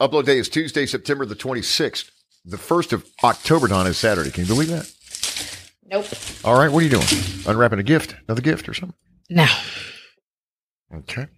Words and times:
Upload 0.00 0.24
day 0.24 0.38
is 0.38 0.48
Tuesday, 0.48 0.86
September 0.86 1.24
the 1.24 1.36
26th. 1.36 2.10
The 2.44 2.56
1st 2.56 2.92
of 2.92 3.06
October, 3.22 3.68
Don, 3.68 3.86
is 3.86 3.96
Saturday. 3.96 4.30
Can 4.30 4.44
you 4.44 4.48
believe 4.48 4.68
that? 4.68 4.92
Nope. 5.86 6.06
All 6.44 6.58
right. 6.58 6.70
What 6.70 6.80
are 6.80 6.86
you 6.86 6.90
doing? 6.90 7.06
Unwrapping 7.46 7.78
a 7.78 7.82
gift? 7.84 8.16
Another 8.26 8.42
gift 8.42 8.68
or 8.68 8.74
something? 8.74 8.96
No. 9.30 9.46
Okay. 10.94 11.28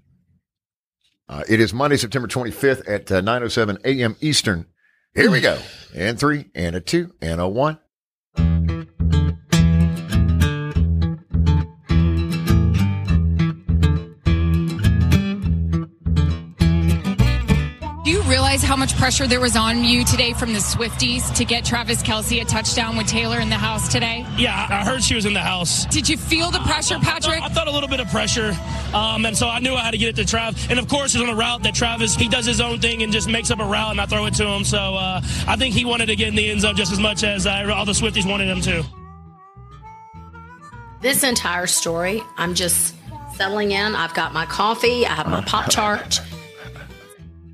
Uh, 1.29 1.43
it 1.49 1.61
is 1.61 1.75
Monday, 1.75 1.97
September 1.97 2.27
25th 2.27 2.89
at 2.89 3.13
uh, 3.13 3.21
9.07 3.21 3.85
a.m. 3.85 4.17
Eastern. 4.21 4.67
Here 5.15 5.31
we 5.31 5.41
go. 5.41 5.59
And 5.95 6.19
three, 6.19 6.47
and 6.54 6.75
a 6.75 6.81
two, 6.81 7.13
and 7.21 7.41
a 7.41 7.49
one. 7.49 7.79
Much 18.87 18.97
pressure 18.98 19.27
there 19.27 19.41
was 19.41 19.57
on 19.57 19.83
you 19.83 20.05
today 20.05 20.33
from 20.33 20.53
the 20.53 20.61
Swifties 20.61 21.35
to 21.35 21.45
get 21.45 21.65
Travis 21.65 22.05
Kelce 22.05 22.41
a 22.41 22.45
touchdown 22.45 22.97
with 22.97 23.09
Taylor 23.09 23.41
in 23.41 23.49
the 23.49 23.57
house 23.57 23.89
today? 23.89 24.25
Yeah, 24.39 24.55
I 24.71 24.85
heard 24.85 25.03
she 25.03 25.17
was 25.17 25.27
in 25.27 25.35
the 25.35 25.41
house. 25.41 25.87
Did 25.87 26.09
you 26.09 26.17
feel 26.17 26.53
the 26.53 26.61
pressure, 26.61 26.97
Patrick? 27.01 27.43
I 27.43 27.49
thought 27.49 27.67
a 27.67 27.73
little 27.73 27.89
bit 27.89 27.99
of 27.99 28.07
pressure, 28.11 28.57
um, 28.95 29.27
and 29.27 29.37
so 29.37 29.49
I 29.49 29.59
knew 29.59 29.75
I 29.75 29.80
had 29.80 29.91
to 29.91 29.99
get 29.99 30.17
it 30.17 30.25
to 30.25 30.37
Trav. 30.37 30.71
And 30.71 30.79
of 30.79 30.87
course, 30.87 31.17
it's 31.17 31.25
on 31.25 31.29
a 31.29 31.35
route 31.35 31.65
that 31.65 31.75
Travis 31.75 32.15
he 32.15 32.29
does 32.29 32.47
his 32.47 32.61
own 32.61 32.79
thing 32.79 33.03
and 33.03 33.13
just 33.13 33.29
makes 33.29 33.51
up 33.51 33.59
a 33.59 33.65
route, 33.65 33.91
and 33.91 34.01
I 34.01 34.07
throw 34.07 34.25
it 34.27 34.35
to 34.35 34.47
him. 34.47 34.63
So 34.63 34.79
uh, 34.79 35.21
I 35.49 35.57
think 35.57 35.75
he 35.75 35.85
wanted 35.85 36.07
to 36.07 36.15
get 36.15 36.29
in 36.29 36.37
the 36.37 36.49
end 36.49 36.61
zone 36.61 36.77
just 36.77 36.93
as 36.93 37.01
much 37.01 37.25
as 37.25 37.45
uh, 37.45 37.69
all 37.75 37.87
the 37.87 37.91
Swifties 37.91 38.25
wanted 38.25 38.47
him 38.47 38.61
to. 38.61 38.85
This 41.01 41.25
entire 41.25 41.66
story, 41.66 42.23
I'm 42.37 42.55
just 42.55 42.95
settling 43.35 43.73
in. 43.73 43.97
I've 43.97 44.15
got 44.15 44.33
my 44.33 44.47
coffee. 44.47 45.05
I 45.05 45.15
have 45.15 45.27
my 45.27 45.41
Pop 45.41 45.73
Tart. 45.73 46.21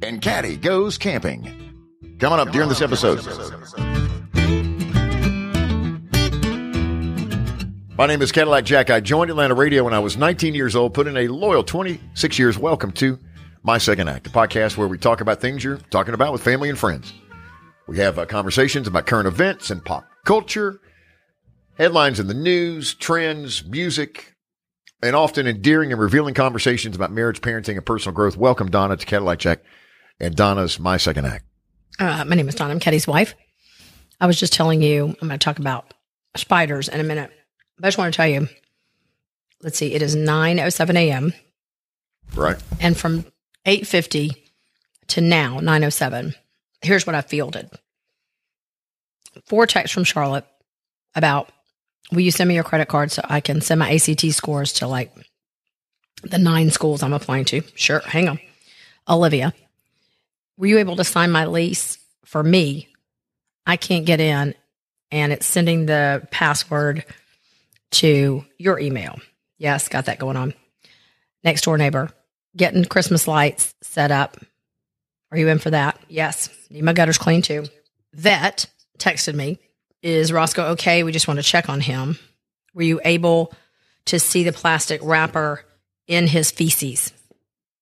And 0.03 0.21
Caddy 0.21 0.57
goes 0.57 0.99
camping. 0.99 1.45
Coming 2.19 2.41
up 2.41 2.51
during 2.51 2.69
this 2.69 2.83
episode. 2.83 3.21
My 7.97 8.07
name 8.09 8.21
is 8.21 8.33
Cadillac 8.33 8.65
Jack. 8.65 8.91
I 8.91 8.99
joined 8.99 9.31
Atlanta 9.31 9.55
Radio 9.55 9.85
when 9.85 9.95
I 9.95 10.01
was 10.01 10.17
19 10.17 10.55
years 10.55 10.75
old, 10.75 10.93
put 10.93 11.07
in 11.07 11.17
a 11.17 11.29
loyal 11.29 11.63
26 11.63 12.37
years. 12.37 12.59
Welcome 12.59 12.91
to 12.93 13.17
My 13.63 13.79
Second 13.79 14.09
Act, 14.09 14.27
a 14.27 14.31
podcast 14.31 14.77
where 14.77 14.89
we 14.89 14.99
talk 14.99 15.21
about 15.21 15.41
things 15.41 15.63
you're 15.63 15.77
talking 15.91 16.15
about 16.15 16.33
with 16.33 16.43
family 16.43 16.69
and 16.69 16.77
friends. 16.79 17.13
We 17.87 17.99
have 17.99 18.19
uh, 18.19 18.27
conversations 18.27 18.89
about 18.89 19.07
current 19.07 19.29
events 19.29 19.71
and 19.71 19.85
pop 19.85 20.05
culture, 20.25 20.81
headlines 21.79 22.19
in 22.19 22.27
the 22.27 22.35
news, 22.35 22.95
trends, 22.95 23.65
music, 23.65 24.35
and 25.01 25.15
often 25.15 25.47
endearing 25.47 25.93
and 25.93 26.01
revealing 26.01 26.35
conversations 26.35 26.97
about 26.97 27.13
marriage, 27.13 27.41
parenting, 27.41 27.77
and 27.77 27.87
personal 27.87 28.15
growth. 28.15 28.37
Welcome, 28.37 28.69
Donna, 28.69 28.97
to 28.97 29.07
Cadillac 29.07 29.39
Jack 29.39 29.61
and 30.23 30.37
Donna's 30.37 30.79
My 30.79 30.97
Second 30.97 31.27
Act. 31.27 31.45
Uh, 31.99 32.25
my 32.25 32.37
name 32.37 32.49
is 32.49 32.55
Donna. 32.55 32.73
I'm 32.73 32.81
Caddy's 32.81 33.07
wife. 33.07 33.35
I 34.21 34.27
was 34.27 34.39
just 34.39 34.53
telling 34.53 34.81
you, 34.81 35.07
I'm 35.21 35.29
going 35.29 35.39
to 35.39 35.45
talk 35.45 35.59
about 35.59 35.93
spiders 36.37 36.89
in 36.89 37.01
a 37.01 37.05
minute. 37.05 37.31
But 37.77 37.85
I 37.85 37.89
just 37.89 37.99
want 37.99 38.15
to 38.15 38.17
tell 38.17 38.29
you, 38.29 38.49
let's 39.63 39.77
see, 39.77 39.93
it 39.93 40.01
is 40.01 40.17
9.07 40.17 40.95
a.m. 40.97 41.35
Right. 42.35 42.57
And 42.81 42.97
from 42.97 43.25
8.50 43.67 44.37
to 45.09 45.21
now, 45.21 45.59
9.07, 45.59 46.35
here's 46.81 47.07
what 47.07 47.17
I 47.17 47.21
fielded. 47.21 47.69
Four 49.47 49.67
texts 49.67 49.93
from 49.93 50.05
Charlotte 50.05 50.47
about, 51.15 51.51
will 52.13 52.21
you 52.21 52.31
send 52.31 52.49
me 52.49 52.55
your 52.55 52.65
credit 52.65 52.89
card 52.89 53.11
so 53.11 53.23
I 53.25 53.41
can 53.41 53.61
send 53.61 53.81
my 53.81 53.93
ACT 53.93 54.33
scores 54.33 54.73
to 54.75 54.87
like 54.87 55.13
the 56.23 56.39
nine 56.39 56.71
schools 56.71 57.03
I'm 57.03 57.13
applying 57.13 57.45
to? 57.47 57.63
Sure, 57.75 58.01
hang 58.01 58.29
on. 58.29 58.39
Olivia, 59.09 59.53
were 60.63 60.69
you 60.69 60.79
able 60.79 60.95
to 60.95 61.03
sign 61.03 61.33
my 61.33 61.47
lease 61.47 61.99
for 62.25 62.41
me? 62.41 62.87
I 63.67 63.77
can't 63.77 64.07
get 64.07 64.21
in 64.21 64.55
and 65.11 65.33
it's 65.33 65.45
sending 65.45 65.87
the 65.87 66.29
password 66.31 67.05
to 67.91 68.45
your 68.59 68.79
email. 68.79 69.19
Yes, 69.59 69.89
got 69.89 70.05
that 70.05 70.21
going 70.21 70.37
on. 70.37 70.55
Next 71.43 71.63
door 71.63 71.77
neighbor, 71.77 72.11
getting 72.57 72.85
Christmas 72.85 73.27
lights 73.27 73.75
set 73.83 74.13
up. 74.13 74.37
Are 75.33 75.37
you 75.37 75.49
in 75.49 75.59
for 75.59 75.71
that? 75.71 75.99
Yes. 76.09 76.49
Need 76.71 76.85
my 76.85 76.93
gutters 76.93 77.19
clean 77.19 77.43
too. 77.43 77.65
Vet 78.15 78.67
texted 79.01 79.35
me. 79.35 79.59
Is 80.01 80.33
Roscoe 80.33 80.71
okay? 80.75 81.03
We 81.03 81.11
just 81.11 81.27
want 81.27 81.41
to 81.41 81.45
check 81.45 81.69
on 81.69 81.81
him. 81.81 82.21
Were 82.73 82.83
you 82.83 83.01
able 83.05 83.53
to 84.05 84.21
see 84.21 84.45
the 84.45 84.53
plastic 84.53 85.01
wrapper 85.03 85.65
in 86.07 86.29
his 86.29 86.53
feces? 86.53 87.13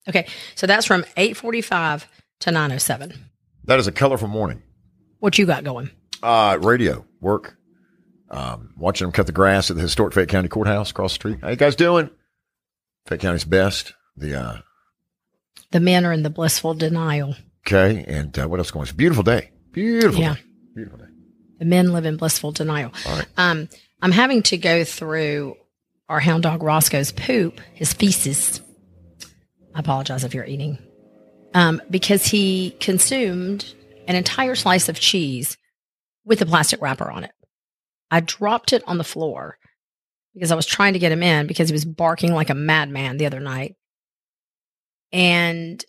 Okay, 0.08 0.26
so 0.54 0.66
that's 0.66 0.86
from 0.86 1.04
845 1.18 2.08
to 2.40 2.50
907. 2.50 3.12
That 3.64 3.78
is 3.78 3.86
a 3.86 3.92
colorful 3.92 4.28
morning. 4.28 4.62
What 5.18 5.38
you 5.38 5.46
got 5.46 5.64
going? 5.64 5.90
Uh, 6.22 6.58
radio, 6.60 7.04
work, 7.20 7.56
um, 8.30 8.74
watching 8.76 9.06
them 9.06 9.12
cut 9.12 9.26
the 9.26 9.32
grass 9.32 9.70
at 9.70 9.76
the 9.76 9.82
historic 9.82 10.14
Fayette 10.14 10.28
County 10.28 10.48
Courthouse 10.48 10.90
across 10.90 11.12
the 11.12 11.14
street. 11.16 11.38
How 11.42 11.48
you 11.50 11.56
guys 11.56 11.76
doing? 11.76 12.10
Fayette 13.06 13.20
County's 13.20 13.44
best. 13.44 13.92
The, 14.16 14.38
uh, 14.40 14.56
The 15.70 15.80
men 15.80 16.04
are 16.04 16.12
in 16.12 16.22
the 16.22 16.30
blissful 16.30 16.74
denial. 16.74 17.36
okay. 17.66 18.04
And, 18.06 18.36
uh, 18.38 18.46
what 18.48 18.58
else 18.60 18.70
going 18.70 18.80
on? 18.80 18.84
It's 18.84 18.92
a 18.92 18.96
beautiful 18.96 19.22
day. 19.22 19.50
Beautiful 19.72 20.20
Yeah. 20.20 20.34
day. 20.34 20.40
Beautiful 20.74 20.98
day. 20.98 21.04
The 21.58 21.64
men 21.66 21.92
live 21.92 22.06
in 22.06 22.16
blissful 22.16 22.52
denial. 22.52 22.92
All 23.06 23.16
right. 23.16 23.26
Um, 23.36 23.68
I'm 24.02 24.12
having 24.12 24.42
to 24.44 24.56
go 24.56 24.82
through 24.84 25.56
our 26.08 26.20
hound 26.20 26.42
dog 26.42 26.62
Roscoe's 26.62 27.12
poop, 27.12 27.60
his 27.74 27.92
feces. 27.92 28.60
I 29.74 29.80
apologize 29.80 30.24
if 30.24 30.34
you're 30.34 30.46
eating. 30.46 30.78
Um, 31.52 31.82
because 31.90 32.26
he 32.26 32.76
consumed 32.80 33.74
an 34.06 34.14
entire 34.14 34.54
slice 34.54 34.88
of 34.88 35.00
cheese 35.00 35.56
with 36.24 36.40
a 36.42 36.46
plastic 36.46 36.80
wrapper 36.80 37.10
on 37.10 37.24
it. 37.24 37.32
I 38.10 38.20
dropped 38.20 38.72
it 38.72 38.82
on 38.86 38.98
the 38.98 39.04
floor 39.04 39.56
because 40.34 40.52
I 40.52 40.54
was 40.54 40.66
trying 40.66 40.92
to 40.92 40.98
get 40.98 41.12
him 41.12 41.22
in 41.22 41.46
because 41.46 41.68
he 41.68 41.72
was 41.72 41.84
barking 41.84 42.32
like 42.32 42.50
a 42.50 42.54
madman 42.54 43.16
the 43.16 43.26
other 43.26 43.40
night. 43.40 43.74
And 45.12 45.84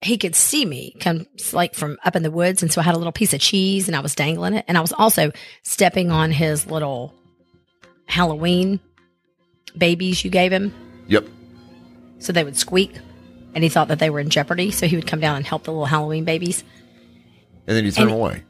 he 0.00 0.16
could 0.18 0.34
see 0.34 0.64
me 0.64 0.94
come 1.00 1.26
like 1.52 1.74
from 1.74 1.98
up 2.04 2.16
in 2.16 2.22
the 2.22 2.30
woods. 2.30 2.62
And 2.62 2.72
so 2.72 2.80
I 2.80 2.84
had 2.84 2.94
a 2.94 2.98
little 2.98 3.12
piece 3.12 3.34
of 3.34 3.40
cheese 3.40 3.88
and 3.88 3.96
I 3.96 4.00
was 4.00 4.14
dangling 4.14 4.54
it. 4.54 4.64
And 4.68 4.76
I 4.78 4.80
was 4.80 4.92
also 4.92 5.32
stepping 5.64 6.10
on 6.10 6.30
his 6.30 6.66
little 6.66 7.14
Halloween 8.06 8.80
babies 9.76 10.24
you 10.24 10.30
gave 10.30 10.52
him 10.52 10.74
Yep. 11.08 11.26
so 12.18 12.32
they 12.32 12.44
would 12.44 12.56
squeak. 12.56 12.92
And 13.54 13.62
he 13.62 13.68
thought 13.70 13.88
that 13.88 13.98
they 13.98 14.10
were 14.10 14.20
in 14.20 14.30
jeopardy. 14.30 14.70
So 14.70 14.86
he 14.86 14.96
would 14.96 15.06
come 15.06 15.20
down 15.20 15.36
and 15.36 15.46
help 15.46 15.64
the 15.64 15.72
little 15.72 15.86
Halloween 15.86 16.24
babies. 16.24 16.64
And 17.66 17.76
then 17.76 17.84
you 17.84 17.92
throw 17.92 18.02
And- 18.04 18.10
them 18.12 18.18
away. 18.18 18.42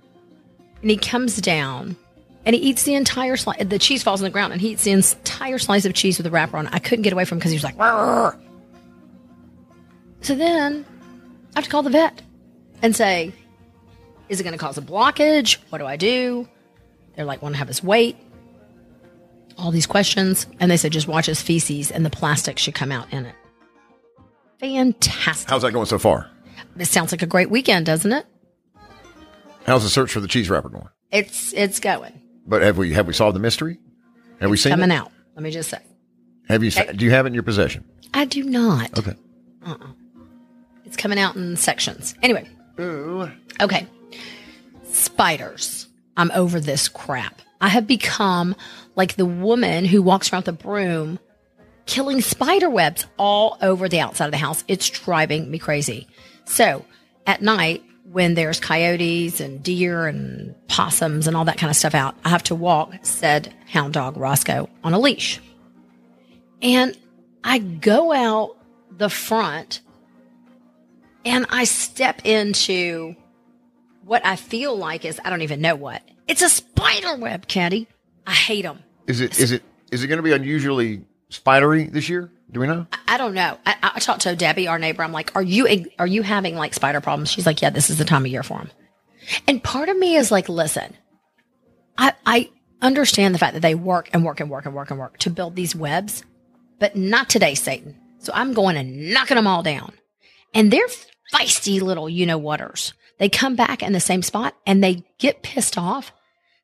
And 0.81 0.91
he 0.91 0.97
comes 0.97 1.37
down 1.37 1.97
and 2.45 2.55
he 2.57 2.61
eats 2.63 2.83
the 2.83 2.95
entire 2.95 3.37
slice. 3.37 3.65
The 3.65 3.79
cheese 3.79 4.03
falls 4.03 4.21
on 4.21 4.25
the 4.25 4.31
ground 4.31 4.53
and 4.53 4.61
he 4.61 4.71
eats 4.71 4.83
the 4.85 4.91
entire 4.91 5.59
slice 5.59 5.85
of 5.85 5.95
cheese 5.95 6.19
with 6.19 6.27
a 6.27 6.31
wrapper 6.31 6.57
on. 6.57 6.67
I 6.69 6.79
couldn't 6.81 7.03
get 7.03 7.13
away 7.13 7.25
from 7.25 7.37
him 7.37 7.39
because 7.41 7.53
he 7.53 7.57
was 7.57 7.63
like, 7.65 7.77
"Rrr." 7.77 8.37
so 10.23 10.35
then 10.35 10.85
I 11.55 11.59
have 11.59 11.65
to 11.65 11.71
call 11.71 11.83
the 11.83 11.91
vet 11.91 12.23
and 12.81 12.95
say, 12.97 13.33
is 14.29 14.41
it 14.41 14.45
going 14.45 14.53
to 14.55 14.59
cause 14.59 14.79
a 14.79 14.83
blockage? 14.83 15.59
What 15.69 15.79
do 15.79 15.85
I 15.87 15.97
do? 15.97 16.49
They're 17.17 17.25
like, 17.25 17.43
want 17.43 17.55
to 17.55 17.59
have 17.59 17.69
his 17.69 17.83
weight? 17.83 18.17
All 19.59 19.71
these 19.71 19.87
questions. 19.87 20.47
And 20.59 20.71
they 20.71 20.77
said, 20.77 20.93
just 20.93 21.07
watch 21.07 21.27
his 21.27 21.43
feces 21.43 21.91
and 21.91 22.05
the 22.05 22.11
plastic 22.11 22.59
should 22.59 22.75
come 22.75 22.91
out 22.91 23.13
in 23.13 23.27
it. 23.27 23.35
Fantastic. 24.63 25.51
How's 25.51 25.63
that 25.63 25.73
going 25.73 25.87
so 25.87 25.99
far? 25.99 26.31
It 26.79 26.87
sounds 26.87 27.13
like 27.13 27.21
a 27.23 27.27
great 27.27 27.51
weekend, 27.51 27.85
doesn't 27.85 28.13
it? 28.13 28.25
How's 29.67 29.83
the 29.83 29.89
search 29.91 30.13
for 30.13 30.21
the 30.21 30.29
cheese 30.29 30.49
wrapper 30.49 30.69
going? 30.69 30.89
It's 31.11 31.53
it's 31.53 31.81
going. 31.81 32.23
But 32.47 32.63
have 32.63 32.79
we 32.79 32.93
have 32.95 33.07
we 33.07 33.13
solved 33.13 33.35
the 33.37 33.41
mystery? 33.41 33.79
Have 34.41 34.51
we 34.51 34.57
seen 34.57 34.73
it? 34.73 34.77
Coming 34.77 34.91
it? 34.93 34.95
out. 35.01 35.11
Let 35.35 35.43
me 35.43 35.51
just 35.51 35.69
say. 35.69 35.79
Have 36.49 36.63
you? 36.63 36.71
se- 36.71 36.93
Do 36.95 37.05
you 37.05 37.11
have 37.11 37.27
it 37.27 37.29
in 37.29 37.35
your 37.35 37.43
possession? 37.43 37.85
I 38.15 38.25
do 38.25 38.43
not. 38.45 38.97
Okay. 38.99 39.15
Uh. 39.65 39.75
It's 40.85 40.97
coming 40.97 41.19
out 41.19 41.37
in 41.37 41.57
sections. 41.57 42.15
Anyway. 42.23 42.49
Ooh. 42.81 43.31
Okay. 43.61 43.87
Spiders. 44.85 45.89
I'm 46.17 46.31
over 46.33 46.61
this 46.61 46.89
crap. 46.89 47.43
I 47.61 47.69
have 47.69 47.87
become 47.87 48.55
like 48.97 49.15
the 49.17 49.27
woman 49.27 49.85
who 49.85 50.03
walks 50.03 50.33
around 50.33 50.49
a 50.49 50.53
broom 50.53 51.19
killing 51.87 52.21
spider 52.21 52.71
webs 52.71 53.07
all 53.19 53.59
over 53.61 53.89
the 53.89 54.01
outside 54.01 54.27
of 54.27 54.33
the 54.33 54.39
house. 54.39 54.65
It's 54.69 54.89
driving 54.89 55.51
me 55.51 55.59
crazy. 55.59 56.07
So 56.45 56.85
at 57.27 57.43
night, 57.43 57.83
when 58.11 58.35
there's 58.35 58.61
coyotes 58.61 59.41
and 59.41 59.63
deer 59.63 60.07
and 60.07 60.55
possums 60.69 61.27
and 61.27 61.37
all 61.37 61.47
that 61.47 61.59
kind 61.59 61.71
of 61.71 61.77
stuff 61.77 61.95
out, 61.95 62.15
I 62.25 62.29
have 62.29 62.43
to 62.45 62.55
walk 62.55 62.95
said 63.03 63.55
hound 63.67 63.95
dog 63.95 64.17
Roscoe 64.17 64.69
on 64.85 64.93
a 64.93 64.99
leash. 64.99 65.41
And 66.61 66.97
I 67.43 67.59
go 67.59 68.13
out 68.13 68.57
the 68.91 69.09
front 69.09 69.81
and 71.25 71.47
I 71.51 71.65
step 71.65 72.23
into 72.25 73.17
what 74.05 74.25
I 74.27 74.37
feel 74.37 74.77
like 74.77 75.05
is 75.05 75.21
I 75.25 75.31
don't 75.31 75.43
even 75.43 75.61
know 75.61 75.77
what. 75.77 76.03
It's 76.29 76.43
a 76.43 76.49
spider 76.49 77.17
web, 77.17 77.47
Caddy. 77.47 77.89
I 78.27 78.33
hate 78.33 78.63
them. 78.63 78.83
Is 79.07 79.21
it 79.21 79.39
is 79.39 79.53
it 79.53 79.63
is 79.91 80.05
it 80.05 80.09
going 80.09 80.19
to 80.19 80.23
be 80.23 80.33
unusually 80.33 81.05
spidery 81.33 81.85
this 81.85 82.09
year? 82.09 82.31
Do 82.51 82.61
we 82.61 82.67
know? 82.67 82.87
I 83.09 83.17
don't 83.17 83.35
know. 83.35 83.59
I, 83.65 83.77
I 83.83 83.99
talked 83.99 84.23
to 84.23 84.37
Debbie, 84.37 84.69
our 84.69 84.79
neighbor. 84.79 85.03
I'm 85.03 85.13
like, 85.13 85.35
are 85.35 85.43
you 85.43 85.87
are 85.99 86.07
you 86.07 86.23
having 86.23 86.55
like 86.55 86.75
spider 86.75 87.01
problems? 87.01 87.31
She's 87.31 87.47
like, 87.47 87.63
yeah, 87.63 87.71
this 87.71 87.91
is 87.91 87.99
the 87.99 88.05
time 88.05 88.25
of 88.25 88.31
year 88.31 88.43
for 88.43 88.59
them. 88.59 88.71
And 89.49 89.63
part 89.63 89.89
of 89.89 89.97
me 89.97 90.17
is 90.17 90.31
like, 90.31 90.49
listen, 90.49 90.95
I 91.97 92.13
I 92.27 92.51
understand 92.83 93.35
the 93.35 93.39
fact 93.39 93.55
that 93.55 93.61
they 93.61 93.75
work 93.75 94.11
and 94.13 94.25
work 94.25 94.41
and 94.41 94.51
work 94.51 94.67
and 94.67 94.75
work 94.75 94.91
and 94.91 94.99
work 94.99 95.19
to 95.19 95.31
build 95.31 95.57
these 95.57 95.75
webs, 95.75 96.25
but 96.79 96.95
not 96.97 97.29
today, 97.31 97.55
Satan. 97.55 97.97
So 98.19 98.33
I'm 98.35 98.53
going 98.53 98.77
and 98.77 99.13
knocking 99.13 99.37
them 99.37 99.47
all 99.47 99.63
down. 99.63 99.93
And 100.55 100.71
they're 100.71 100.87
feisty 101.33 101.81
little 101.81 102.09
you 102.09 102.27
know 102.27 102.39
whaters. 102.39 102.93
They 103.19 103.29
come 103.29 103.57
back 103.57 103.83
in 103.83 103.93
the 103.93 104.01
same 104.01 104.23
spot 104.23 104.55
and 104.67 104.83
they 104.83 105.05
get 105.19 105.43
pissed 105.43 105.79
off. 105.79 106.13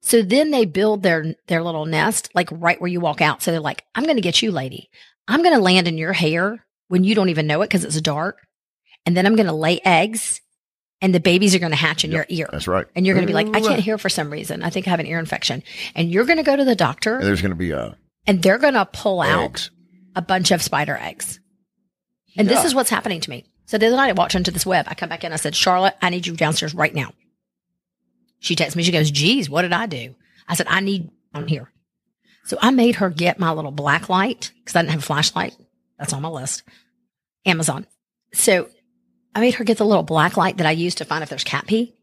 So 0.01 0.23
then 0.23 0.51
they 0.51 0.65
build 0.65 1.03
their 1.03 1.35
their 1.49 1.63
little 1.63 1.87
nest 1.87 2.31
like 2.35 2.49
right 2.53 2.81
where 2.81 2.89
you 2.89 3.01
walk 3.01 3.21
out. 3.21 3.43
So 3.43 3.51
they're 3.51 3.61
like, 3.61 3.85
I'm 3.95 4.05
going 4.05 4.17
to 4.17 4.23
get 4.23 4.43
you, 4.43 4.51
lady. 4.51 4.91
I'm 5.27 5.43
going 5.43 5.55
to 5.55 5.61
land 5.61 5.89
in 5.89 5.99
your 5.99 6.13
hair 6.13 6.65
when 6.89 7.05
you 7.05 7.15
don't 7.15 7.29
even 7.29 7.47
know 7.47 7.63
it 7.63 7.67
because 7.67 7.85
it's 7.85 8.01
dark. 8.01 8.39
And 9.05 9.17
then 9.17 9.27
I'm 9.27 9.37
going 9.37 9.47
to 9.47 9.53
lay 9.53 9.81
eggs 9.85 10.41
and 11.01 11.15
the 11.15 11.21
babies 11.21 11.55
are 11.55 11.59
going 11.59 11.73
to 11.73 11.77
hatch 11.77 12.05
in 12.05 12.11
your 12.11 12.27
ear. 12.29 12.49
That's 12.51 12.67
right. 12.69 12.87
And 12.95 13.07
you're 13.07 13.15
going 13.15 13.27
to 13.27 13.31
be 13.31 13.35
like, 13.35 13.55
I 13.55 13.61
can't 13.61 13.81
hear 13.81 13.99
for 13.99 14.09
some 14.09 14.31
reason. 14.31 14.63
I 14.63 14.71
think 14.71 14.87
I 14.87 14.91
have 14.91 15.01
an 15.01 15.07
ear 15.07 15.19
infection. 15.19 15.63
And 15.95 16.11
you're 16.11 16.25
going 16.25 16.39
to 16.39 16.43
go 16.43 16.57
to 16.57 16.65
the 16.65 16.75
doctor 16.75 17.17
And 17.17 17.27
there's 17.27 17.43
going 17.43 17.51
to 17.51 17.57
be 17.57 17.71
a 17.73 17.97
and 18.27 18.43
they're 18.43 18.59
going 18.59 18.75
to 18.75 18.87
pull 18.87 19.21
out 19.21 19.45
eggs. 19.45 19.71
a 20.15 20.23
bunch 20.23 20.51
of 20.51 20.63
spider 20.63 20.97
eggs. 20.97 21.41
And 22.37 22.49
this 22.49 22.65
is 22.65 22.75
what's 22.75 22.91
happening 22.91 23.21
to 23.21 23.31
me. 23.31 23.45
So 23.67 23.79
the 23.79 23.87
other 23.87 23.97
night 23.97 24.11
I 24.11 24.13
walked 24.13 24.35
into 24.35 24.51
this 24.51 24.65
web. 24.65 24.87
I 24.89 24.95
come 24.95 25.09
back 25.09 25.25
in. 25.25 25.33
I 25.33 25.37
said, 25.37 25.57
Charlotte, 25.57 25.97
I 26.01 26.11
need 26.11 26.27
you 26.27 26.35
downstairs 26.35 26.75
right 26.75 26.95
now. 26.95 27.13
She 28.41 28.55
texts 28.55 28.77
me. 28.77 28.83
She 28.83 28.93
goes, 28.93 29.11
geez, 29.11 29.51
what 29.51 29.63
did 29.63 29.73
I 29.73 29.87
do? 29.87 30.15
I 30.47 30.55
said, 30.55 30.67
I 30.69 30.81
need, 30.81 31.11
I'm 31.35 31.47
here. 31.47 31.71
So 32.45 32.57
I 32.61 32.71
made 32.71 32.97
her 32.97 33.11
get 33.11 33.39
my 33.39 33.53
little 33.53 33.71
black 33.71 34.09
light 34.09 34.53
because 34.59 34.75
I 34.75 34.81
didn't 34.81 34.93
have 34.93 35.01
a 35.01 35.07
flashlight. 35.07 35.57
That's 35.99 36.13
on 36.13 36.23
my 36.23 36.29
list. 36.29 36.63
Amazon. 37.45 37.87
So 38.33 38.69
I 39.35 39.41
made 39.41 39.55
her 39.55 39.65
get 39.65 39.79
the 39.79 39.87
little 39.87 40.03
black 40.03 40.37
light 40.37 40.57
that 40.59 40.67
I 40.67 40.71
use 40.71 40.97
to 40.97 41.05
find 41.05 41.23
if 41.23 41.29
there's 41.29 41.45
cat 41.45 41.67
pee 41.67 41.95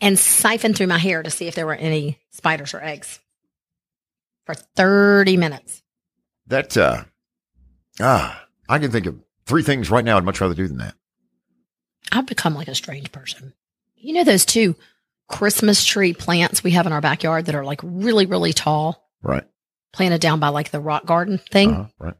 and 0.00 0.18
siphon 0.18 0.74
through 0.74 0.86
my 0.86 0.98
hair 0.98 1.22
to 1.22 1.30
see 1.30 1.46
if 1.46 1.54
there 1.54 1.66
were 1.66 1.74
any 1.74 2.18
spiders 2.30 2.74
or 2.74 2.82
eggs 2.82 3.20
for 4.44 4.54
30 4.54 5.36
minutes. 5.36 5.82
That 6.46 6.76
uh, 6.76 7.04
ah, 8.00 8.46
I 8.68 8.78
can 8.78 8.90
think 8.90 9.06
of 9.06 9.18
three 9.46 9.62
things 9.62 9.90
right 9.90 10.04
now 10.04 10.16
I'd 10.16 10.24
much 10.24 10.40
rather 10.40 10.54
do 10.54 10.68
than 10.68 10.78
that. 10.78 10.94
I've 12.12 12.26
become 12.26 12.54
like 12.54 12.68
a 12.68 12.74
strange 12.74 13.10
person. 13.12 13.54
You 14.04 14.12
know 14.12 14.24
those 14.24 14.44
two 14.44 14.76
Christmas 15.28 15.82
tree 15.84 16.12
plants 16.12 16.62
we 16.62 16.72
have 16.72 16.86
in 16.86 16.92
our 16.92 17.00
backyard 17.00 17.46
that 17.46 17.54
are 17.54 17.64
like 17.64 17.80
really, 17.82 18.26
really 18.26 18.52
tall, 18.52 19.02
Right. 19.22 19.44
planted 19.94 20.20
down 20.20 20.40
by 20.40 20.48
like 20.48 20.70
the 20.70 20.78
rock 20.80 21.06
garden 21.06 21.38
thing? 21.38 21.72
Uh-huh, 21.72 21.86
right. 21.98 22.14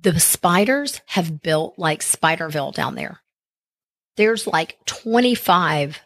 The 0.00 0.18
spiders 0.18 1.00
have 1.06 1.40
built 1.40 1.78
like 1.78 2.00
Spiderville 2.00 2.74
down 2.74 2.96
there. 2.96 3.20
There's 4.16 4.48
like 4.48 4.76
25 4.86 6.00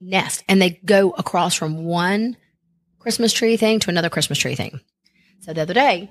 nests 0.00 0.42
and 0.48 0.60
they 0.60 0.70
go 0.84 1.10
across 1.10 1.54
from 1.54 1.84
one 1.84 2.36
Christmas 2.98 3.32
tree 3.32 3.56
thing 3.56 3.78
to 3.78 3.90
another 3.90 4.10
Christmas 4.10 4.38
tree 4.40 4.56
thing. 4.56 4.80
So 5.42 5.52
the 5.52 5.62
other 5.62 5.74
day, 5.74 6.10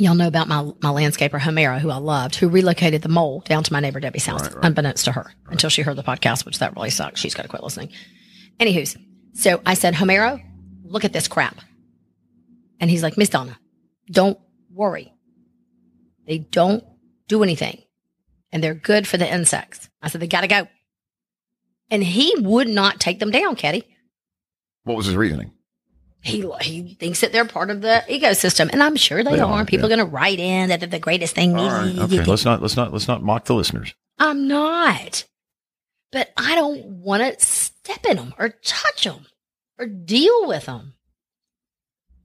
y'all 0.00 0.14
know 0.14 0.26
about 0.28 0.48
my, 0.48 0.62
my 0.82 0.90
landscaper, 0.90 1.38
Homero, 1.38 1.78
who 1.78 1.90
I 1.90 1.96
loved, 1.96 2.36
who 2.36 2.48
relocated 2.48 3.02
the 3.02 3.08
mole 3.08 3.40
down 3.40 3.62
to 3.64 3.72
my 3.72 3.80
neighbor 3.80 4.00
Debbie's 4.00 4.26
house, 4.26 4.42
Right, 4.42 4.54
right. 4.54 4.64
unbeknownst 4.64 5.04
to 5.06 5.12
her, 5.12 5.32
until 5.46 5.70
she 5.70 5.82
heard 5.82 5.96
the 5.96 6.02
podcast, 6.02 6.44
which 6.46 6.58
that 6.58 6.74
really 6.76 6.90
sucks. 6.90 7.20
She's 7.20 7.34
got 7.34 7.42
to 7.44 7.48
quit 7.48 7.62
listening. 7.62 7.90
Anywho's, 8.60 8.96
so 9.34 9.60
I 9.66 9.74
said, 9.74 9.94
Homero, 9.94 10.42
look 10.84 11.04
at 11.04 11.12
this 11.12 11.28
crap. 11.28 11.56
And 12.80 12.90
he's 12.90 13.02
like, 13.02 13.16
Miss 13.18 13.28
Donna, 13.28 13.58
don't 14.10 14.38
worry. 14.72 15.12
They 16.26 16.38
don't 16.38 16.84
do 17.28 17.42
anything. 17.42 17.82
And 18.52 18.62
they're 18.62 18.74
good 18.74 19.06
for 19.06 19.16
the 19.16 19.30
insects. 19.32 19.88
I 20.02 20.08
said, 20.08 20.20
they 20.20 20.26
got 20.26 20.42
to 20.42 20.46
go. 20.48 20.68
And 21.90 22.02
he 22.02 22.34
would 22.38 22.68
not 22.68 23.00
take 23.00 23.18
them 23.18 23.30
down, 23.30 23.56
Caddy. 23.56 23.84
What 24.84 24.96
was 24.96 25.06
his 25.06 25.16
reasoning? 25.16 25.52
He, 26.20 26.44
he 26.60 26.94
thinks 26.94 27.20
that 27.20 27.32
they're 27.32 27.44
part 27.44 27.70
of 27.70 27.80
the 27.80 28.04
ecosystem. 28.08 28.70
And 28.72 28.82
I'm 28.82 28.96
sure 28.96 29.22
they, 29.22 29.32
They 29.36 29.40
are. 29.40 29.52
are, 29.60 29.64
People 29.64 29.88
yeah. 29.88 29.94
are 29.94 29.98
going 29.98 30.08
to 30.10 30.14
write 30.14 30.40
in 30.40 30.68
that 30.68 30.80
they're 30.80 30.88
the 30.88 30.98
greatest 30.98 31.34
thing. 31.34 31.56
All 31.56 31.68
right. 31.70 31.96
Okay. 31.96 32.24
Let's 32.24 32.44
not 32.44 32.60
let's 32.60 32.76
not 32.76 32.92
let's 32.92 33.08
not 33.08 33.22
mock 33.22 33.44
the 33.44 33.54
listeners. 33.54 33.94
I'm 34.18 34.48
not. 34.48 35.24
But 36.10 36.32
I 36.36 36.54
don't 36.54 36.84
want 36.86 37.22
to 37.38 37.44
step 37.46 38.04
in 38.06 38.16
them 38.16 38.34
or 38.38 38.48
touch 38.64 39.04
them 39.04 39.26
or 39.78 39.86
deal 39.86 40.46
with 40.48 40.66
them. 40.66 40.94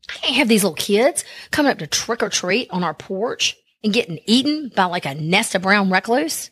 I 0.10 0.14
can't 0.14 0.36
have 0.38 0.48
these 0.48 0.64
little 0.64 0.76
kids 0.76 1.24
coming 1.52 1.72
up 1.72 1.78
to 1.80 1.88
trick 1.88 2.24
or 2.24 2.30
treat 2.30 2.70
on 2.72 2.84
our 2.84 2.94
porch 2.94 3.56
and 3.84 3.94
getting 3.94 4.20
eaten 4.26 4.72
by 4.76 4.86
like 4.86 5.06
a 5.06 5.16
nest 5.16 5.54
of 5.56 5.62
brown 5.62 5.90
recluse. 5.92 6.50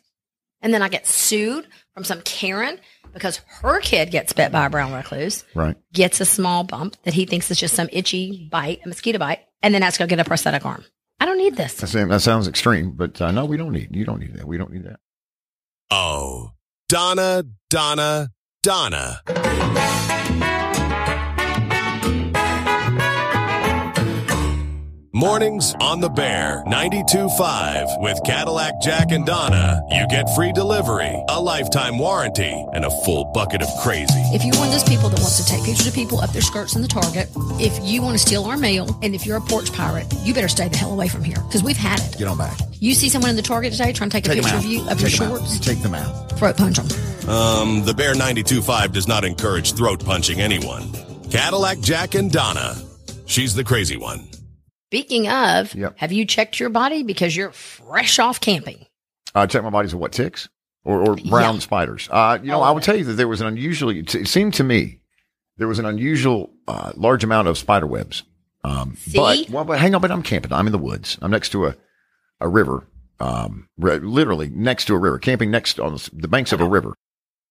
And 0.60 0.72
then 0.72 0.82
I 0.82 0.88
get 0.88 1.06
sued 1.06 1.66
from 1.94 2.04
some 2.04 2.20
Karen 2.22 2.78
because 3.12 3.38
her 3.60 3.80
kid 3.80 4.10
gets 4.10 4.32
bit 4.32 4.52
by 4.52 4.66
a 4.66 4.70
brown 4.70 4.92
recluse, 4.92 5.44
Right. 5.54 5.76
gets 5.92 6.20
a 6.20 6.24
small 6.24 6.64
bump 6.64 6.96
that 7.04 7.14
he 7.14 7.24
thinks 7.26 7.50
is 7.50 7.58
just 7.58 7.74
some 7.74 7.88
itchy 7.92 8.48
bite, 8.50 8.80
a 8.84 8.88
mosquito 8.88 9.18
bite, 9.18 9.40
and 9.62 9.74
then 9.74 9.82
has 9.82 9.94
to 9.94 10.00
go 10.00 10.06
get 10.06 10.20
a 10.20 10.24
prosthetic 10.24 10.64
arm. 10.66 10.84
I 11.20 11.26
don't 11.26 11.38
need 11.38 11.56
this. 11.56 11.74
That 11.74 12.20
sounds 12.20 12.48
extreme, 12.48 12.92
but 12.92 13.20
uh, 13.20 13.30
no, 13.30 13.44
we 13.44 13.56
don't 13.56 13.72
need. 13.72 13.94
You 13.94 14.04
don't 14.04 14.18
need 14.20 14.34
that. 14.34 14.46
We 14.46 14.58
don't 14.58 14.72
need 14.72 14.84
that. 14.84 14.98
Oh, 15.90 16.50
Donna, 16.88 17.44
Donna, 17.70 18.30
Donna. 18.62 19.20
Mornings 25.14 25.74
on 25.78 26.00
the 26.00 26.08
Bear 26.08 26.64
92.5 26.66 28.00
with 28.00 28.18
Cadillac 28.24 28.80
Jack 28.80 29.12
and 29.12 29.26
Donna. 29.26 29.82
You 29.90 30.06
get 30.08 30.24
free 30.34 30.52
delivery, 30.52 31.12
a 31.28 31.38
lifetime 31.38 31.98
warranty, 31.98 32.50
and 32.72 32.86
a 32.86 32.90
full 33.04 33.26
bucket 33.34 33.60
of 33.60 33.68
crazy. 33.82 34.08
If 34.32 34.42
you're 34.42 34.56
one 34.56 34.68
of 34.68 34.72
those 34.72 34.84
people 34.88 35.10
that 35.10 35.20
wants 35.20 35.36
to 35.36 35.44
take 35.44 35.64
pictures 35.64 35.86
of 35.86 35.92
people 35.92 36.20
up 36.22 36.30
their 36.32 36.40
skirts 36.40 36.76
in 36.76 36.80
the 36.80 36.88
Target, 36.88 37.28
if 37.60 37.78
you 37.82 38.00
want 38.00 38.14
to 38.14 38.18
steal 38.26 38.44
our 38.44 38.56
mail, 38.56 38.98
and 39.02 39.14
if 39.14 39.26
you're 39.26 39.36
a 39.36 39.40
porch 39.42 39.70
pirate, 39.74 40.06
you 40.22 40.32
better 40.32 40.48
stay 40.48 40.68
the 40.68 40.78
hell 40.78 40.94
away 40.94 41.08
from 41.08 41.22
here 41.22 41.36
because 41.42 41.62
we've 41.62 41.76
had 41.76 42.00
it. 42.00 42.16
Get 42.16 42.26
on 42.26 42.38
back. 42.38 42.58
You 42.80 42.94
see 42.94 43.10
someone 43.10 43.28
in 43.28 43.36
the 43.36 43.42
Target 43.42 43.72
today 43.72 43.92
trying 43.92 44.08
to 44.08 44.14
take 44.16 44.24
a 44.24 44.28
Take 44.28 44.36
them 44.42 44.44
picture 44.44 44.56
out. 44.56 44.64
of 44.64 44.70
you 44.70 44.80
up 44.88 44.98
your 44.98 45.10
Take 45.10 45.18
them 45.18 45.30
out. 45.32 45.38
shorts, 45.40 45.54
You 45.54 45.60
take 45.60 45.82
them 45.82 45.94
out. 45.94 46.38
throat 46.38 46.56
punch 46.56 46.78
them. 46.78 47.28
Um, 47.28 47.84
the 47.84 47.92
Bear 47.92 48.14
92.5 48.14 48.92
does 48.92 49.06
not 49.06 49.26
encourage 49.26 49.74
throat 49.74 50.02
punching 50.02 50.40
anyone. 50.40 50.90
Cadillac 51.30 51.80
Jack 51.80 52.14
and 52.14 52.32
Donna. 52.32 52.76
She's 53.26 53.54
the 53.54 53.62
crazy 53.62 53.98
one. 53.98 54.26
Speaking 54.92 55.26
of, 55.26 55.74
Yep. 55.74 55.94
have 55.96 56.12
you 56.12 56.26
checked 56.26 56.60
your 56.60 56.68
body 56.68 57.02
because 57.02 57.34
you're 57.34 57.50
fresh 57.52 58.18
off 58.18 58.40
camping? 58.42 58.84
Uh, 59.34 59.46
check 59.46 59.62
my 59.62 59.70
bodies 59.70 59.94
of 59.94 59.98
what 60.00 60.12
ticks 60.12 60.50
or, 60.84 61.00
or 61.00 61.16
brown 61.16 61.54
Yeah. 61.54 61.60
spiders. 61.60 62.10
Uh, 62.12 62.38
you 62.42 62.48
know, 62.48 62.58
All 62.58 62.64
I 62.64 62.70
would 62.72 62.82
tell 62.82 62.94
you 62.94 63.04
that 63.04 63.14
there 63.14 63.26
was 63.26 63.40
an 63.40 63.46
unusually. 63.46 64.00
It 64.00 64.14
it 64.14 64.28
seemed 64.28 64.52
to 64.54 64.64
me 64.64 64.98
there 65.56 65.66
was 65.66 65.78
an 65.78 65.86
unusual 65.86 66.50
uh, 66.68 66.92
large 66.94 67.24
amount 67.24 67.48
of 67.48 67.56
spider 67.56 67.86
webs. 67.86 68.22
Um, 68.64 68.94
See? 68.98 69.16
but 69.16 69.48
well, 69.48 69.64
but 69.64 69.78
hang 69.80 69.94
on, 69.94 70.02
but 70.02 70.10
I'm 70.10 70.22
camping. 70.22 70.52
I'm 70.52 70.66
in 70.66 70.72
the 70.72 70.78
woods. 70.78 71.16
I'm 71.22 71.30
next 71.30 71.48
to 71.52 71.68
a 71.68 71.74
a 72.42 72.48
river. 72.50 72.86
Um, 73.18 73.68
re- 73.78 73.98
literally 73.98 74.50
next 74.52 74.84
to 74.86 74.94
a 74.94 74.98
river, 74.98 75.18
camping 75.18 75.50
next 75.50 75.80
on 75.80 75.96
the 76.12 76.28
banks 76.28 76.52
of 76.52 76.60
a 76.60 76.68
river. 76.68 76.92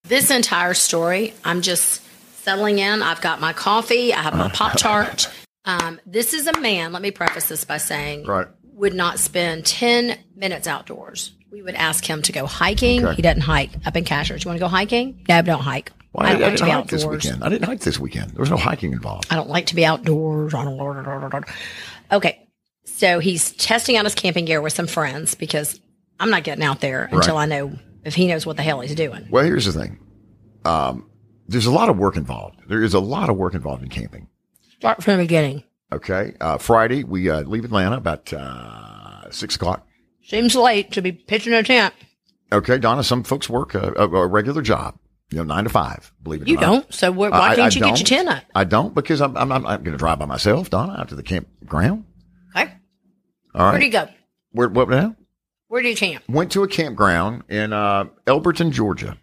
This 0.04 0.30
entire 0.30 0.75
story, 0.75 1.34
I'm 1.44 1.63
just 1.63 2.04
settling 2.44 2.77
in. 2.77 3.01
I've 3.01 3.22
got 3.22 3.42
my 3.42 3.51
coffee. 3.54 4.13
I 4.13 4.22
have 4.22 4.36
my 4.38 4.50
Pop 4.50 4.77
Tart. 4.77 5.27
Um, 5.65 6.00
this 6.06 6.34
is 6.34 6.48
a 6.48 6.60
man, 6.60 6.91
let 6.91 7.01
me 7.01 7.12
preface 7.12 7.48
this 7.48 7.63
by 7.65 7.77
saying, 7.77 8.25
Right. 8.25 8.48
would 8.74 8.94
not 8.94 9.20
spend 9.20 9.65
10 9.65 10.18
minutes 10.36 10.68
outdoors. 10.68 11.34
We 11.51 11.62
would 11.62 11.75
ask 11.75 12.03
him 12.06 12.22
to 12.24 12.32
go 12.32 12.46
hiking. 12.46 13.06
Okay. 13.06 13.15
He 13.18 13.22
doesn't 13.22 13.41
hike 13.41 13.72
up 13.86 13.96
in 13.96 14.03
Cashiers. 14.06 14.44
You 14.44 14.50
want 14.50 14.58
to 14.60 14.63
go 14.65 14.70
hiking? 14.70 15.24
No, 15.27 15.41
don't 15.41 15.60
hike. 15.62 15.91
Well, 16.13 16.25
I 16.25 16.30
I, 16.30 16.34
don't 16.34 16.44
I 16.44 16.50
didn't 16.51 16.70
hike 16.70 16.88
this 16.88 17.06
weekend. 17.06 17.44
I 17.44 17.50
didn't 17.50 17.65
hike 17.65 17.80
this 17.82 18.00
weekend. 18.00 18.32
There 18.32 18.39
was 18.39 18.50
no 18.50 18.58
hiking 18.58 18.94
involved. 18.94 19.27
I 19.30 19.36
don't 19.36 19.50
like 19.50 19.68
to 19.68 19.75
be 19.75 19.86
outdoors. 19.86 20.53
Okay. 22.12 22.48
So 22.86 23.20
he's 23.20 23.51
testing 23.53 23.98
out 23.98 24.06
his 24.06 24.15
camping 24.15 24.46
gear 24.46 24.62
with 24.62 24.74
some 24.74 24.88
friends 24.88 25.36
because 25.36 25.80
I'm 26.20 26.30
not 26.30 26.44
getting 26.44 26.63
out 26.63 26.82
there 26.82 27.08
until 27.12 27.38
I 27.38 27.46
know 27.46 27.74
if 28.03 28.15
he 28.15 28.27
knows 28.27 28.46
what 28.46 28.58
the 28.58 28.63
hell 28.63 28.80
he's 28.82 28.96
doing. 28.96 29.27
Well, 29.30 29.44
here's 29.46 29.65
the 29.65 29.72
thing. 29.74 30.00
Um, 30.65 31.10
there's 31.48 31.65
a 31.65 31.72
lot 31.72 31.89
of 31.89 31.98
work 31.98 32.18
involved. 32.18 32.60
There 32.68 32.84
is 32.84 32.94
a 32.94 33.00
lot 33.00 33.30
of 33.30 33.38
work 33.38 33.53
involved 33.53 33.84
in 33.84 33.89
camping. 33.89 34.27
Start 34.82 35.04
from 35.04 35.18
the 35.18 35.24
beginning. 35.24 35.64
Okay. 35.94 36.34
Uh, 36.42 36.58
Friday, 36.58 37.04
we 37.04 37.30
uh, 37.30 37.42
leave 37.42 37.64
Atlanta 37.66 37.98
about 37.98 38.34
uh, 38.34 39.30
six 39.30 39.56
o'clock. 39.56 39.86
Seems 40.24 40.56
late 40.56 40.92
to 40.94 41.04
be 41.04 41.12
pitching 41.12 41.54
a 41.54 41.62
tent. 41.62 41.94
Okay, 42.52 42.80
Donna, 42.80 43.04
some 43.04 43.22
folks 43.24 43.48
work 43.48 43.76
a, 43.76 43.94
a, 43.96 44.10
a 44.10 44.26
regular 44.28 44.64
job, 44.64 44.98
you 45.30 45.38
know, 45.38 45.44
nine 45.44 45.66
to 45.66 45.70
five, 45.70 46.12
believe 46.24 46.42
it 46.42 46.48
You 46.48 46.58
or 46.58 46.62
not. 46.62 46.68
You 46.68 46.74
don't. 46.82 46.94
So 46.96 47.12
why 47.12 47.30
I- 47.30 47.50
I 47.52 47.56
can't 47.56 47.76
you 47.76 47.82
get 47.82 48.00
your 48.00 48.06
tent 48.08 48.28
up? 48.28 48.44
I 48.56 48.64
don't 48.64 48.96
because 48.96 49.22
I'm, 49.22 49.38
I'm, 49.38 49.52
I'm 49.52 49.62
not 49.62 49.84
going 49.84 49.92
to 49.94 49.98
drive 50.00 50.18
by 50.18 50.26
myself, 50.26 50.72
Donna, 50.72 50.94
out 50.98 51.10
to 51.10 51.16
the 51.16 51.22
campground. 51.24 52.06
Okay. 52.56 52.74
All 53.54 53.66
right. 53.66 53.72
Where 53.74 53.80
do 53.80 53.86
you 53.86 53.92
go? 53.92 54.08
Where, 54.52 54.68
what 54.68 54.90
now? 54.90 55.16
Where 55.68 55.84
do 55.84 55.90
you 55.90 55.96
camp? 55.96 56.24
Went 56.28 56.52
to 56.54 56.64
a 56.64 56.68
campground 56.68 57.44
in 57.50 57.72
uh, 57.72 58.06
Elberton, 58.26 58.72
Georgia. 58.72 59.16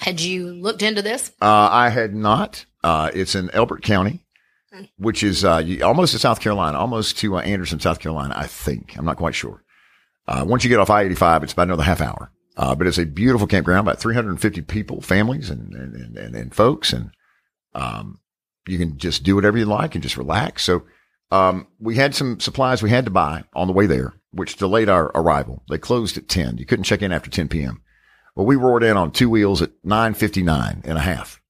Had 0.00 0.20
you 0.20 0.52
looked 0.52 0.82
into 0.82 1.00
this? 1.00 1.32
Uh, 1.40 1.46
I 1.72 1.88
had 1.88 2.14
not. 2.14 2.66
Uh, 2.84 3.10
it's 3.14 3.34
in 3.34 3.48
Elbert 3.50 3.82
County. 3.82 4.20
Which 4.98 5.22
is 5.22 5.44
uh, 5.44 5.62
almost 5.82 6.12
to 6.12 6.18
South 6.18 6.40
Carolina, 6.40 6.78
almost 6.78 7.18
to 7.18 7.36
uh, 7.36 7.40
Anderson, 7.40 7.80
South 7.80 8.00
Carolina. 8.00 8.34
I 8.36 8.46
think 8.46 8.96
I'm 8.96 9.04
not 9.04 9.16
quite 9.16 9.34
sure. 9.34 9.62
Uh, 10.28 10.44
once 10.46 10.64
you 10.64 10.70
get 10.70 10.80
off 10.80 10.90
I-85, 10.90 11.44
it's 11.44 11.52
about 11.52 11.68
another 11.68 11.82
half 11.82 12.00
hour. 12.00 12.30
Uh, 12.56 12.74
but 12.74 12.86
it's 12.86 12.98
a 12.98 13.04
beautiful 13.04 13.46
campground, 13.46 13.86
about 13.86 14.00
350 14.00 14.62
people, 14.62 15.02
families 15.02 15.50
and, 15.50 15.74
and, 15.74 16.16
and, 16.16 16.34
and 16.34 16.54
folks. 16.54 16.92
And, 16.92 17.10
um, 17.74 18.18
you 18.66 18.78
can 18.78 18.96
just 18.96 19.22
do 19.22 19.34
whatever 19.34 19.58
you 19.58 19.66
like 19.66 19.94
and 19.94 20.02
just 20.02 20.16
relax. 20.16 20.64
So, 20.64 20.84
um, 21.30 21.66
we 21.78 21.96
had 21.96 22.14
some 22.14 22.40
supplies 22.40 22.82
we 22.82 22.90
had 22.90 23.04
to 23.04 23.10
buy 23.10 23.44
on 23.54 23.66
the 23.66 23.72
way 23.72 23.86
there, 23.86 24.14
which 24.30 24.56
delayed 24.56 24.88
our 24.88 25.10
arrival. 25.14 25.62
They 25.68 25.78
closed 25.78 26.16
at 26.16 26.28
10. 26.28 26.58
You 26.58 26.66
couldn't 26.66 26.84
check 26.84 27.02
in 27.02 27.12
after 27.12 27.30
10 27.30 27.48
p.m. 27.48 27.82
Well, 28.34 28.46
we 28.46 28.56
roared 28.56 28.84
in 28.84 28.96
on 28.96 29.10
two 29.10 29.30
wheels 29.30 29.60
at 29.60 29.72
959 29.82 30.82
and 30.84 30.98
a 30.98 31.00
half. 31.00 31.40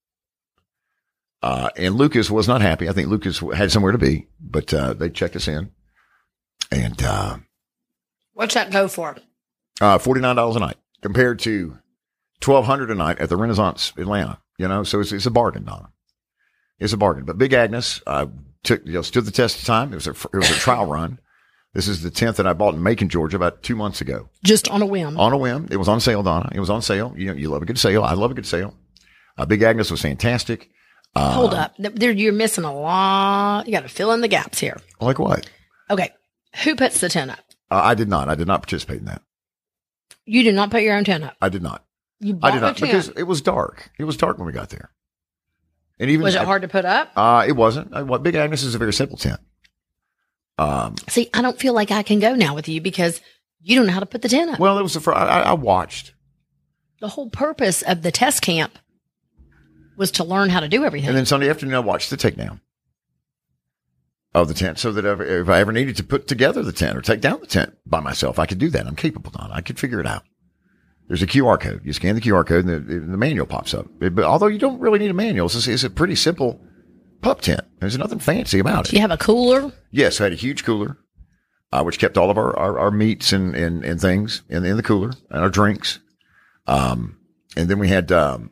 Uh, 1.47 1.69
and 1.77 1.95
Lucas 1.95 2.29
was 2.29 2.45
not 2.47 2.59
happy. 2.61 2.89
I 2.89 2.91
think 2.91 3.07
Lucas 3.07 3.39
had 3.55 3.71
somewhere 3.71 3.93
to 3.93 3.97
be, 3.97 4.27
but, 4.39 4.73
uh, 4.73 4.93
they 4.93 5.09
checked 5.09 5.35
us 5.37 5.47
in 5.47 5.71
and, 6.71 7.01
uh, 7.01 7.37
What's 8.33 8.53
that 8.53 8.69
go 8.71 8.87
for? 8.89 9.15
uh, 9.79 9.97
$49 9.97 10.55
a 10.55 10.59
night 10.59 10.77
compared 11.01 11.39
to 11.39 11.77
1200 12.43 12.91
a 12.91 12.95
night 12.95 13.19
at 13.19 13.29
the 13.29 13.37
Renaissance 13.37 13.93
Atlanta, 13.97 14.39
you 14.57 14.67
know, 14.67 14.83
so 14.83 14.99
it's, 14.99 15.11
it's 15.13 15.25
a 15.25 15.31
bargain, 15.31 15.63
Donna. 15.63 15.89
It's 16.79 16.91
a 16.93 16.97
bargain, 16.97 17.23
but 17.25 17.37
Big 17.37 17.53
Agnes, 17.53 18.01
uh, 18.05 18.25
took, 18.63 18.85
you 18.85 18.93
know, 18.93 19.01
stood 19.01 19.25
the 19.25 19.31
test 19.31 19.59
of 19.59 19.65
time. 19.65 19.93
It 19.93 19.95
was 19.95 20.07
a, 20.07 20.11
it 20.11 20.33
was 20.35 20.49
a 20.49 20.55
trial 20.55 20.85
run. 20.97 21.19
This 21.73 21.87
is 21.87 22.01
the 22.03 22.11
10th 22.11 22.35
that 22.37 22.47
I 22.47 22.53
bought 22.53 22.73
in 22.75 22.83
Macon, 22.83 23.07
Georgia 23.07 23.37
about 23.37 23.63
two 23.63 23.75
months 23.75 24.01
ago 24.01 24.29
Just 24.43 24.67
on 24.69 24.81
a 24.81 24.85
whim. 24.85 25.17
on 25.17 25.31
a 25.31 25.37
whim. 25.37 25.67
It 25.71 25.77
was 25.77 25.87
on 25.87 25.99
sale, 26.01 26.23
Donna. 26.23 26.49
It 26.53 26.59
was 26.59 26.69
on 26.69 26.81
sale. 26.81 27.13
You 27.15 27.27
know, 27.27 27.33
you 27.33 27.49
love 27.49 27.61
a 27.61 27.65
good 27.65 27.79
sale. 27.79 28.03
I 28.03 28.13
love 28.15 28.31
a 28.31 28.33
good 28.33 28.45
sale. 28.47 28.73
Uh, 29.37 29.45
Big 29.45 29.61
Agnes 29.61 29.89
was 29.91 30.01
fantastic. 30.01 30.69
Uh, 31.15 31.31
Hold 31.33 31.53
up. 31.53 31.73
There, 31.79 32.11
you're 32.11 32.33
missing 32.33 32.63
a 32.63 32.73
lot. 32.73 33.65
You 33.65 33.71
got 33.71 33.81
to 33.81 33.89
fill 33.89 34.11
in 34.11 34.21
the 34.21 34.27
gaps 34.27 34.59
here. 34.59 34.79
Like 35.01 35.17
what? 35.19 35.49
Okay. 35.89 36.11
Who 36.63 36.75
puts 36.75 36.99
the 36.99 37.09
tent 37.09 37.31
up? 37.31 37.39
Uh, 37.71 37.81
I 37.83 37.95
did 37.95 38.07
not. 38.09 38.29
I 38.29 38.35
did 38.35 38.47
not 38.47 38.61
participate 38.61 38.99
in 38.99 39.05
that. 39.05 39.21
You 40.25 40.43
did 40.43 40.55
not 40.55 40.69
put 40.71 40.81
your 40.83 40.95
own 40.95 41.03
tent 41.05 41.23
up. 41.23 41.35
I 41.41 41.49
did 41.49 41.63
not. 41.63 41.83
You 42.19 42.33
bought 42.33 42.51
I 42.51 42.55
did 42.55 42.61
not 42.61 42.77
tent. 42.77 42.91
because 42.91 43.09
it 43.09 43.23
was 43.23 43.41
dark. 43.41 43.89
It 43.97 44.03
was 44.03 44.17
dark 44.17 44.37
when 44.37 44.45
we 44.47 44.53
got 44.53 44.69
there. 44.69 44.89
And 45.99 46.09
even 46.11 46.23
Was 46.23 46.35
it 46.35 46.41
hard 46.43 46.61
to 46.61 46.67
put 46.67 46.85
up? 46.85 47.11
Uh, 47.15 47.45
it 47.47 47.53
wasn't. 47.53 47.95
Uh, 47.95 48.03
What 48.05 48.21
Big 48.23 48.35
Agnes 48.35 48.61
is 48.63 48.75
a 48.75 48.77
very 48.77 48.93
simple 48.93 49.17
tent. 49.17 49.39
Um, 50.59 50.95
See, 51.07 51.29
I 51.33 51.41
don't 51.41 51.59
feel 51.59 51.73
like 51.73 51.91
I 51.91 52.03
can 52.03 52.19
go 52.19 52.35
now 52.35 52.53
with 52.55 52.67
you 52.67 52.81
because 52.81 53.21
you 53.61 53.75
don't 53.75 53.85
know 53.87 53.93
how 53.93 53.99
to 53.99 54.05
put 54.05 54.21
the 54.21 54.29
tent 54.29 54.51
up. 54.51 54.59
well, 54.59 54.77
it 54.77 54.83
was 54.83 54.93
the 54.93 54.99
first, 54.99 55.17
I, 55.17 55.41
I 55.41 55.53
watched. 55.53 56.13
the 56.99 57.09
whole 57.09 57.29
purpose 57.29 57.81
of 57.83 58.01
the 58.01 58.11
test 58.11 58.41
camp 58.41 58.77
was 59.97 60.11
to 60.11 60.23
learn 60.23 60.49
how 60.49 60.59
to 60.59 60.67
do 60.69 60.83
everything. 60.85 61.09
And 61.09 61.17
then 61.17 61.25
Sunday 61.25 61.49
afternoon, 61.49 61.75
I 61.75 61.79
watched 61.79 62.09
the 62.09 62.17
takedown 62.17 62.59
of 64.33 64.47
the 64.47 64.53
tent 64.53 64.77
so 64.77 64.91
that 64.91 65.05
if, 65.05 65.49
I 65.49 65.59
ever 65.59 65.71
needed 65.71 65.95
to 65.97 66.03
put 66.03 66.27
together 66.27 66.61
the 66.61 66.71
tent 66.71 66.97
or 66.97 67.01
take 67.01 67.21
down 67.21 67.39
the 67.39 67.47
tent 67.47 67.75
by 67.85 67.99
myself, 67.99 68.37
I 68.39 68.45
could 68.45 68.59
do 68.59 68.69
that. 68.69 68.85
I'm 68.85 68.95
capable, 68.95 69.31
Don. 69.31 69.51
I 69.51 69.61
could 69.61 69.79
figure 69.79 69.99
it 69.99 70.05
out. 70.05 70.23
There's 71.07 71.23
a 71.23 71.27
QR 71.27 71.59
code. 71.59 71.81
You 71.85 71.93
scan 71.93 72.15
the 72.15 72.21
QR 72.21 72.45
code 72.45 72.65
and 72.65 72.87
the, 72.87 72.99
the 72.99 73.17
manual 73.17 73.47
pops 73.47 73.73
up. 73.73 73.87
It- 74.01 74.13
but 74.13 74.25
although 74.25 74.47
you 74.47 74.59
don't 74.59 74.79
really 74.79 74.99
need 74.99 75.09
a 75.11 75.13
manual, 75.15 75.45
it's, 75.47 75.67
it's 75.67 75.83
a 75.83 75.89
pretty 75.89 76.15
simple 76.15 76.61
pup 77.21 77.41
tent. 77.41 77.61
There's 77.79 77.97
nothing 77.97 78.19
fancy 78.19 78.59
about 78.59 78.87
it. 78.87 78.91
do 78.91 78.97
you 78.97 79.01
have 79.01 79.11
a 79.11 79.17
cooler? 79.17 79.71
Yes, 79.89 80.19
I 80.21 80.25
had 80.25 80.33
a 80.33 80.35
huge 80.35 80.63
cooler, 80.65 80.97
uh, 81.71 81.81
which 81.83 81.97
kept 81.97 82.17
all 82.17 82.29
of 82.29 82.37
our, 82.37 82.55
our, 82.59 82.77
our 82.77 82.91
meats 82.91 83.31
and, 83.33 83.55
and, 83.55 83.83
and 83.85 83.99
things 83.99 84.43
in, 84.49 84.65
in 84.65 84.75
the 84.77 84.83
cooler 84.83 85.13
and 85.29 85.41
our 85.41 85.49
drinks. 85.49 85.99
Um, 86.67 87.17
and 87.55 87.69
then 87.69 87.79
we 87.79 87.87
had, 87.87 88.11
um, 88.11 88.51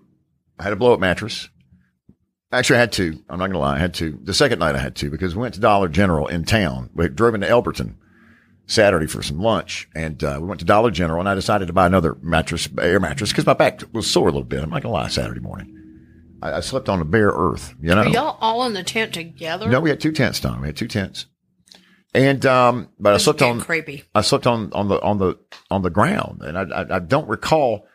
I 0.59 0.63
had 0.63 0.73
a 0.73 0.77
blow 0.77 0.93
up 0.93 0.99
mattress. 0.99 1.49
Actually, 2.51 2.77
I 2.77 2.79
had 2.81 2.91
two. 2.91 3.23
I'm 3.29 3.39
not 3.39 3.47
going 3.47 3.53
to 3.53 3.59
lie. 3.59 3.75
I 3.75 3.79
had 3.79 3.93
two. 3.93 4.19
The 4.23 4.33
second 4.33 4.59
night 4.59 4.75
I 4.75 4.79
had 4.79 4.95
two 4.95 5.09
because 5.09 5.35
we 5.35 5.41
went 5.41 5.55
to 5.55 5.59
Dollar 5.59 5.89
General 5.89 6.27
in 6.27 6.45
town. 6.45 6.89
We 6.93 7.09
drove 7.09 7.35
into 7.35 7.47
Elberton 7.47 7.95
Saturday 8.67 9.07
for 9.07 9.21
some 9.21 9.39
lunch 9.39 9.87
and, 9.93 10.23
uh, 10.23 10.39
we 10.41 10.47
went 10.47 10.59
to 10.59 10.65
Dollar 10.65 10.89
General 10.89 11.19
and 11.19 11.29
I 11.29 11.35
decided 11.35 11.67
to 11.67 11.73
buy 11.73 11.85
another 11.85 12.17
mattress, 12.21 12.67
air 12.79 12.99
mattress 12.99 13.31
because 13.31 13.45
my 13.45 13.53
back 13.53 13.81
was 13.93 14.09
sore 14.09 14.27
a 14.27 14.31
little 14.31 14.43
bit. 14.43 14.63
I'm 14.63 14.69
not 14.69 14.81
going 14.81 14.91
to 14.91 15.01
lie 15.01 15.07
Saturday 15.07 15.39
morning. 15.39 15.71
I, 16.41 16.53
I 16.53 16.59
slept 16.61 16.89
on 16.89 16.99
the 16.99 17.05
bare 17.05 17.29
earth, 17.29 17.75
you 17.79 17.89
know? 17.89 18.01
Are 18.01 18.07
y'all 18.07 18.37
all 18.41 18.65
in 18.65 18.73
the 18.73 18.83
tent 18.83 19.13
together? 19.13 19.67
No, 19.69 19.79
we 19.81 19.89
had 19.89 19.99
two 19.99 20.11
tents, 20.11 20.39
Don. 20.39 20.61
We 20.61 20.67
had 20.67 20.77
two 20.77 20.87
tents. 20.87 21.27
And, 22.13 22.43
um, 22.45 22.89
but 22.99 23.09
I 23.09 23.13
This 23.13 23.21
is 23.21 23.25
slept 23.25 23.41
on, 23.41 23.59
creepy. 23.61 24.03
I 24.15 24.21
slept 24.21 24.47
on, 24.47 24.71
on 24.73 24.87
the, 24.87 25.01
on 25.01 25.17
the, 25.19 25.37
on 25.69 25.81
the 25.81 25.89
ground. 25.89 26.41
And 26.41 26.57
I, 26.57 26.63
I, 26.63 26.95
I 26.95 26.99
don't 26.99 27.27
recall, 27.27 27.87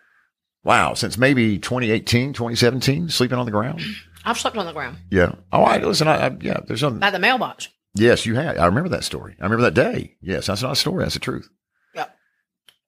wow, 0.64 0.94
since 0.94 1.18
maybe 1.18 1.58
2018, 1.58 2.32
2017, 2.32 3.08
sleeping 3.08 3.38
on 3.38 3.44
the 3.46 3.52
ground. 3.52 3.82
I've 4.24 4.38
slept 4.38 4.56
on 4.56 4.66
the 4.66 4.72
ground 4.72 4.98
Yeah. 5.10 5.32
Oh, 5.52 5.62
I, 5.62 5.78
listen, 5.78 6.06
I, 6.06 6.26
I 6.26 6.36
yeah, 6.40 6.60
there's 6.66 6.80
something. 6.80 7.00
by 7.00 7.10
the 7.10 7.18
mailbox. 7.18 7.68
Yes, 7.94 8.26
you 8.26 8.34
had. 8.34 8.58
I 8.58 8.66
remember 8.66 8.90
that 8.90 9.04
story. 9.04 9.36
I 9.40 9.44
remember 9.44 9.64
that 9.64 9.74
day. 9.74 10.16
Yes, 10.20 10.46
that's 10.46 10.62
not 10.62 10.72
a 10.72 10.76
story. 10.76 11.02
That's 11.02 11.14
the 11.14 11.20
truth. 11.20 11.48
Yep. 11.94 12.14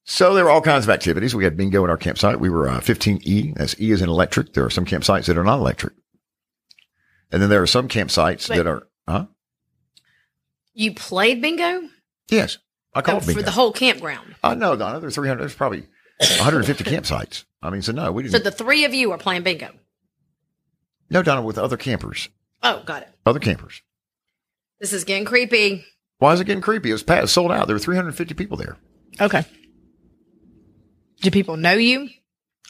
So 0.04 0.34
there 0.34 0.44
were 0.44 0.50
all 0.50 0.60
kinds 0.60 0.84
of 0.84 0.90
activities. 0.90 1.34
We 1.34 1.44
had 1.44 1.56
bingo 1.56 1.82
at 1.82 1.90
our 1.90 1.96
campsite. 1.96 2.38
We 2.38 2.50
were 2.50 2.68
uh, 2.68 2.80
15E. 2.80 3.56
That's 3.56 3.80
E 3.80 3.90
is 3.90 4.02
in 4.02 4.08
electric. 4.08 4.52
There 4.52 4.64
are 4.64 4.70
some 4.70 4.84
campsites 4.84 5.26
that 5.26 5.38
are 5.38 5.44
not 5.44 5.58
electric. 5.58 5.94
And 7.32 7.42
then 7.42 7.48
there 7.48 7.62
are 7.62 7.66
some 7.66 7.88
campsites 7.88 8.48
Wait. 8.48 8.56
that 8.56 8.66
are, 8.66 8.86
huh? 9.08 9.26
You 10.74 10.94
played 10.94 11.40
bingo 11.40 11.88
Yes. 12.28 12.58
I 12.94 13.00
called 13.00 13.22
call 13.22 13.30
it 13.30 13.34
for 13.34 13.42
the 13.42 13.50
whole 13.50 13.72
campground. 13.72 14.34
Uh, 14.42 14.54
no, 14.54 14.76
Donna, 14.76 15.00
there's 15.00 15.14
300, 15.14 15.40
there's 15.40 15.54
probably 15.54 15.86
150 16.38 16.84
campsites. 16.84 17.44
I 17.62 17.70
mean, 17.70 17.82
so 17.82 17.92
no, 17.92 18.10
we 18.12 18.24
So 18.28 18.32
didn't. 18.38 18.44
the 18.44 18.50
three 18.50 18.84
of 18.84 18.94
you 18.94 19.12
are 19.12 19.18
playing 19.18 19.42
bingo. 19.42 19.70
no, 21.10 21.22
Donna, 21.22 21.42
with 21.42 21.58
other 21.58 21.76
campers, 21.76 22.28
Oh, 22.62 22.82
got 22.84 23.02
it. 23.02 23.08
other 23.26 23.40
campers. 23.40 23.82
This 24.80 24.92
is 24.92 25.04
getting 25.04 25.24
creepy. 25.24 25.84
Why 26.18 26.32
is 26.32 26.40
it 26.40 26.44
getting 26.44 26.62
creepy? 26.62 26.90
It 26.90 26.94
was 26.94 27.02
past, 27.02 27.32
sold 27.32 27.52
out. 27.52 27.66
There 27.66 27.74
were 27.74 27.80
350 27.80 28.34
people 28.34 28.56
there. 28.56 28.76
Okay. 29.20 29.44
Do 31.20 31.30
people 31.30 31.56
know 31.56 31.72
you? 31.74 32.08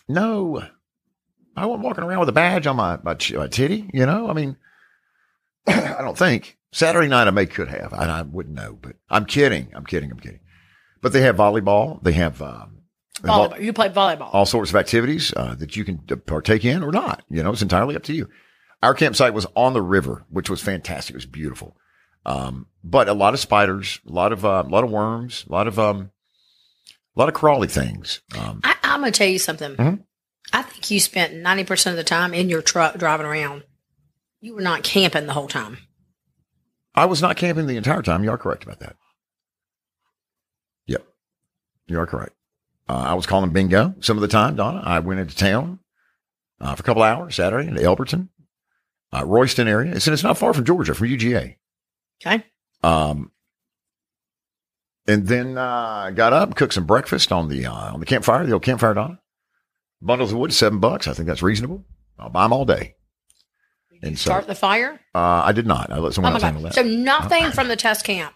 No, 0.08 0.62
I 1.56 1.66
wasn't 1.66 1.84
walking 1.84 2.04
around 2.04 2.20
with 2.20 2.28
a 2.28 2.32
badge 2.32 2.66
on 2.66 2.76
my, 2.76 2.98
my, 3.02 3.16
my 3.34 3.46
titty, 3.46 3.88
you 3.94 4.04
know? 4.06 4.28
I 4.28 4.32
mean, 4.34 4.56
I 5.66 5.98
don't 6.00 6.18
think. 6.18 6.58
Saturday 6.72 7.08
night 7.08 7.28
I 7.28 7.30
may 7.30 7.46
could 7.46 7.68
have. 7.68 7.92
I, 7.92 8.04
I 8.06 8.22
wouldn't 8.22 8.54
know, 8.54 8.78
but 8.80 8.96
I'm 9.10 9.24
kidding. 9.26 9.70
I'm 9.74 9.84
kidding. 9.84 10.10
I'm 10.10 10.18
kidding. 10.18 10.40
But 11.02 11.12
they 11.12 11.20
have 11.22 11.36
volleyball. 11.36 12.02
They 12.02 12.12
have, 12.12 12.40
um, 12.40 12.48
they 12.50 12.50
have 12.52 12.70
all- 12.70 12.81
Volleyball. 13.22 13.60
You 13.60 13.72
play 13.72 13.88
volleyball. 13.88 14.30
all 14.32 14.46
sorts 14.46 14.70
of 14.70 14.76
activities 14.76 15.32
uh, 15.36 15.54
that 15.56 15.76
you 15.76 15.84
can 15.84 15.98
partake 15.98 16.64
in 16.64 16.82
or 16.82 16.90
not. 16.90 17.22
You 17.30 17.42
know, 17.42 17.52
it's 17.52 17.62
entirely 17.62 17.96
up 17.96 18.02
to 18.04 18.12
you. 18.12 18.28
Our 18.82 18.94
campsite 18.94 19.32
was 19.34 19.46
on 19.54 19.74
the 19.74 19.82
river, 19.82 20.24
which 20.28 20.50
was 20.50 20.60
fantastic. 20.60 21.14
It 21.14 21.18
was 21.18 21.26
beautiful. 21.26 21.76
Um, 22.26 22.66
but 22.82 23.08
a 23.08 23.14
lot 23.14 23.34
of 23.34 23.40
spiders, 23.40 24.00
a 24.08 24.12
lot 24.12 24.32
of, 24.32 24.44
uh, 24.44 24.64
a 24.66 24.68
lot 24.68 24.84
of 24.84 24.90
worms, 24.90 25.44
a 25.48 25.52
lot 25.52 25.66
of, 25.68 25.78
um, 25.78 26.10
a 27.16 27.20
lot 27.20 27.28
of 27.28 27.34
crawly 27.34 27.68
things. 27.68 28.22
Um, 28.36 28.60
I, 28.64 28.74
I'm 28.82 29.00
going 29.00 29.12
to 29.12 29.18
tell 29.18 29.28
you 29.28 29.38
something. 29.38 29.76
Mhm. 29.76 30.04
I 30.52 30.62
think 30.62 30.90
you 30.90 30.98
spent 31.00 31.34
90% 31.34 31.92
of 31.92 31.96
the 31.96 32.04
time 32.04 32.34
in 32.34 32.48
your 32.48 32.62
truck 32.62 32.98
driving 32.98 33.26
around. 33.26 33.62
You 34.40 34.54
were 34.54 34.60
not 34.60 34.82
camping 34.82 35.26
the 35.26 35.32
whole 35.32 35.46
time. 35.48 35.78
I 36.94 37.06
was 37.06 37.22
not 37.22 37.36
camping 37.36 37.66
the 37.66 37.76
entire 37.76 38.02
time. 38.02 38.24
You 38.24 38.30
are 38.30 38.38
correct 38.38 38.64
about 38.64 38.80
that. 38.80 38.96
Yep. 40.86 41.06
You 41.86 42.00
are 42.00 42.06
correct. 42.06 42.34
Uh, 42.88 42.94
I 43.08 43.14
was 43.14 43.26
calling 43.26 43.50
bingo 43.50 43.94
some 44.00 44.16
of 44.16 44.22
the 44.22 44.28
time, 44.28 44.56
Donna. 44.56 44.82
I 44.84 44.98
went 44.98 45.20
into 45.20 45.34
town 45.36 45.78
uh, 46.60 46.74
for 46.74 46.80
a 46.80 46.84
couple 46.84 47.02
hours 47.02 47.36
Saturday 47.36 47.68
in 47.68 47.76
Elberton, 47.76 48.28
uh, 49.12 49.24
Royston 49.24 49.68
area. 49.68 49.92
It's, 49.94 50.06
and 50.06 50.14
it's 50.14 50.22
not 50.22 50.36
far 50.38 50.52
from 50.52 50.64
Georgia, 50.64 50.94
from 50.94 51.08
UGA. 51.08 51.56
Okay. 52.24 52.44
Um, 52.82 53.30
and 55.06 55.26
then 55.26 55.56
uh, 55.58 56.10
got 56.10 56.32
up, 56.32 56.54
cooked 56.54 56.74
some 56.74 56.86
breakfast 56.86 57.32
on 57.32 57.48
the 57.48 57.66
uh, 57.66 57.92
on 57.94 58.00
the 58.00 58.06
campfire, 58.06 58.44
the 58.46 58.52
old 58.52 58.62
campfire, 58.62 58.94
Donna. 58.94 59.20
Bundles 60.00 60.32
of 60.32 60.38
wood, 60.38 60.52
seven 60.52 60.80
bucks. 60.80 61.06
I 61.06 61.12
think 61.12 61.28
that's 61.28 61.42
reasonable. 61.42 61.84
I'll 62.18 62.28
buy 62.28 62.42
them 62.44 62.52
all 62.52 62.64
day. 62.64 62.94
And 64.02 64.18
so 64.18 64.30
Start 64.30 64.48
the 64.48 64.54
fire. 64.56 64.98
uh, 65.14 65.42
I 65.44 65.52
did 65.52 65.66
not. 65.66 65.90
I 65.92 65.98
let 65.98 66.08
Oh 66.08 66.10
someone 66.10 66.32
my 66.32 66.36
else 66.36 66.42
handle 66.42 66.62
that. 66.64 66.74
So 66.74 66.82
nothing 66.82 67.52
from 67.52 67.68
the 67.68 67.76
test 67.76 68.04
camp 68.04 68.34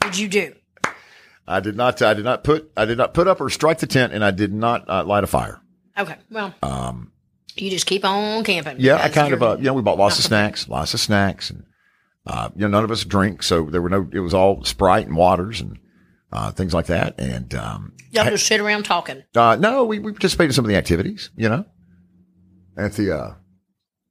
did 0.00 0.16
you 0.16 0.28
do? 0.28 0.54
I 1.46 1.60
did 1.60 1.76
not. 1.76 2.00
I 2.02 2.14
did 2.14 2.24
not 2.24 2.44
put. 2.44 2.70
I 2.76 2.84
did 2.84 2.98
not 2.98 3.14
put 3.14 3.26
up 3.28 3.40
or 3.40 3.50
strike 3.50 3.78
the 3.78 3.86
tent, 3.86 4.12
and 4.12 4.24
I 4.24 4.30
did 4.30 4.52
not 4.52 4.88
uh, 4.88 5.04
light 5.04 5.24
a 5.24 5.26
fire. 5.26 5.60
Okay. 5.98 6.16
Well, 6.30 6.54
Um, 6.62 7.12
you 7.56 7.70
just 7.70 7.86
keep 7.86 8.04
on 8.04 8.44
camping. 8.44 8.76
yeah, 8.78 8.96
I 9.02 9.08
kind 9.08 9.32
of. 9.34 9.42
Uh, 9.42 9.56
you 9.58 9.64
know, 9.64 9.74
we 9.74 9.82
bought 9.82 9.98
lots 9.98 10.18
of 10.18 10.24
snacks, 10.24 10.68
lots 10.68 10.94
of 10.94 11.00
snacks, 11.00 11.50
and 11.50 11.64
uh, 12.26 12.50
you 12.54 12.62
know, 12.62 12.68
none 12.68 12.84
of 12.84 12.90
us 12.90 13.04
drink, 13.04 13.42
so 13.42 13.64
there 13.64 13.82
were 13.82 13.88
no. 13.90 14.08
It 14.12 14.20
was 14.20 14.32
all 14.34 14.62
Sprite 14.64 15.06
and 15.06 15.16
waters 15.16 15.60
and 15.60 15.78
uh, 16.32 16.52
things 16.52 16.72
like 16.72 16.86
that. 16.86 17.18
And 17.18 17.52
um, 17.54 17.94
Y'all 18.12 18.24
just 18.24 18.46
sit 18.46 18.60
around 18.60 18.84
talking. 18.84 19.22
uh, 19.34 19.56
no, 19.58 19.84
we, 19.84 19.98
we 19.98 20.12
participated 20.12 20.50
in 20.50 20.54
some 20.54 20.64
of 20.64 20.68
the 20.68 20.76
activities. 20.76 21.30
You 21.36 21.48
know, 21.48 21.64
at 22.78 22.92
the 22.92 23.16
uh, 23.16 23.34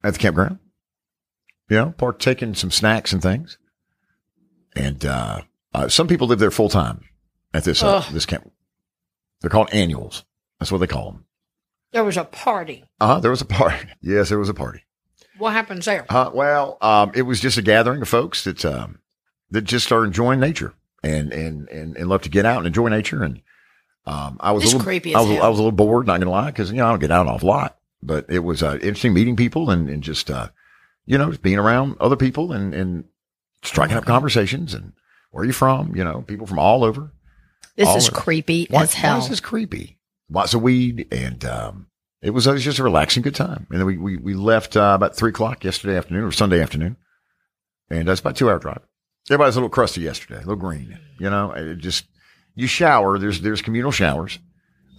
at 0.04 0.14
the 0.14 0.20
campground. 0.20 0.60
You 1.70 1.78
know, 1.78 1.94
partaking 1.98 2.56
some 2.56 2.72
snacks 2.72 3.14
and 3.14 3.22
things. 3.22 3.58
And 4.76 5.06
uh, 5.06 5.42
uh, 5.74 5.88
some 5.88 6.08
people 6.08 6.28
live 6.28 6.40
there 6.40 6.52
full 6.52 6.70
time 6.70 7.02
at 7.54 7.64
this 7.64 7.84
uh, 7.84 8.04
this 8.12 8.26
camp. 8.26 8.52
They're 9.42 9.50
called 9.50 9.70
annuals. 9.72 10.24
That's 10.60 10.72
what 10.72 10.80
they 10.80 10.88
call 10.88 11.12
them. 11.12 11.26
There 11.92 12.04
was 12.04 12.18
a 12.18 12.24
party. 12.26 12.84
Uh 13.00 13.08
huh. 13.16 13.20
There 13.20 13.32
was 13.32 13.42
a 13.42 13.46
party. 13.46 13.88
Yes, 14.02 14.30
there 14.30 14.40
was 14.40 14.50
a 14.50 14.54
party. 14.54 14.84
What 15.38 15.54
happens 15.54 15.86
there? 15.86 16.06
Uh, 16.10 16.30
well, 16.34 16.78
um, 16.82 17.12
it 17.16 17.22
was 17.24 17.40
just 17.40 17.58
a 17.58 17.62
gathering 17.62 18.02
of 18.02 18.10
folks 18.10 18.44
that 18.44 18.64
um, 18.66 19.00
that 19.52 19.62
just 19.62 19.92
are 19.92 20.04
enjoying 20.06 20.40
nature 20.40 20.74
and 21.04 21.32
and 21.32 21.70
and, 21.70 21.96
and 21.98 22.10
love 22.10 22.22
to 22.24 22.30
get 22.30 22.46
out 22.46 22.58
and 22.58 22.68
enjoy 22.68 22.90
nature. 22.90 23.24
And 23.24 23.42
um, 24.06 24.38
I 24.42 24.52
was 24.52 24.64
It's 24.64 24.74
a 24.74 24.78
little 24.78 24.86
creepy 24.86 25.16
I 25.16 25.22
was. 25.22 25.30
I 25.40 25.48
was 25.48 25.58
a 25.60 25.62
little 25.64 25.72
bored, 25.72 26.08
not 26.08 26.20
gonna 26.20 26.32
lie, 26.32 26.48
because 26.48 26.72
you 26.72 26.78
know 26.78 26.88
I 26.88 26.90
don't 26.92 27.00
get 27.00 27.12
out 27.12 27.26
an 27.26 27.34
awful 27.34 27.50
lot. 27.50 27.78
But 28.04 28.26
it 28.30 28.40
was 28.40 28.62
uh, 28.64 28.76
interesting 28.76 29.14
meeting 29.14 29.36
people 29.36 29.70
and 29.70 29.90
and 29.90 30.04
just 30.04 30.30
uh, 30.30 30.50
you 31.06 31.18
know 31.18 31.34
being 31.42 31.58
around 31.58 31.96
other 32.00 32.18
people 32.18 32.52
and 32.52 32.74
and 32.74 33.06
striking 33.64 33.98
up 33.98 34.06
conversations 34.06 34.74
and 34.74 34.94
where 35.32 35.44
are 35.44 35.48
you 35.48 35.54
from? 35.54 35.96
You 35.96 36.04
know, 36.04 36.22
people 36.22 36.48
from 36.48 36.60
all 36.60 36.84
over. 36.84 37.12
This 37.80 37.88
all 37.88 37.96
is 37.96 38.10
creepy 38.10 38.68
Why, 38.70 38.84
as 38.84 38.94
why 38.94 39.00
hell. 39.00 39.18
is 39.20 39.30
this 39.30 39.36
is 39.36 39.40
creepy? 39.40 39.98
Lots 40.30 40.54
of 40.54 40.62
weed 40.62 41.08
and 41.14 41.44
um, 41.46 41.88
it 42.22 42.32
was, 42.32 42.46
it 42.46 42.52
was 42.52 42.64
just 42.64 42.78
a 42.78 42.84
relaxing 42.84 43.24
good 43.24 43.36
time. 43.36 43.68
And 43.72 43.80
then 43.80 43.86
we, 43.86 43.98
we, 43.98 44.18
we 44.18 44.34
left 44.34 44.76
uh, 44.76 44.92
about 44.96 45.16
three 45.16 45.30
o'clock 45.30 45.64
yesterday 45.64 45.96
afternoon 45.96 46.26
or 46.26 46.34
Sunday 46.34 46.62
afternoon. 46.62 46.98
And 47.90 48.06
that's 48.06 48.20
about 48.20 48.32
a 48.32 48.36
two 48.36 48.50
hour 48.50 48.60
drive. 48.60 48.82
Everybody's 49.30 49.56
a 49.56 49.60
little 49.60 49.70
crusty 49.70 50.02
yesterday, 50.02 50.36
a 50.36 50.40
little 50.40 50.58
green, 50.58 51.00
you 51.20 51.30
know, 51.30 51.54
it 51.54 51.78
just, 51.78 52.06
you 52.54 52.68
shower. 52.68 53.18
There's, 53.18 53.40
there's 53.40 53.62
communal 53.62 53.92
showers. 53.92 54.40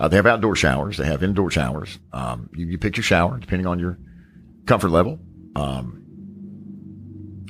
Uh, 0.00 0.08
they 0.08 0.16
have 0.16 0.26
outdoor 0.26 0.56
showers. 0.56 0.96
They 0.96 1.04
have 1.04 1.22
indoor 1.22 1.50
showers. 1.50 1.98
Um, 2.14 2.48
you, 2.54 2.64
you 2.64 2.78
pick 2.78 2.96
your 2.96 3.04
shower 3.04 3.38
depending 3.38 3.66
on 3.66 3.78
your 3.78 3.98
comfort 4.64 4.88
level. 4.88 5.20
Um, 5.54 6.02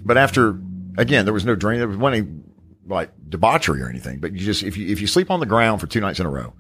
but 0.05 0.19
after, 0.19 0.61
again, 0.99 1.25
there 1.25 1.35
was 1.35 1.45
no 1.45 1.55
drain. 1.55 1.79
There 1.79 1.87
was 1.87 1.97
one 1.97 2.43
like 2.87 3.13
debauchery 3.29 3.83
or 3.83 3.89
anything, 3.89 4.21
but 4.21 4.33
you 4.33 4.39
just, 4.39 4.63
if 4.63 4.77
you, 4.77 4.89
if 4.89 5.01
you 5.01 5.07
sleep 5.07 5.31
on 5.31 5.41
the 5.41 5.47
ground 5.47 5.81
for 5.81 5.87
two 5.87 6.01
nights 6.01 6.21
in 6.21 6.27
a 6.27 6.31
row, 6.31 6.55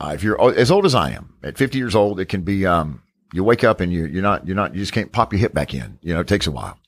uh, 0.00 0.12
if 0.14 0.22
you're 0.22 0.40
as 0.58 0.70
old 0.70 0.84
as 0.84 0.94
I 0.94 1.10
am, 1.10 1.34
at 1.42 1.56
50 1.56 1.78
years 1.78 1.94
old, 1.94 2.20
it 2.20 2.26
can 2.26 2.42
be, 2.42 2.66
um, 2.66 3.02
you 3.32 3.42
wake 3.44 3.64
up 3.64 3.80
and 3.80 3.92
you, 3.92 4.06
you're 4.06 4.22
not, 4.22 4.46
you're 4.46 4.56
not, 4.56 4.74
you 4.74 4.80
just 4.80 4.92
can't 4.92 5.12
pop 5.12 5.32
your 5.32 5.40
hip 5.40 5.54
back 5.54 5.74
in. 5.74 5.98
You 6.02 6.14
know, 6.14 6.20
it 6.20 6.28
takes 6.28 6.46
a 6.46 6.50
while. 6.50 6.78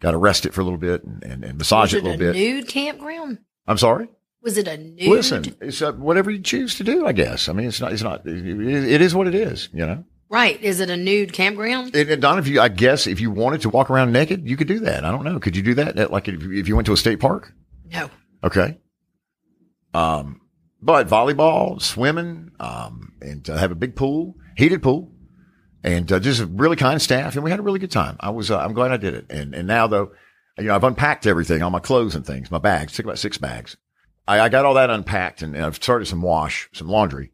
Got 0.00 0.12
to 0.12 0.18
rest 0.18 0.46
it 0.46 0.54
for 0.54 0.60
a 0.60 0.64
little 0.64 0.78
bit 0.78 1.04
and, 1.04 1.22
and, 1.22 1.44
and 1.44 1.58
massage 1.58 1.92
was 1.92 1.94
it 1.94 2.06
a 2.06 2.08
little 2.10 2.28
a 2.28 2.32
bid. 2.32 2.36
nude 2.36 2.68
campground? 2.68 3.38
I'm 3.66 3.78
sorry. 3.78 4.08
Was 4.42 4.56
it 4.56 4.68
a 4.68 4.76
nude? 4.76 5.08
Listen, 5.08 5.44
it's 5.60 5.82
uh, 5.82 5.92
whatever 5.92 6.30
you 6.30 6.40
choose 6.40 6.76
to 6.76 6.84
do, 6.84 7.06
I 7.06 7.12
guess. 7.12 7.48
I 7.48 7.52
mean, 7.52 7.66
it's 7.66 7.80
not, 7.80 7.92
it's 7.92 8.02
not, 8.02 8.26
it, 8.26 8.46
it 8.46 9.00
is 9.00 9.14
what 9.14 9.26
it 9.26 9.34
is, 9.34 9.68
you 9.72 9.84
know? 9.84 10.04
Right. 10.30 10.60
Is 10.62 10.80
it 10.80 10.90
a 10.90 10.96
nude 10.96 11.32
campground? 11.32 11.92
Don, 12.20 12.38
if 12.38 12.46
you, 12.48 12.60
I 12.60 12.68
guess 12.68 13.06
if 13.06 13.20
you 13.20 13.30
wanted 13.30 13.62
to 13.62 13.70
walk 13.70 13.88
around 13.90 14.12
naked, 14.12 14.46
you 14.48 14.56
could 14.56 14.68
do 14.68 14.80
that. 14.80 15.04
I 15.04 15.10
don't 15.10 15.24
know. 15.24 15.38
Could 15.40 15.56
you 15.56 15.62
do 15.62 15.74
that? 15.74 15.98
At, 15.98 16.10
Like 16.12 16.28
if, 16.28 16.42
you- 16.42 16.52
if 16.52 16.68
you 16.68 16.76
went 16.76 16.86
to 16.86 16.92
a 16.92 16.96
state 16.98 17.18
park? 17.20 17.52
No. 17.90 18.10
Okay. 18.44 18.78
Um, 19.94 20.42
but 20.82 21.08
volleyball, 21.08 21.80
swimming, 21.80 22.50
um, 22.60 23.14
and 23.20 23.48
uh, 23.48 23.56
have 23.56 23.72
a 23.72 23.74
big 23.74 23.96
pool, 23.96 24.36
heated 24.56 24.82
pool, 24.82 25.10
and 25.82 26.10
uh, 26.12 26.20
just 26.20 26.40
a 26.40 26.46
really 26.46 26.76
kind 26.76 27.00
staff, 27.00 27.34
and 27.34 27.42
we 27.42 27.50
had 27.50 27.58
a 27.58 27.62
really 27.62 27.78
good 27.78 27.90
time. 27.90 28.16
I 28.20 28.30
was, 28.30 28.50
uh, 28.50 28.58
I'm 28.58 28.74
glad 28.74 28.92
I 28.92 28.96
did 28.96 29.14
it. 29.14 29.26
And 29.30 29.54
and 29.54 29.66
now 29.66 29.86
though, 29.86 30.12
you 30.58 30.64
know, 30.64 30.74
I've 30.74 30.84
unpacked 30.84 31.26
everything, 31.26 31.62
all 31.62 31.70
my 31.70 31.80
clothes 31.80 32.14
and 32.14 32.24
things, 32.24 32.50
my 32.50 32.58
bags, 32.58 32.92
took 32.92 33.06
about 33.06 33.18
six 33.18 33.38
bags. 33.38 33.76
I, 34.26 34.40
I 34.40 34.48
got 34.50 34.66
all 34.66 34.74
that 34.74 34.90
unpacked, 34.90 35.42
and, 35.42 35.56
and 35.56 35.64
I've 35.64 35.76
started 35.76 36.04
some 36.06 36.22
wash, 36.22 36.68
some 36.74 36.88
laundry. 36.88 37.32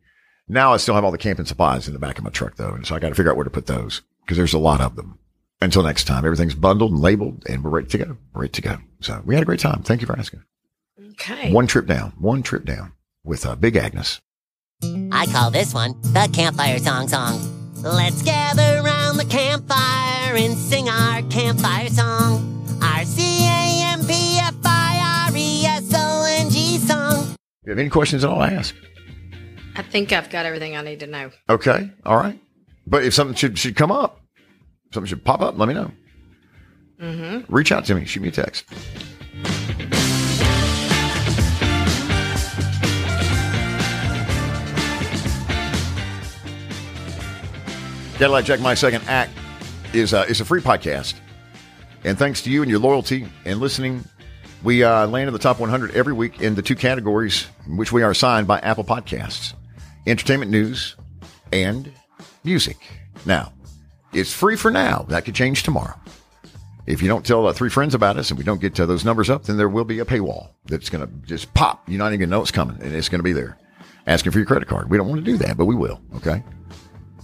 Now 0.49 0.75
I 0.75 0.77
still 0.77 0.95
have 0.95 1.05
all 1.05 1.11
the 1.11 1.19
camping 1.19 1.47
supplies 1.47 1.87
in 1.89 1.95
the 1.95 2.01
back 2.01 2.19
of 2.19 2.25
my 2.25 2.31
truck 2.31 2.57
though, 2.57 2.75
and 2.75 2.87
so 2.87 2.95
I 2.95 2.99
got 2.99 3.09
to 3.09 3.15
figure 3.15 3.31
out 3.31 3.37
where 3.37 3.45
to 3.45 3.51
put 3.51 3.67
those 3.67 4.03
because 4.21 4.37
there's 4.37 4.53
a 4.53 4.59
lot 4.59 4.81
of 4.81 4.97
them. 4.97 5.19
Until 5.61 5.83
next 5.83 6.05
time, 6.05 6.25
everything's 6.25 6.55
bundled 6.55 6.93
and 6.93 7.01
labeled, 7.01 7.45
and 7.49 7.65
we're 7.65 7.71
ready 7.71 7.87
to 7.89 7.99
go. 7.99 8.17
We're 8.35 8.43
ready 8.43 8.53
to 8.53 8.63
go. 8.63 8.79
So 9.01 9.23
we 9.25 9.35
had 9.35 9.43
a 9.43 9.47
great 9.47 9.61
time. 9.61 9.83
Thank 9.83 10.03
you 10.03 10.07
for 10.07 10.19
asking. 10.19 10.45
Okay. 11.13 11.51
One 11.53 11.67
trip 11.67 11.87
down, 11.87 12.13
one 12.19 12.43
trip 12.43 12.65
down 12.65 12.93
with 13.25 13.47
uh, 13.47 13.57
Big 13.57 13.77
Agnes. 13.77 14.21
I 15.13 15.27
call 15.33 15.51
this 15.51 15.73
one 15.73 15.99
the 16.03 16.29
campfire 16.33 16.79
song 16.79 17.09
song. 17.09 17.73
Let's 17.83 18.23
gather 18.23 18.81
around 18.81 19.17
the 19.17 19.25
campfire 19.25 20.37
and 20.37 20.57
sing 20.59 20.89
our 20.89 21.23
campfire 21.23 21.89
song. 21.89 22.51
Our 22.83 23.05
C 23.05 23.47
A 23.47 23.93
M 23.93 24.01
P 24.07 24.39
F 24.41 24.55
I 24.65 25.29
R 25.31 25.37
E 25.37 25.65
S 25.65 25.91
O 25.95 26.27
N 26.29 26.51
G 26.51 26.77
song. 26.79 27.23
If 27.31 27.67
you 27.67 27.71
have 27.71 27.79
any 27.79 27.89
questions 27.89 28.25
at 28.25 28.31
all, 28.31 28.43
ask. 28.43 28.75
I 29.77 29.83
think 29.83 30.13
I've 30.13 30.31
got 30.31 30.47
everything 30.47 30.77
I 30.77 30.83
need 30.83 31.01
to 31.01 31.07
know. 31.07 31.31
Okay, 31.49 31.91
all 32.05 32.17
right. 32.17 32.41
But 32.87 33.05
if 33.05 33.15
something 33.15 33.35
should 33.35 33.59
should 33.59 33.77
come 33.77 33.91
up, 33.91 34.21
something 34.93 35.09
should 35.09 35.25
pop 35.25 35.41
up, 35.41 35.59
let 35.59 35.69
me 35.69 35.75
know. 35.75 35.91
Mm-hmm. 37.01 37.53
Reach 37.53 37.73
out 37.73 37.85
to 37.87 37.95
me, 37.95 38.05
shoot 38.05 38.21
me 38.21 38.29
a 38.29 38.33
text. 38.33 38.65
Cadillac 48.19 48.45
Jack, 48.45 48.61
my 48.61 48.75
second 48.75 49.03
act 49.09 49.33
is 49.93 50.15
uh, 50.15 50.25
is 50.29 50.41
a 50.41 50.45
free 50.45 50.61
podcast, 50.61 51.15
and 52.05 52.17
thanks 52.17 52.43
to 52.43 52.51
you 52.51 52.63
and 52.63 52.71
your 52.71 52.79
loyalty 52.79 53.27
and 53.45 53.59
listening, 53.59 54.05
we 54.63 54.85
uh, 54.85 55.09
land 55.09 55.27
in 55.27 55.33
the 55.33 55.39
top 55.41 55.59
100 55.59 55.91
every 55.97 56.13
week 56.13 56.41
in 56.41 56.55
the 56.55 56.63
two 56.63 56.77
categories 56.77 57.49
in 57.67 57.77
which 57.77 57.91
we 57.91 58.03
are 58.05 58.13
assigned 58.13 58.47
by 58.47 58.61
Apple 58.61 58.85
Podcasts: 58.85 59.55
entertainment 60.07 60.51
news 60.51 60.97
and 61.53 61.93
music. 62.45 62.77
Now, 63.27 63.53
it's 64.13 64.33
free 64.33 64.57
for 64.57 64.71
now. 64.71 65.07
That 65.09 65.25
could 65.25 65.35
change 65.35 65.63
tomorrow. 65.63 65.99
If 66.87 67.01
you 67.01 67.09
don't 67.09 67.25
tell 67.25 67.47
uh, 67.47 67.53
three 67.53 67.71
friends 67.71 67.95
about 67.95 68.19
us 68.19 68.31
and 68.31 68.39
we 68.39 68.45
don't 68.45 68.61
get 68.61 68.79
uh, 68.79 68.85
those 68.87 69.05
numbers 69.05 69.31
up, 69.31 69.45
then 69.45 69.57
there 69.57 69.69
will 69.69 69.85
be 69.85 70.01
a 70.01 70.05
paywall 70.05 70.51
that's 70.67 70.91
going 70.91 71.07
to 71.07 71.13
just 71.27 71.53
pop. 71.55 71.89
You're 71.89 71.99
not 71.99 72.09
even 72.09 72.21
going 72.21 72.31
to 72.31 72.37
know 72.37 72.43
it's 72.43 72.51
coming, 72.51 72.77
and 72.81 72.95
it's 72.95 73.09
going 73.09 73.21
to 73.21 73.25
be 73.25 73.33
there, 73.33 73.57
asking 74.07 74.33
for 74.33 74.39
your 74.39 74.47
credit 74.47 74.69
card. 74.69 74.91
We 74.91 74.99
don't 74.99 75.09
want 75.09 75.25
to 75.25 75.31
do 75.31 75.39
that, 75.39 75.57
but 75.57 75.65
we 75.65 75.75
will. 75.75 76.01
Okay. 76.17 76.43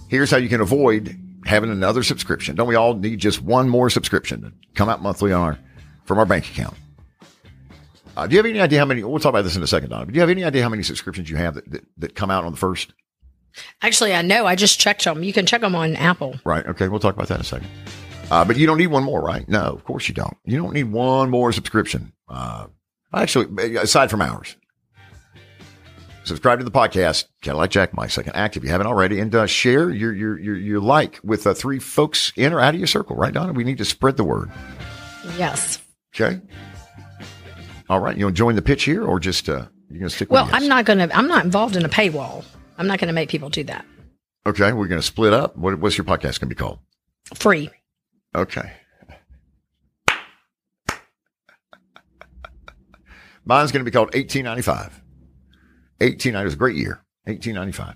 Here's 0.09 0.31
how 0.31 0.37
you 0.37 0.49
can 0.49 0.61
avoid 0.61 1.15
having 1.45 1.69
another 1.69 2.01
subscription. 2.03 2.55
Don't 2.55 2.67
we 2.67 2.75
all 2.75 2.95
need 2.95 3.19
just 3.19 3.41
one 3.41 3.69
more 3.69 3.89
subscription 3.89 4.41
to 4.41 4.51
come 4.73 4.89
out 4.89 5.01
monthly 5.01 5.31
on 5.31 5.41
our 5.41 5.59
from 6.05 6.17
our 6.17 6.25
bank 6.25 6.49
account? 6.49 6.75
Uh, 8.17 8.27
do 8.27 8.33
you 8.33 8.39
have 8.39 8.45
any 8.45 8.59
idea 8.59 8.79
how 8.79 8.85
many? 8.85 9.03
We'll 9.03 9.19
talk 9.19 9.29
about 9.29 9.43
this 9.43 9.55
in 9.55 9.63
a 9.63 9.67
second, 9.67 9.89
Donna. 9.89 10.05
But 10.05 10.13
do 10.13 10.15
you 10.17 10.21
have 10.21 10.29
any 10.29 10.43
idea 10.43 10.63
how 10.63 10.69
many 10.69 10.83
subscriptions 10.83 11.29
you 11.29 11.37
have 11.37 11.55
that, 11.55 11.71
that, 11.71 11.85
that 11.97 12.15
come 12.15 12.29
out 12.29 12.43
on 12.43 12.51
the 12.51 12.57
first? 12.57 12.93
Actually, 13.81 14.13
I 14.13 14.21
know. 14.21 14.45
I 14.45 14.55
just 14.55 14.79
checked 14.79 15.03
them. 15.03 15.23
You 15.23 15.33
can 15.33 15.45
check 15.45 15.61
them 15.61 15.75
on 15.75 15.95
Apple. 15.95 16.35
Right. 16.45 16.65
Okay. 16.65 16.87
We'll 16.87 16.99
talk 16.99 17.15
about 17.15 17.27
that 17.29 17.35
in 17.35 17.41
a 17.41 17.45
second. 17.45 17.67
Uh, 18.29 18.45
but 18.45 18.57
you 18.57 18.65
don't 18.65 18.77
need 18.77 18.87
one 18.87 19.03
more, 19.03 19.21
right? 19.21 19.47
No, 19.49 19.59
of 19.59 19.83
course 19.83 20.07
you 20.07 20.13
don't. 20.13 20.37
You 20.45 20.57
don't 20.57 20.73
need 20.73 20.85
one 20.91 21.29
more 21.29 21.51
subscription. 21.51 22.13
Uh, 22.29 22.67
actually, 23.13 23.75
aside 23.75 24.09
from 24.09 24.21
ours, 24.21 24.55
subscribe 26.23 26.59
to 26.59 26.63
the 26.63 26.71
podcast, 26.71 27.25
Cadillac 27.41 27.71
Jack, 27.71 27.93
my 27.93 28.07
second 28.07 28.33
act, 28.33 28.55
if 28.55 28.63
you 28.63 28.69
haven't 28.69 28.87
already, 28.87 29.19
and 29.19 29.35
uh, 29.35 29.45
share 29.47 29.89
your 29.89 30.13
your 30.13 30.39
your 30.39 30.55
your 30.55 30.79
like 30.79 31.19
with 31.25 31.45
uh, 31.45 31.53
three 31.53 31.79
folks 31.79 32.31
in 32.37 32.53
or 32.53 32.61
out 32.61 32.73
of 32.73 32.79
your 32.79 32.87
circle, 32.87 33.17
right, 33.17 33.33
Donna? 33.33 33.51
We 33.51 33.65
need 33.65 33.79
to 33.79 33.85
spread 33.85 34.15
the 34.15 34.23
word. 34.23 34.49
Yes. 35.37 35.79
Okay. 36.15 36.39
All 37.91 37.99
right. 37.99 38.15
You 38.17 38.23
want 38.23 38.37
to 38.37 38.39
join 38.39 38.55
the 38.55 38.61
pitch 38.61 38.85
here, 38.85 39.03
or 39.03 39.19
just 39.19 39.49
uh, 39.49 39.67
you're 39.89 39.99
going 39.99 40.09
to 40.09 40.15
stick 40.15 40.31
Well? 40.31 40.49
I'm 40.53 40.65
not 40.69 40.85
gonna. 40.85 41.09
I'm 41.13 41.27
not 41.27 41.43
involved 41.43 41.75
in 41.75 41.83
a 41.83 41.89
paywall. 41.89 42.45
I'm 42.77 42.87
not 42.87 42.99
gonna 42.99 43.11
make 43.11 43.27
people 43.27 43.49
do 43.49 43.65
that. 43.65 43.85
Okay, 44.45 44.71
we're 44.71 44.87
going 44.87 45.01
to 45.01 45.05
split 45.05 45.33
up. 45.33 45.57
What, 45.57 45.77
what's 45.77 45.97
your 45.97 46.05
podcast 46.05 46.39
going 46.39 46.39
to 46.39 46.45
be 46.47 46.55
called? 46.55 46.79
Free. 47.35 47.69
Okay. 48.33 48.71
Mine's 53.43 53.73
going 53.73 53.81
to 53.81 53.85
be 53.85 53.91
called 53.91 54.13
1895. 54.13 55.01
1890 55.99 56.47
is 56.47 56.53
a 56.53 56.57
great 56.57 56.77
year. 56.77 57.03
1895. 57.25 57.95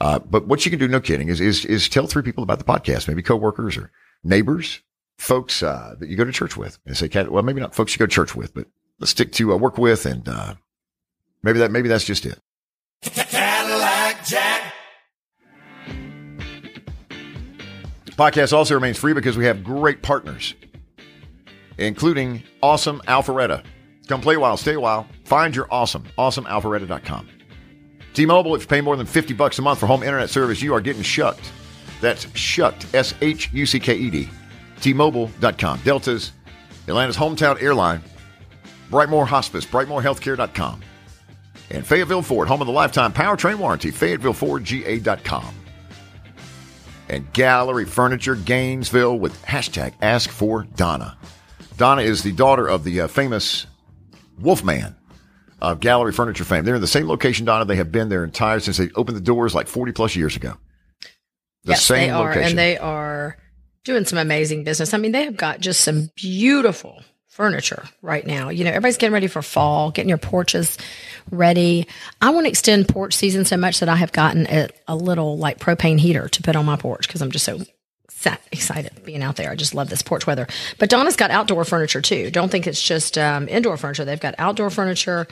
Uh, 0.00 0.18
but 0.20 0.48
what 0.48 0.64
you 0.64 0.70
can 0.70 0.80
do, 0.80 0.88
no 0.88 1.00
kidding, 1.00 1.28
is, 1.28 1.40
is, 1.40 1.64
is 1.66 1.88
tell 1.88 2.06
three 2.06 2.22
people 2.22 2.42
about 2.42 2.58
the 2.58 2.64
podcast, 2.64 3.08
maybe 3.08 3.22
coworkers 3.22 3.76
or 3.76 3.92
neighbors, 4.24 4.80
folks, 5.18 5.62
uh, 5.62 5.94
that 6.00 6.08
you 6.08 6.16
go 6.16 6.24
to 6.24 6.32
church 6.32 6.56
with 6.56 6.78
and 6.86 6.96
say, 6.96 7.08
well, 7.28 7.42
maybe 7.42 7.60
not 7.60 7.74
folks 7.74 7.94
you 7.94 7.98
go 7.98 8.06
to 8.06 8.12
church 8.12 8.34
with, 8.34 8.54
but 8.54 8.66
stick 9.02 9.32
to, 9.32 9.52
uh, 9.52 9.56
work 9.56 9.78
with 9.78 10.06
and, 10.06 10.28
uh, 10.28 10.54
maybe 11.42 11.58
that, 11.58 11.70
maybe 11.70 11.88
that's 11.88 12.04
just 12.04 12.24
it. 12.26 12.38
Cadillac 13.02 14.24
Jack. 14.26 14.72
Podcast 18.12 18.52
also 18.52 18.74
remains 18.74 18.96
free 18.96 19.12
because 19.12 19.36
we 19.36 19.44
have 19.44 19.64
great 19.64 20.00
partners, 20.00 20.54
including 21.78 22.42
awesome 22.62 23.00
Alpharetta. 23.08 23.64
Come 24.08 24.20
play 24.20 24.36
a 24.36 24.40
while, 24.40 24.56
stay 24.56 24.74
a 24.74 24.80
while. 24.80 25.06
Find 25.24 25.54
your 25.56 25.66
awesome, 25.70 26.04
awesomealpharetta.com. 26.18 27.28
T-Mobile, 28.12 28.54
if 28.54 28.62
you 28.62 28.68
pay 28.68 28.80
more 28.80 28.96
than 28.96 29.06
50 29.06 29.34
bucks 29.34 29.58
a 29.58 29.62
month 29.62 29.80
for 29.80 29.86
home 29.86 30.02
internet 30.04 30.30
service, 30.30 30.62
you 30.62 30.72
are 30.74 30.80
getting 30.80 31.02
shucked. 31.02 31.50
That's 32.00 32.26
shucked, 32.38 32.94
S-H-U-C-K-E-D. 32.94 34.28
T-Mobile.com. 34.80 35.78
Delta's, 35.80 36.32
Atlanta's 36.86 37.16
hometown 37.16 37.60
airline, 37.60 38.02
Brightmore 38.94 39.26
Hospice, 39.26 39.66
brightmorehealthcare.com. 39.66 40.80
And 41.70 41.84
Fayetteville 41.84 42.22
Ford, 42.22 42.46
home 42.46 42.60
of 42.60 42.68
the 42.68 42.72
lifetime 42.72 43.12
powertrain 43.12 43.56
warranty, 43.56 43.90
FayettevilleFordGA.com 43.90 45.54
and 47.08 47.32
Gallery 47.32 47.84
Furniture 47.84 48.36
Gainesville 48.36 49.18
with 49.18 49.40
hashtag 49.42 49.94
Ask 50.00 50.30
for 50.30 50.64
Donna. 50.76 51.16
Donna 51.76 52.02
is 52.02 52.22
the 52.22 52.32
daughter 52.32 52.68
of 52.68 52.84
the 52.84 53.02
uh, 53.02 53.08
famous 53.08 53.66
Wolfman 54.38 54.94
of 55.60 55.80
Gallery 55.80 56.12
Furniture 56.12 56.44
fame. 56.44 56.64
They're 56.64 56.76
in 56.76 56.80
the 56.80 56.86
same 56.86 57.08
location, 57.08 57.46
Donna. 57.46 57.64
They 57.64 57.76
have 57.76 57.90
been 57.90 58.08
their 58.08 58.24
entire 58.24 58.60
since 58.60 58.76
they 58.76 58.90
opened 58.94 59.16
the 59.16 59.22
doors 59.22 59.54
like 59.54 59.66
40 59.66 59.92
plus 59.92 60.14
years 60.14 60.36
ago. 60.36 60.54
The 61.64 61.72
yes, 61.72 61.84
same 61.84 62.08
they 62.08 62.10
are, 62.10 62.28
location. 62.28 62.50
and 62.50 62.58
they 62.58 62.78
are 62.78 63.38
doing 63.84 64.04
some 64.04 64.18
amazing 64.18 64.62
business. 64.62 64.94
I 64.94 64.98
mean, 64.98 65.12
they 65.12 65.24
have 65.24 65.36
got 65.36 65.60
just 65.60 65.80
some 65.80 66.10
beautiful 66.14 67.02
furniture 67.34 67.82
right 68.00 68.24
now. 68.24 68.48
You 68.48 68.62
know, 68.62 68.70
everybody's 68.70 68.96
getting 68.96 69.12
ready 69.12 69.26
for 69.26 69.42
fall, 69.42 69.90
getting 69.90 70.08
your 70.08 70.18
porches 70.18 70.78
ready. 71.32 71.88
I 72.20 72.30
want 72.30 72.46
to 72.46 72.48
extend 72.48 72.86
porch 72.86 73.12
season 73.12 73.44
so 73.44 73.56
much 73.56 73.80
that 73.80 73.88
I 73.88 73.96
have 73.96 74.12
gotten 74.12 74.46
a, 74.46 74.68
a 74.86 74.94
little 74.94 75.36
like 75.36 75.58
propane 75.58 75.98
heater 75.98 76.28
to 76.28 76.42
put 76.42 76.54
on 76.54 76.64
my 76.64 76.76
porch 76.76 77.08
because 77.08 77.20
I'm 77.20 77.32
just 77.32 77.44
so 77.44 77.58
excited 78.52 79.04
being 79.04 79.20
out 79.20 79.34
there. 79.34 79.50
I 79.50 79.56
just 79.56 79.74
love 79.74 79.90
this 79.90 80.00
porch 80.00 80.28
weather. 80.28 80.46
But 80.78 80.90
Donna's 80.90 81.16
got 81.16 81.32
outdoor 81.32 81.64
furniture 81.64 82.00
too. 82.00 82.30
Don't 82.30 82.50
think 82.50 82.68
it's 82.68 82.80
just 82.80 83.18
um, 83.18 83.48
indoor 83.48 83.76
furniture. 83.76 84.04
They've 84.04 84.20
got 84.20 84.36
outdoor 84.38 84.70
furniture. 84.70 85.26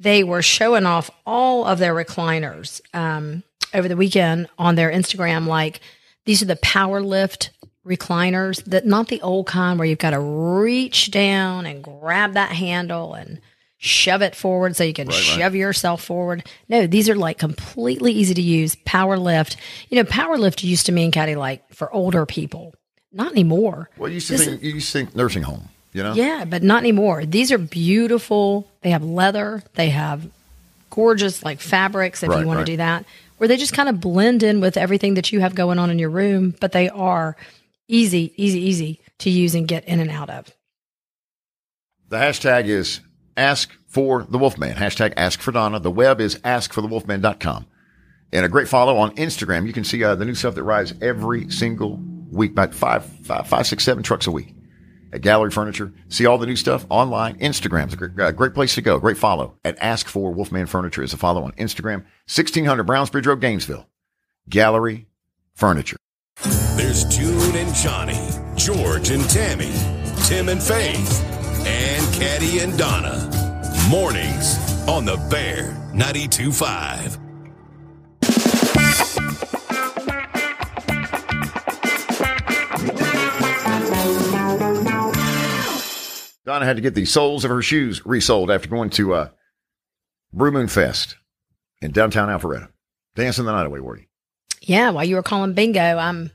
They 0.00 0.24
were 0.24 0.42
showing 0.42 0.84
off 0.84 1.10
all 1.24 1.64
of 1.64 1.78
their 1.78 1.94
recliners 1.94 2.80
um, 2.92 3.44
over 3.72 3.86
the 3.86 3.96
weekend 3.96 4.48
on 4.58 4.74
their 4.74 4.90
Instagram. 4.90 5.46
Like 5.46 5.78
these 6.24 6.42
are 6.42 6.46
the 6.46 6.56
power 6.56 7.00
lift 7.00 7.50
recliners 7.86 8.62
that 8.64 8.84
not 8.84 9.08
the 9.08 9.20
old 9.22 9.46
kind 9.46 9.78
where 9.78 9.86
you've 9.86 9.98
got 9.98 10.10
to 10.10 10.20
reach 10.20 11.10
down 11.10 11.66
and 11.66 11.82
grab 11.82 12.32
that 12.34 12.50
handle 12.50 13.14
and 13.14 13.40
shove 13.78 14.22
it 14.22 14.34
forward 14.34 14.74
so 14.74 14.82
you 14.84 14.92
can 14.92 15.06
Right, 15.08 15.14
shove 15.14 15.54
yourself 15.54 16.02
forward. 16.02 16.46
No, 16.68 16.86
these 16.86 17.08
are 17.08 17.14
like 17.14 17.38
completely 17.38 18.12
easy 18.12 18.34
to 18.34 18.42
use. 18.42 18.74
Power 18.84 19.16
lift. 19.18 19.56
You 19.88 19.96
know, 19.96 20.04
power 20.08 20.36
lift 20.38 20.64
used 20.64 20.86
to 20.86 20.92
mean 20.92 21.10
caddy 21.12 21.36
like 21.36 21.62
for 21.74 21.92
older 21.92 22.26
people. 22.26 22.74
Not 23.12 23.32
anymore. 23.32 23.88
Well, 23.96 24.08
you 24.08 24.14
used 24.14 24.26
to 24.28 24.36
This 24.36 24.46
think 24.46 24.62
you 24.62 24.72
used 24.74 24.92
to 24.92 24.98
think 24.98 25.14
nursing 25.14 25.42
home. 25.44 25.68
You 25.92 26.02
know. 26.02 26.12
Yeah, 26.14 26.44
but 26.44 26.62
not 26.62 26.80
anymore. 26.80 27.24
These 27.24 27.50
are 27.52 27.58
beautiful. 27.58 28.68
They 28.82 28.90
have 28.90 29.02
leather. 29.04 29.62
They 29.74 29.88
have 29.90 30.28
gorgeous 30.90 31.42
like 31.42 31.60
fabrics 31.60 32.22
if 32.22 32.28
Right, 32.30 32.40
you 32.40 32.46
want 32.46 32.58
right. 32.58 32.66
to 32.66 32.72
do 32.72 32.76
that. 32.78 33.04
Where 33.38 33.48
they 33.48 33.56
just 33.56 33.72
kind 33.74 33.88
of 33.88 34.00
blend 34.00 34.42
in 34.42 34.60
with 34.60 34.76
everything 34.76 35.14
that 35.14 35.32
you 35.32 35.40
have 35.40 35.54
going 35.54 35.78
on 35.78 35.90
in 35.90 35.98
your 35.98 36.10
room, 36.10 36.54
but 36.60 36.72
they 36.72 36.88
are 36.88 37.36
easy, 37.88 38.32
easy, 38.36 38.60
easy 38.60 39.00
to 39.18 39.30
use 39.30 39.54
and 39.54 39.68
get 39.68 39.84
in 39.84 40.00
and 40.00 40.10
out 40.10 40.30
of. 40.30 40.52
The 42.08 42.18
hashtag 42.18 42.66
is 42.66 43.00
ask 43.36 43.72
for 43.86 44.22
the 44.22 44.38
Wolfman. 44.38 44.76
Hashtag 44.76 45.14
ask 45.16 45.40
for 45.40 45.52
Donna. 45.52 45.80
The 45.80 45.90
web 45.90 46.20
is 46.20 46.36
askforthewolfman.com. 46.36 47.66
And 48.32 48.44
a 48.44 48.48
great 48.48 48.68
follow 48.68 48.96
on 48.96 49.14
Instagram. 49.16 49.66
You 49.66 49.72
can 49.72 49.84
see 49.84 50.02
uh, 50.02 50.14
the 50.14 50.24
new 50.24 50.34
stuff 50.34 50.54
that 50.56 50.64
rides 50.64 50.94
every 51.00 51.48
single 51.50 52.00
week, 52.30 52.52
about 52.52 52.74
five, 52.74 53.04
five, 53.04 53.46
five, 53.46 53.66
six, 53.66 53.84
seven 53.84 54.02
trucks 54.02 54.26
a 54.26 54.30
week 54.30 54.54
at 55.12 55.22
Gallery 55.22 55.50
Furniture. 55.50 55.92
See 56.08 56.26
all 56.26 56.38
the 56.38 56.46
new 56.46 56.56
stuff 56.56 56.84
online. 56.90 57.38
Instagram's 57.38 57.94
a 57.94 57.96
great, 57.96 58.18
uh, 58.20 58.32
great 58.32 58.54
place 58.54 58.74
to 58.74 58.82
go. 58.82 58.98
Great 58.98 59.18
follow 59.18 59.58
at 59.64 59.78
Ask 59.80 60.08
for 60.08 60.32
Wolfman 60.32 60.66
Furniture 60.66 61.02
is 61.02 61.12
a 61.12 61.16
follow 61.16 61.44
on 61.44 61.52
Instagram. 61.52 62.04
1600 62.26 62.84
Brownsbridge 62.84 63.26
Road, 63.26 63.40
Gainesville. 63.40 63.86
Gallery 64.48 65.06
Furniture. 65.54 65.96
There's 67.76 67.84
June 67.84 68.08
and 68.08 68.16
Johnny, 68.16 68.54
George 68.56 69.10
and 69.10 69.28
Tammy, 69.28 69.72
Tim 70.24 70.48
and 70.48 70.62
Faith, 70.62 71.22
and 71.66 72.14
Caddy 72.14 72.60
and 72.60 72.76
Donna. 72.78 73.30
Mornings 73.90 74.56
on 74.88 75.04
the 75.04 75.16
Bear 75.30 75.72
92.5. 75.92 77.18
Donna 86.44 86.64
had 86.64 86.76
to 86.76 86.82
get 86.82 86.94
the 86.94 87.04
soles 87.04 87.44
of 87.44 87.50
her 87.50 87.62
shoes 87.62 88.06
resold 88.06 88.50
after 88.50 88.68
going 88.68 88.90
to 88.90 89.14
uh, 89.14 89.28
Brew 90.32 90.52
Moon 90.52 90.68
Fest 90.68 91.16
in 91.82 91.90
downtown 91.90 92.28
Alpharetta. 92.28 92.68
Dancing 93.16 93.44
the 93.44 93.52
night 93.52 93.66
away, 93.66 93.80
were 93.80 93.98
you? 93.98 94.06
Yeah, 94.62 94.90
while 94.90 95.04
you 95.04 95.16
were 95.16 95.22
calling 95.22 95.54
bingo, 95.54 95.80
I'm 95.80 96.30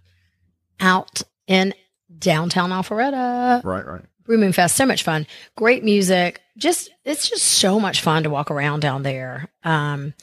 out 0.80 1.24
in 1.52 1.74
downtown 2.18 2.70
Alpharetta. 2.70 3.64
Right, 3.64 3.86
right. 3.86 4.06
Brew 4.24 4.38
Moon 4.38 4.54
Fest, 4.54 4.76
so 4.76 4.86
much 4.86 5.04
fun. 5.04 5.28
Great 5.56 5.84
music. 5.84 6.42
Just 6.58 6.90
it's 7.04 7.30
just 7.30 7.44
so 7.44 7.80
much 7.80 8.02
fun 8.02 8.24
to 8.24 8.30
walk 8.30 8.52
around 8.52 8.80
down 8.80 9.04
there. 9.04 9.50
Um, 9.64 10.14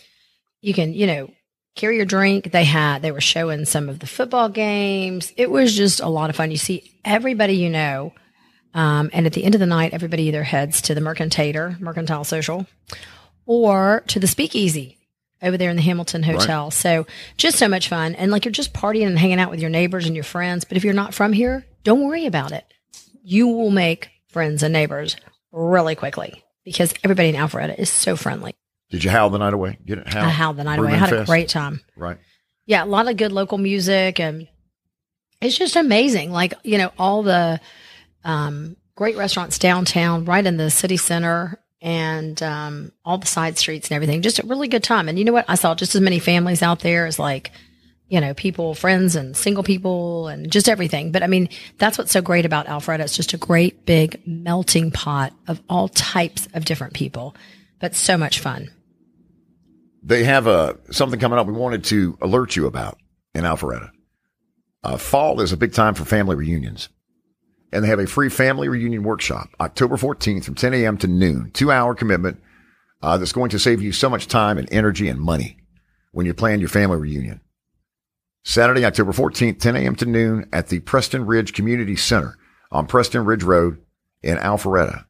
you 0.62 0.72
can, 0.72 0.94
you 0.94 1.06
know, 1.06 1.30
carry 1.74 1.96
your 1.96 2.06
drink. 2.06 2.50
They 2.50 2.64
had 2.64 3.02
they 3.02 3.12
were 3.12 3.20
showing 3.20 3.64
some 3.64 3.88
of 3.88 3.98
the 3.98 4.06
football 4.06 4.48
games. 4.48 5.32
It 5.36 5.50
was 5.50 5.76
just 5.76 6.00
a 6.00 6.08
lot 6.08 6.30
of 6.30 6.36
fun. 6.36 6.50
You 6.50 6.56
see 6.56 6.98
everybody 7.04 7.54
you 7.54 7.70
know. 7.70 8.14
Um, 8.74 9.10
and 9.12 9.26
at 9.26 9.32
the 9.32 9.44
end 9.44 9.54
of 9.54 9.60
the 9.60 9.66
night, 9.66 9.94
everybody 9.94 10.24
either 10.24 10.44
heads 10.44 10.82
to 10.82 10.94
the 10.94 11.00
Mercantator, 11.00 11.80
Mercantile 11.80 12.24
Social, 12.24 12.66
or 13.46 14.04
to 14.08 14.20
the 14.20 14.26
Speakeasy 14.26 14.97
over 15.42 15.56
there 15.56 15.70
in 15.70 15.76
the 15.76 15.82
Hamilton 15.82 16.22
Hotel. 16.22 16.70
So 16.70 17.06
just 17.36 17.58
so 17.58 17.68
much 17.68 17.88
fun. 17.88 18.14
And 18.14 18.30
like 18.30 18.44
you're 18.44 18.52
just 18.52 18.72
partying 18.72 19.06
and 19.06 19.18
hanging 19.18 19.40
out 19.40 19.50
with 19.50 19.60
your 19.60 19.70
neighbors 19.70 20.06
and 20.06 20.14
your 20.14 20.24
friends. 20.24 20.64
But 20.64 20.76
if 20.76 20.84
you're 20.84 20.94
not 20.94 21.14
from 21.14 21.32
here, 21.32 21.64
don't 21.84 22.04
worry 22.04 22.26
about 22.26 22.52
it. 22.52 22.64
You 23.22 23.48
will 23.48 23.70
make 23.70 24.10
friends 24.28 24.62
and 24.62 24.72
neighbors 24.72 25.16
really 25.52 25.94
quickly 25.94 26.42
because 26.64 26.92
everybody 27.04 27.28
in 27.28 27.34
Alpharetta 27.34 27.78
is 27.78 27.90
so 27.90 28.16
friendly. 28.16 28.54
Did 28.90 29.04
you 29.04 29.10
howl 29.10 29.30
the 29.30 29.38
night 29.38 29.52
away? 29.52 29.78
Get 29.84 29.98
it? 29.98 30.08
Howl. 30.08 30.24
I 30.24 30.30
howled 30.30 30.56
the 30.56 30.64
night 30.64 30.78
away. 30.78 30.92
I 30.92 30.96
had 30.96 31.12
a 31.12 31.24
great 31.24 31.48
time. 31.48 31.80
Right. 31.96 32.18
Yeah, 32.66 32.84
a 32.84 32.86
lot 32.86 33.08
of 33.08 33.16
good 33.16 33.32
local 33.32 33.58
music 33.58 34.18
and 34.20 34.48
it's 35.40 35.56
just 35.56 35.76
amazing. 35.76 36.32
Like, 36.32 36.54
you 36.64 36.78
know, 36.78 36.90
all 36.98 37.22
the 37.22 37.60
um, 38.24 38.76
great 38.96 39.16
restaurants 39.16 39.58
downtown, 39.58 40.24
right 40.24 40.44
in 40.44 40.56
the 40.56 40.70
city 40.70 40.96
center 40.96 41.60
and 41.80 42.42
um, 42.42 42.92
all 43.04 43.18
the 43.18 43.26
side 43.26 43.58
streets 43.58 43.88
and 43.88 43.96
everything. 43.96 44.22
Just 44.22 44.38
a 44.38 44.46
really 44.46 44.68
good 44.68 44.82
time. 44.82 45.08
And 45.08 45.18
you 45.18 45.24
know 45.24 45.32
what? 45.32 45.44
I 45.48 45.54
saw 45.54 45.74
just 45.74 45.94
as 45.94 46.00
many 46.00 46.18
families 46.18 46.62
out 46.62 46.80
there 46.80 47.06
as 47.06 47.18
like, 47.18 47.52
you 48.08 48.20
know, 48.20 48.34
people, 48.34 48.74
friends 48.74 49.16
and 49.16 49.36
single 49.36 49.62
people 49.62 50.28
and 50.28 50.50
just 50.50 50.68
everything. 50.68 51.12
But 51.12 51.22
I 51.22 51.26
mean, 51.26 51.48
that's 51.78 51.98
what's 51.98 52.12
so 52.12 52.22
great 52.22 52.46
about 52.46 52.66
Alpharetta. 52.66 53.00
It's 53.00 53.16
just 53.16 53.34
a 53.34 53.38
great 53.38 53.86
big 53.86 54.20
melting 54.26 54.90
pot 54.90 55.32
of 55.46 55.60
all 55.68 55.88
types 55.88 56.48
of 56.54 56.64
different 56.64 56.94
people, 56.94 57.36
but 57.80 57.94
so 57.94 58.16
much 58.16 58.40
fun. 58.40 58.70
They 60.02 60.24
have 60.24 60.46
uh, 60.46 60.74
something 60.90 61.20
coming 61.20 61.38
up 61.38 61.46
we 61.46 61.52
wanted 61.52 61.84
to 61.84 62.16
alert 62.20 62.56
you 62.56 62.66
about 62.66 62.98
in 63.34 63.44
Alpharetta. 63.44 63.90
Uh, 64.82 64.96
fall 64.96 65.40
is 65.40 65.52
a 65.52 65.56
big 65.56 65.72
time 65.72 65.94
for 65.94 66.04
family 66.04 66.36
reunions. 66.36 66.88
And 67.72 67.84
they 67.84 67.88
have 67.88 67.98
a 67.98 68.06
free 68.06 68.30
family 68.30 68.68
reunion 68.68 69.02
workshop 69.02 69.50
October 69.60 69.96
14th 69.96 70.44
from 70.44 70.54
10 70.54 70.74
a.m. 70.74 70.96
to 70.98 71.06
noon, 71.06 71.50
two 71.52 71.70
hour 71.70 71.94
commitment 71.94 72.40
uh, 73.02 73.18
that's 73.18 73.32
going 73.32 73.50
to 73.50 73.58
save 73.58 73.82
you 73.82 73.92
so 73.92 74.08
much 74.08 74.26
time 74.26 74.58
and 74.58 74.68
energy 74.72 75.08
and 75.08 75.20
money 75.20 75.58
when 76.12 76.26
you 76.26 76.34
plan 76.34 76.60
your 76.60 76.68
family 76.68 76.96
reunion. 76.96 77.40
Saturday, 78.44 78.84
October 78.84 79.12
14th, 79.12 79.60
10 79.60 79.76
a.m. 79.76 79.94
to 79.96 80.06
noon 80.06 80.48
at 80.52 80.68
the 80.68 80.80
Preston 80.80 81.26
Ridge 81.26 81.52
Community 81.52 81.96
Center 81.96 82.38
on 82.72 82.86
Preston 82.86 83.24
Ridge 83.24 83.42
Road 83.42 83.78
in 84.22 84.38
Alpharetta. 84.38 85.04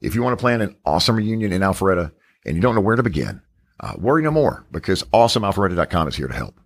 If 0.00 0.14
you 0.14 0.22
want 0.22 0.38
to 0.38 0.40
plan 0.40 0.60
an 0.60 0.76
awesome 0.84 1.16
reunion 1.16 1.52
in 1.52 1.62
Alpharetta 1.62 2.12
and 2.44 2.54
you 2.54 2.62
don't 2.62 2.74
know 2.74 2.80
where 2.80 2.96
to 2.96 3.02
begin, 3.02 3.40
uh, 3.80 3.94
worry 3.98 4.22
no 4.22 4.30
more 4.30 4.64
because 4.70 5.02
awesomealpharetta.com 5.04 6.08
is 6.08 6.16
here 6.16 6.28
to 6.28 6.34
help. 6.34 6.60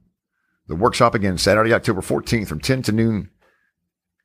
The 0.66 0.76
workshop 0.76 1.14
again, 1.14 1.38
Saturday, 1.38 1.72
October 1.72 2.02
14th 2.02 2.46
from 2.46 2.61
10 2.61 2.82
to 2.82 2.92
noon 2.92 3.30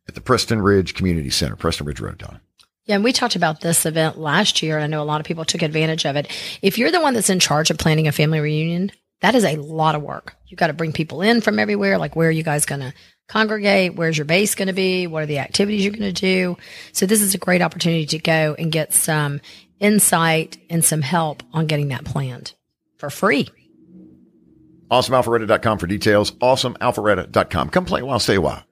at 0.07 0.15
the 0.15 0.21
Preston 0.21 0.61
Ridge 0.61 0.93
Community 0.93 1.29
Center, 1.29 1.55
Preston 1.55 1.85
Ridge 1.85 1.99
Road, 1.99 2.17
Donna. 2.17 2.41
Yeah, 2.85 2.95
and 2.95 3.03
we 3.03 3.13
talked 3.13 3.37
about 3.37 3.61
this 3.61 3.85
event 3.85 4.17
last 4.17 4.61
year, 4.61 4.75
and 4.75 4.83
I 4.83 4.87
know 4.87 5.01
a 5.01 5.05
lot 5.05 5.21
of 5.21 5.25
people 5.25 5.45
took 5.45 5.61
advantage 5.61 6.05
of 6.05 6.17
it. 6.17 6.27
If 6.61 6.77
you're 6.77 6.91
the 6.91 6.99
one 6.99 7.13
that's 7.13 7.29
in 7.29 7.39
charge 7.39 7.71
of 7.71 7.77
planning 7.77 8.07
a 8.07 8.11
family 8.11 8.41
reunion, 8.41 8.91
that 9.21 9.35
is 9.35 9.45
a 9.45 9.55
lot 9.55 9.95
of 9.95 10.01
work. 10.01 10.35
You 10.47 10.57
got 10.57 10.67
to 10.67 10.73
bring 10.73 10.91
people 10.91 11.21
in 11.21 11.39
from 11.39 11.59
everywhere. 11.59 11.97
Like, 11.97 12.15
where 12.15 12.27
are 12.27 12.31
you 12.31 12.43
guys 12.43 12.65
going 12.65 12.81
to 12.81 12.93
congregate? 13.29 13.95
Where's 13.95 14.17
your 14.17 14.25
base 14.25 14.53
going 14.53 14.67
to 14.67 14.73
be? 14.73 15.07
What 15.07 15.23
are 15.23 15.27
the 15.27 15.39
activities 15.39 15.85
you're 15.85 15.93
going 15.93 16.13
to 16.13 16.21
do? 16.21 16.57
So, 16.91 17.05
this 17.05 17.21
is 17.21 17.33
a 17.33 17.37
great 17.37 17.61
opportunity 17.61 18.05
to 18.07 18.19
go 18.19 18.53
and 18.59 18.69
get 18.69 18.93
some 18.93 19.39
insight 19.79 20.57
and 20.69 20.83
some 20.83 21.01
help 21.01 21.41
on 21.53 21.67
getting 21.67 21.87
that 21.87 22.03
planned 22.03 22.53
for 22.97 23.09
free. 23.09 23.47
AwesomeAlpharetta.com 24.91 25.77
for 25.77 25.87
details. 25.87 26.31
AwesomeAlpharetta.com. 26.31 27.69
Come 27.69 27.85
play 27.85 28.01
a 28.01 28.05
while, 28.05 28.19
stay 28.19 28.35
a 28.35 28.41
while. 28.41 28.63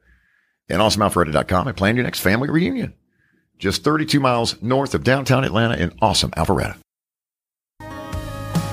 And 0.72 0.82
AwesomeAlpharetta.com 0.82 1.68
and 1.68 1.78
plan 1.78 1.96
your 1.96 2.06
next 2.06 2.22
family 2.22 2.50
reunion. 2.50 2.94
Just 3.60 3.84
32 3.84 4.20
miles 4.20 4.60
north 4.62 4.96
of 4.96 5.04
downtown 5.04 5.44
Atlanta 5.44 5.76
in 5.76 5.92
awesome 6.02 6.32
Alpharetta. 6.32 6.78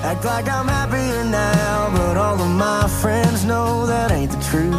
Act 0.01 0.23
like 0.23 0.47
I'm 0.47 0.67
happier 0.67 1.25
now, 1.25 1.91
but 1.91 2.15
all 2.15 2.41
of 2.41 2.49
my 2.51 2.87
friends 3.01 3.43
know 3.43 3.85
that 3.85 4.11
ain't 4.11 4.31
the 4.31 4.41
truth. 4.49 4.73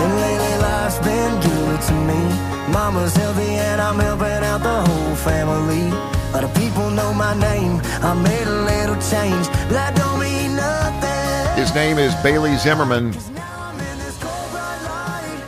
And 0.00 0.14
lately 0.16 0.54
life's 0.62 0.98
been 1.00 1.40
good 1.40 1.80
to 1.82 1.92
me. 1.92 2.72
Mama's 2.72 3.16
healthy 3.16 3.42
and 3.42 3.80
I'm 3.80 3.98
helping 3.98 4.44
out 4.44 4.62
the 4.62 4.90
whole 4.90 5.16
family. 5.16 5.88
A 5.88 6.32
lot 6.32 6.44
of 6.44 6.54
people 6.54 6.88
know 6.90 7.12
my 7.12 7.34
name. 7.38 7.80
I 8.00 8.14
made 8.14 8.46
a 8.46 8.62
little 8.62 8.94
change, 8.94 9.48
that 9.74 9.96
don't 9.96 10.20
mean 10.20 10.54
nothing. 10.54 11.56
His 11.60 11.74
name 11.74 11.98
is 11.98 12.14
Bailey 12.22 12.56
Zimmerman, 12.56 13.12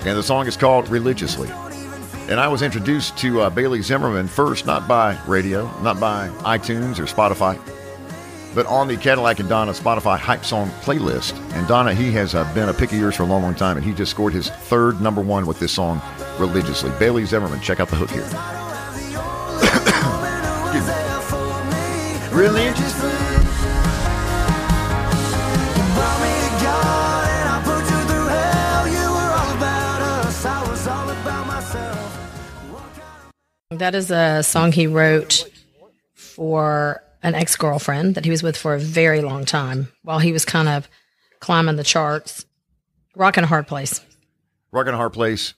and 0.04 0.18
the 0.18 0.22
song 0.22 0.46
is 0.46 0.56
called 0.56 0.88
Religiously. 0.88 1.48
And 2.28 2.40
I 2.40 2.48
was 2.48 2.62
introduced 2.62 3.16
to 3.18 3.42
uh, 3.42 3.50
Bailey 3.50 3.82
Zimmerman 3.82 4.26
first, 4.26 4.66
not 4.66 4.88
by 4.88 5.18
radio, 5.26 5.70
not 5.82 6.00
by 6.00 6.28
iTunes 6.40 6.98
or 6.98 7.04
Spotify, 7.04 7.60
but 8.54 8.66
on 8.66 8.88
the 8.88 8.96
Cadillac 8.96 9.38
and 9.38 9.48
Donna 9.48 9.72
Spotify 9.72 10.18
hype 10.18 10.44
song 10.44 10.70
playlist. 10.82 11.36
And 11.54 11.66
Donna, 11.68 11.94
he 11.94 12.10
has 12.12 12.34
uh, 12.34 12.52
been 12.54 12.68
a 12.68 12.74
pick 12.74 12.92
of 12.92 12.98
yours 12.98 13.16
for 13.16 13.22
a 13.22 13.26
long, 13.26 13.42
long 13.42 13.54
time, 13.54 13.76
and 13.76 13.86
he 13.86 13.92
just 13.92 14.10
scored 14.10 14.32
his 14.32 14.48
third 14.48 15.00
number 15.00 15.20
one 15.20 15.46
with 15.46 15.58
this 15.58 15.72
song 15.72 16.00
religiously. 16.38 16.90
Bailey 16.98 17.24
Zimmerman, 17.24 17.60
check 17.60 17.80
out 17.80 17.88
the 17.88 17.96
hook 17.96 18.10
here. 18.10 18.22
Religiously. 22.32 23.21
That 33.78 33.94
is 33.94 34.10
a 34.10 34.42
song 34.42 34.72
he 34.72 34.86
wrote 34.86 35.48
for 36.14 37.02
an 37.22 37.34
ex 37.34 37.56
girlfriend 37.56 38.14
that 38.16 38.24
he 38.24 38.30
was 38.30 38.42
with 38.42 38.56
for 38.56 38.74
a 38.74 38.78
very 38.78 39.20
long 39.20 39.44
time 39.44 39.88
while 40.02 40.18
he 40.18 40.32
was 40.32 40.44
kind 40.44 40.68
of 40.68 40.88
climbing 41.40 41.76
the 41.76 41.84
charts. 41.84 42.44
Rockin' 43.14 43.44
a 43.44 43.46
hard 43.46 43.66
place. 43.66 44.00
Rockin' 44.72 44.94
a 44.94 44.96
Hard 44.96 45.12
Place. 45.12 45.52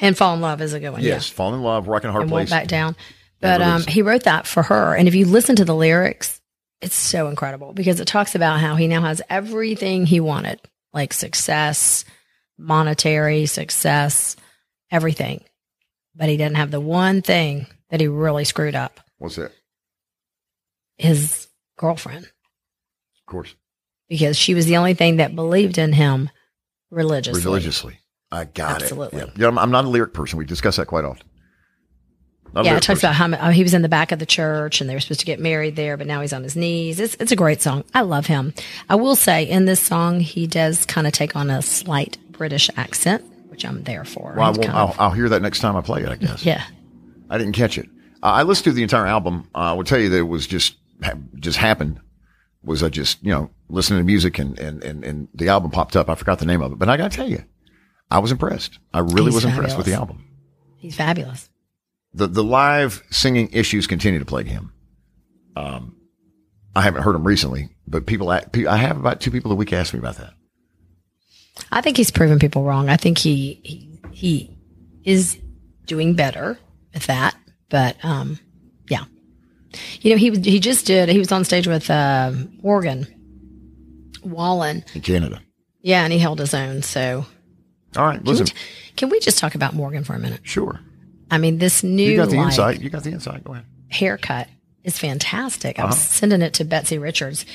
And 0.00 0.16
fall 0.16 0.34
in 0.34 0.40
love 0.40 0.60
is 0.60 0.74
a 0.74 0.80
good 0.80 0.90
one. 0.90 1.02
Yes, 1.02 1.28
Fall 1.28 1.54
in 1.54 1.62
Love, 1.62 1.88
Rockin' 1.88 2.10
a 2.10 2.12
Hard 2.12 2.24
And 2.24 2.30
Place. 2.30 2.50
back 2.50 2.68
down. 2.68 2.94
But 3.40 3.62
um, 3.62 3.82
he 3.84 4.02
wrote 4.02 4.24
that 4.24 4.46
for 4.46 4.62
her. 4.62 4.94
And 4.94 5.08
if 5.08 5.14
you 5.14 5.24
listen 5.24 5.56
to 5.56 5.64
the 5.64 5.74
lyrics, 5.74 6.40
it's 6.82 6.94
so 6.94 7.28
incredible 7.28 7.72
because 7.72 8.00
it 8.00 8.06
talks 8.06 8.34
about 8.34 8.60
how 8.60 8.76
he 8.76 8.86
now 8.86 9.00
has 9.00 9.22
everything 9.30 10.04
he 10.04 10.20
wanted, 10.20 10.60
like 10.92 11.14
success, 11.14 12.04
monetary 12.58 13.46
success, 13.46 14.36
everything. 14.90 15.42
But 16.20 16.28
he 16.28 16.36
didn't 16.36 16.56
have 16.58 16.70
the 16.70 16.80
one 16.80 17.22
thing 17.22 17.66
that 17.88 17.98
he 18.00 18.06
really 18.06 18.44
screwed 18.44 18.74
up 18.76 19.00
What's 19.18 19.36
that? 19.36 19.50
his 20.98 21.48
girlfriend. 21.78 22.24
Of 22.26 23.26
course. 23.26 23.54
because 24.08 24.36
she 24.36 24.54
was 24.54 24.66
the 24.66 24.76
only 24.76 24.94
thing 24.94 25.16
that 25.16 25.34
believed 25.34 25.78
in 25.78 25.92
him 25.92 26.28
religiously. 26.90 27.42
Religiously. 27.42 27.98
I 28.32 28.44
got 28.44 28.82
Absolutely. 28.82 29.20
it. 29.20 29.26
Yeah. 29.28 29.32
Yeah, 29.36 29.48
I'm, 29.48 29.58
I'm 29.58 29.70
not 29.70 29.84
a 29.84 29.88
lyric 29.88 30.12
person. 30.12 30.38
We 30.38 30.44
discuss 30.44 30.76
that 30.76 30.86
quite 30.88 31.04
often. 31.04 31.26
Not 32.52 32.64
Yeah, 32.64 32.72
it 32.76 32.82
talks 32.82 33.00
person. 33.00 33.10
about 33.24 33.38
how 33.38 33.48
uh, 33.48 33.50
he 33.52 33.62
was 33.62 33.72
in 33.74 33.82
the 33.82 33.88
back 33.88 34.10
of 34.12 34.18
the 34.18 34.26
church 34.26 34.80
and 34.80 34.90
they 34.90 34.94
were 34.94 35.00
supposed 35.00 35.20
to 35.20 35.26
get 35.26 35.38
married 35.40 35.76
there, 35.76 35.96
but 35.96 36.06
now 36.08 36.20
he's 36.20 36.32
on 36.32 36.42
his 36.42 36.56
knees. 36.56 36.98
It's, 37.00 37.14
it's 37.20 37.32
a 37.32 37.36
great 37.36 37.62
song. 37.62 37.84
I 37.94 38.02
love 38.02 38.26
him. 38.26 38.52
I 38.88 38.96
will 38.96 39.16
say 39.16 39.44
in 39.44 39.64
this 39.64 39.80
song, 39.80 40.20
he 40.20 40.46
does 40.48 40.84
kind 40.84 41.06
of 41.06 41.12
take 41.12 41.34
on 41.36 41.48
a 41.50 41.62
slight 41.62 42.18
British 42.32 42.68
accent, 42.76 43.24
I'm 43.64 43.82
there 43.84 44.04
for. 44.04 44.34
Well, 44.36 44.46
I 44.46 44.50
won't, 44.50 44.68
I'll, 44.68 44.94
I'll 44.98 45.10
hear 45.10 45.28
that 45.28 45.42
next 45.42 45.60
time 45.60 45.76
I 45.76 45.80
play 45.80 46.02
it, 46.02 46.08
I 46.08 46.16
guess. 46.16 46.44
yeah. 46.44 46.64
I 47.28 47.38
didn't 47.38 47.52
catch 47.54 47.78
it. 47.78 47.88
Uh, 48.22 48.26
I 48.26 48.42
listened 48.42 48.64
to 48.64 48.72
the 48.72 48.82
entire 48.82 49.06
album. 49.06 49.48
Uh, 49.54 49.58
I 49.58 49.72
will 49.74 49.84
tell 49.84 49.98
you 50.00 50.08
that 50.08 50.18
it 50.18 50.22
was 50.22 50.46
just 50.46 50.76
just 51.36 51.56
happened. 51.56 52.00
Was 52.62 52.82
I 52.82 52.88
just 52.88 53.22
you 53.24 53.30
know 53.30 53.50
listening 53.68 54.00
to 54.00 54.04
music 54.04 54.38
and 54.38 54.58
and 54.58 54.82
and, 54.82 55.04
and 55.04 55.28
the 55.34 55.48
album 55.48 55.70
popped 55.70 55.96
up. 55.96 56.10
I 56.10 56.14
forgot 56.14 56.38
the 56.38 56.44
name 56.46 56.60
of 56.60 56.72
it, 56.72 56.78
but 56.78 56.88
I 56.88 56.96
got 56.96 57.10
to 57.10 57.16
tell 57.16 57.28
you, 57.28 57.44
I 58.10 58.18
was 58.18 58.32
impressed. 58.32 58.78
I 58.92 58.98
really 58.98 59.26
He's 59.26 59.34
was 59.34 59.44
impressed 59.44 59.76
with 59.76 59.86
the 59.86 59.94
album. 59.94 60.26
He's 60.76 60.96
fabulous. 60.96 61.48
The 62.12 62.26
the 62.26 62.44
live 62.44 63.02
singing 63.10 63.48
issues 63.52 63.86
continue 63.86 64.18
to 64.18 64.26
plague 64.26 64.48
him. 64.48 64.72
Um, 65.56 65.96
I 66.74 66.82
haven't 66.82 67.02
heard 67.02 67.14
him 67.14 67.24
recently, 67.24 67.70
but 67.86 68.06
people 68.06 68.28
I 68.28 68.42
have 68.76 68.98
about 68.98 69.20
two 69.20 69.30
people 69.30 69.52
a 69.52 69.54
week 69.54 69.72
ask 69.72 69.94
me 69.94 69.98
about 69.98 70.16
that. 70.16 70.34
I 71.72 71.80
think 71.80 71.96
he's 71.96 72.10
proven 72.10 72.38
people 72.38 72.64
wrong. 72.64 72.88
I 72.88 72.96
think 72.96 73.18
he, 73.18 73.60
he, 73.64 74.00
he 74.12 74.56
is 75.04 75.38
doing 75.86 76.14
better 76.14 76.58
with 76.94 77.06
that. 77.06 77.34
But, 77.68 77.96
um, 78.04 78.38
yeah. 78.88 79.04
You 80.00 80.10
know, 80.12 80.16
he, 80.16 80.30
was- 80.30 80.44
he 80.44 80.58
just 80.60 80.86
did, 80.86 81.08
he 81.08 81.18
was 81.18 81.30
on 81.32 81.44
stage 81.44 81.66
with, 81.68 81.88
uh, 81.90 82.32
Morgan 82.62 83.06
Wallen. 84.22 84.84
in 84.94 85.00
Canada. 85.00 85.40
Yeah. 85.82 86.04
And 86.04 86.12
he 86.12 86.18
held 86.18 86.38
his 86.40 86.54
own. 86.54 86.82
So 86.82 87.24
All 87.96 88.04
right, 88.06 88.16
can 88.16 88.24
we, 88.24 88.30
listen, 88.32 88.56
can 88.96 89.08
we 89.08 89.20
just 89.20 89.38
talk 89.38 89.54
about 89.54 89.74
Morgan 89.74 90.04
for 90.04 90.14
a 90.14 90.18
minute? 90.18 90.40
sure. 90.42 90.80
I 91.32 91.38
mean, 91.38 91.58
this 91.58 91.84
new 91.84 92.10
You 92.10 92.16
got 92.16 92.30
the 92.30 92.36
like, 92.38 92.46
insight. 92.46 92.80
You 92.80 92.90
got 92.90 93.04
the 93.04 93.12
insight. 93.12 93.44
Go 93.44 93.52
ahead. 93.52 93.64
haircut 93.88 94.48
is 94.82 94.98
fantastic. 94.98 95.78
I 95.78 95.84
was 95.84 95.94
Uh-huh. 95.94 96.02
sending 96.02 96.42
it 96.42 96.54
to 96.54 96.64
Betsy 96.64 96.98
Richards. 96.98 97.46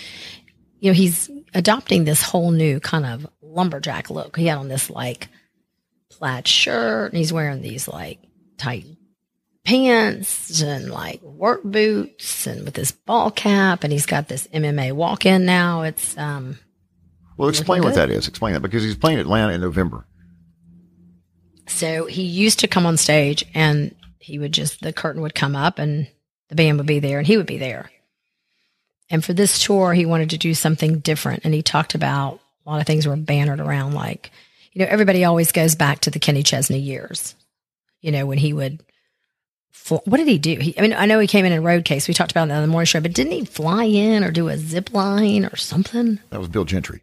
You 0.79 0.91
know, 0.91 0.93
he's 0.95 1.29
adopting 1.53 2.05
this 2.05 2.21
whole 2.21 2.51
new 2.51 2.79
kind 2.79 3.05
of 3.05 3.27
lumberjack 3.55 4.09
look. 4.09 4.37
He 4.37 4.47
had 4.47 4.57
on 4.57 4.67
this 4.67 4.89
like 4.89 5.29
plaid 6.11 6.47
shirt 6.47 7.11
and 7.11 7.17
he's 7.17 7.33
wearing 7.33 7.61
these 7.61 7.87
like 7.87 8.19
tight 8.57 8.85
pants 9.65 10.61
and 10.61 10.91
like 10.91 11.21
work 11.23 11.63
boots 11.63 12.45
and 12.45 12.65
with 12.65 12.75
this 12.75 12.91
ball 12.91 13.31
cap 13.31 13.83
and 13.83 13.91
he's 13.91 14.05
got 14.05 14.27
this 14.27 14.47
MMA 14.47 14.93
walk 14.93 15.25
in 15.25 15.45
now. 15.45 15.81
It's 15.81 16.17
um 16.17 16.59
Well, 17.37 17.49
explain 17.49 17.83
what 17.83 17.95
that 17.95 18.11
is. 18.11 18.27
Explain 18.27 18.53
that 18.53 18.61
because 18.61 18.83
he's 18.83 18.95
playing 18.95 19.19
Atlanta 19.19 19.53
in 19.53 19.61
November. 19.61 20.05
So 21.67 22.05
he 22.05 22.23
used 22.23 22.59
to 22.59 22.67
come 22.67 22.85
on 22.85 22.97
stage 22.97 23.43
and 23.53 23.95
he 24.19 24.39
would 24.39 24.51
just, 24.51 24.81
the 24.81 24.93
curtain 24.93 25.21
would 25.21 25.35
come 25.35 25.55
up 25.55 25.79
and 25.79 26.07
the 26.49 26.55
band 26.55 26.77
would 26.77 26.87
be 26.87 26.99
there 26.99 27.17
and 27.17 27.27
he 27.27 27.37
would 27.37 27.45
be 27.47 27.57
there. 27.57 27.91
And 29.09 29.23
for 29.23 29.33
this 29.33 29.63
tour, 29.63 29.93
he 29.93 30.05
wanted 30.05 30.31
to 30.31 30.37
do 30.37 30.53
something 30.53 30.99
different. 30.99 31.41
And 31.43 31.53
he 31.53 31.61
talked 31.61 31.95
about 31.95 32.39
a 32.65 32.69
lot 32.69 32.81
of 32.81 32.87
things 32.87 33.07
were 33.07 33.15
bannered 33.15 33.59
around, 33.59 33.93
like, 33.93 34.31
you 34.73 34.81
know, 34.83 34.87
everybody 34.89 35.23
always 35.23 35.51
goes 35.51 35.75
back 35.75 35.99
to 36.01 36.09
the 36.11 36.19
Kenny 36.19 36.43
Chesney 36.43 36.79
years, 36.79 37.35
you 38.01 38.11
know, 38.11 38.25
when 38.25 38.37
he 38.37 38.51
would, 38.53 38.83
fl- 39.71 39.97
what 40.05 40.17
did 40.17 40.27
he 40.27 40.37
do? 40.37 40.55
He, 40.59 40.77
I 40.77 40.81
mean, 40.81 40.93
I 40.93 41.05
know 41.05 41.19
he 41.19 41.27
came 41.27 41.45
in 41.45 41.51
in 41.53 41.63
road 41.63 41.85
case. 41.85 42.07
We 42.07 42.13
talked 42.13 42.31
about 42.31 42.47
that 42.47 42.55
on 42.55 42.61
the 42.61 42.67
morning 42.67 42.85
show, 42.85 43.01
but 43.01 43.13
didn't 43.13 43.33
he 43.33 43.45
fly 43.45 43.83
in 43.85 44.23
or 44.23 44.31
do 44.31 44.47
a 44.49 44.57
zip 44.57 44.93
line 44.93 45.45
or 45.45 45.55
something? 45.55 46.19
That 46.31 46.39
was 46.39 46.49
Bill 46.49 46.65
Gentry. 46.65 47.01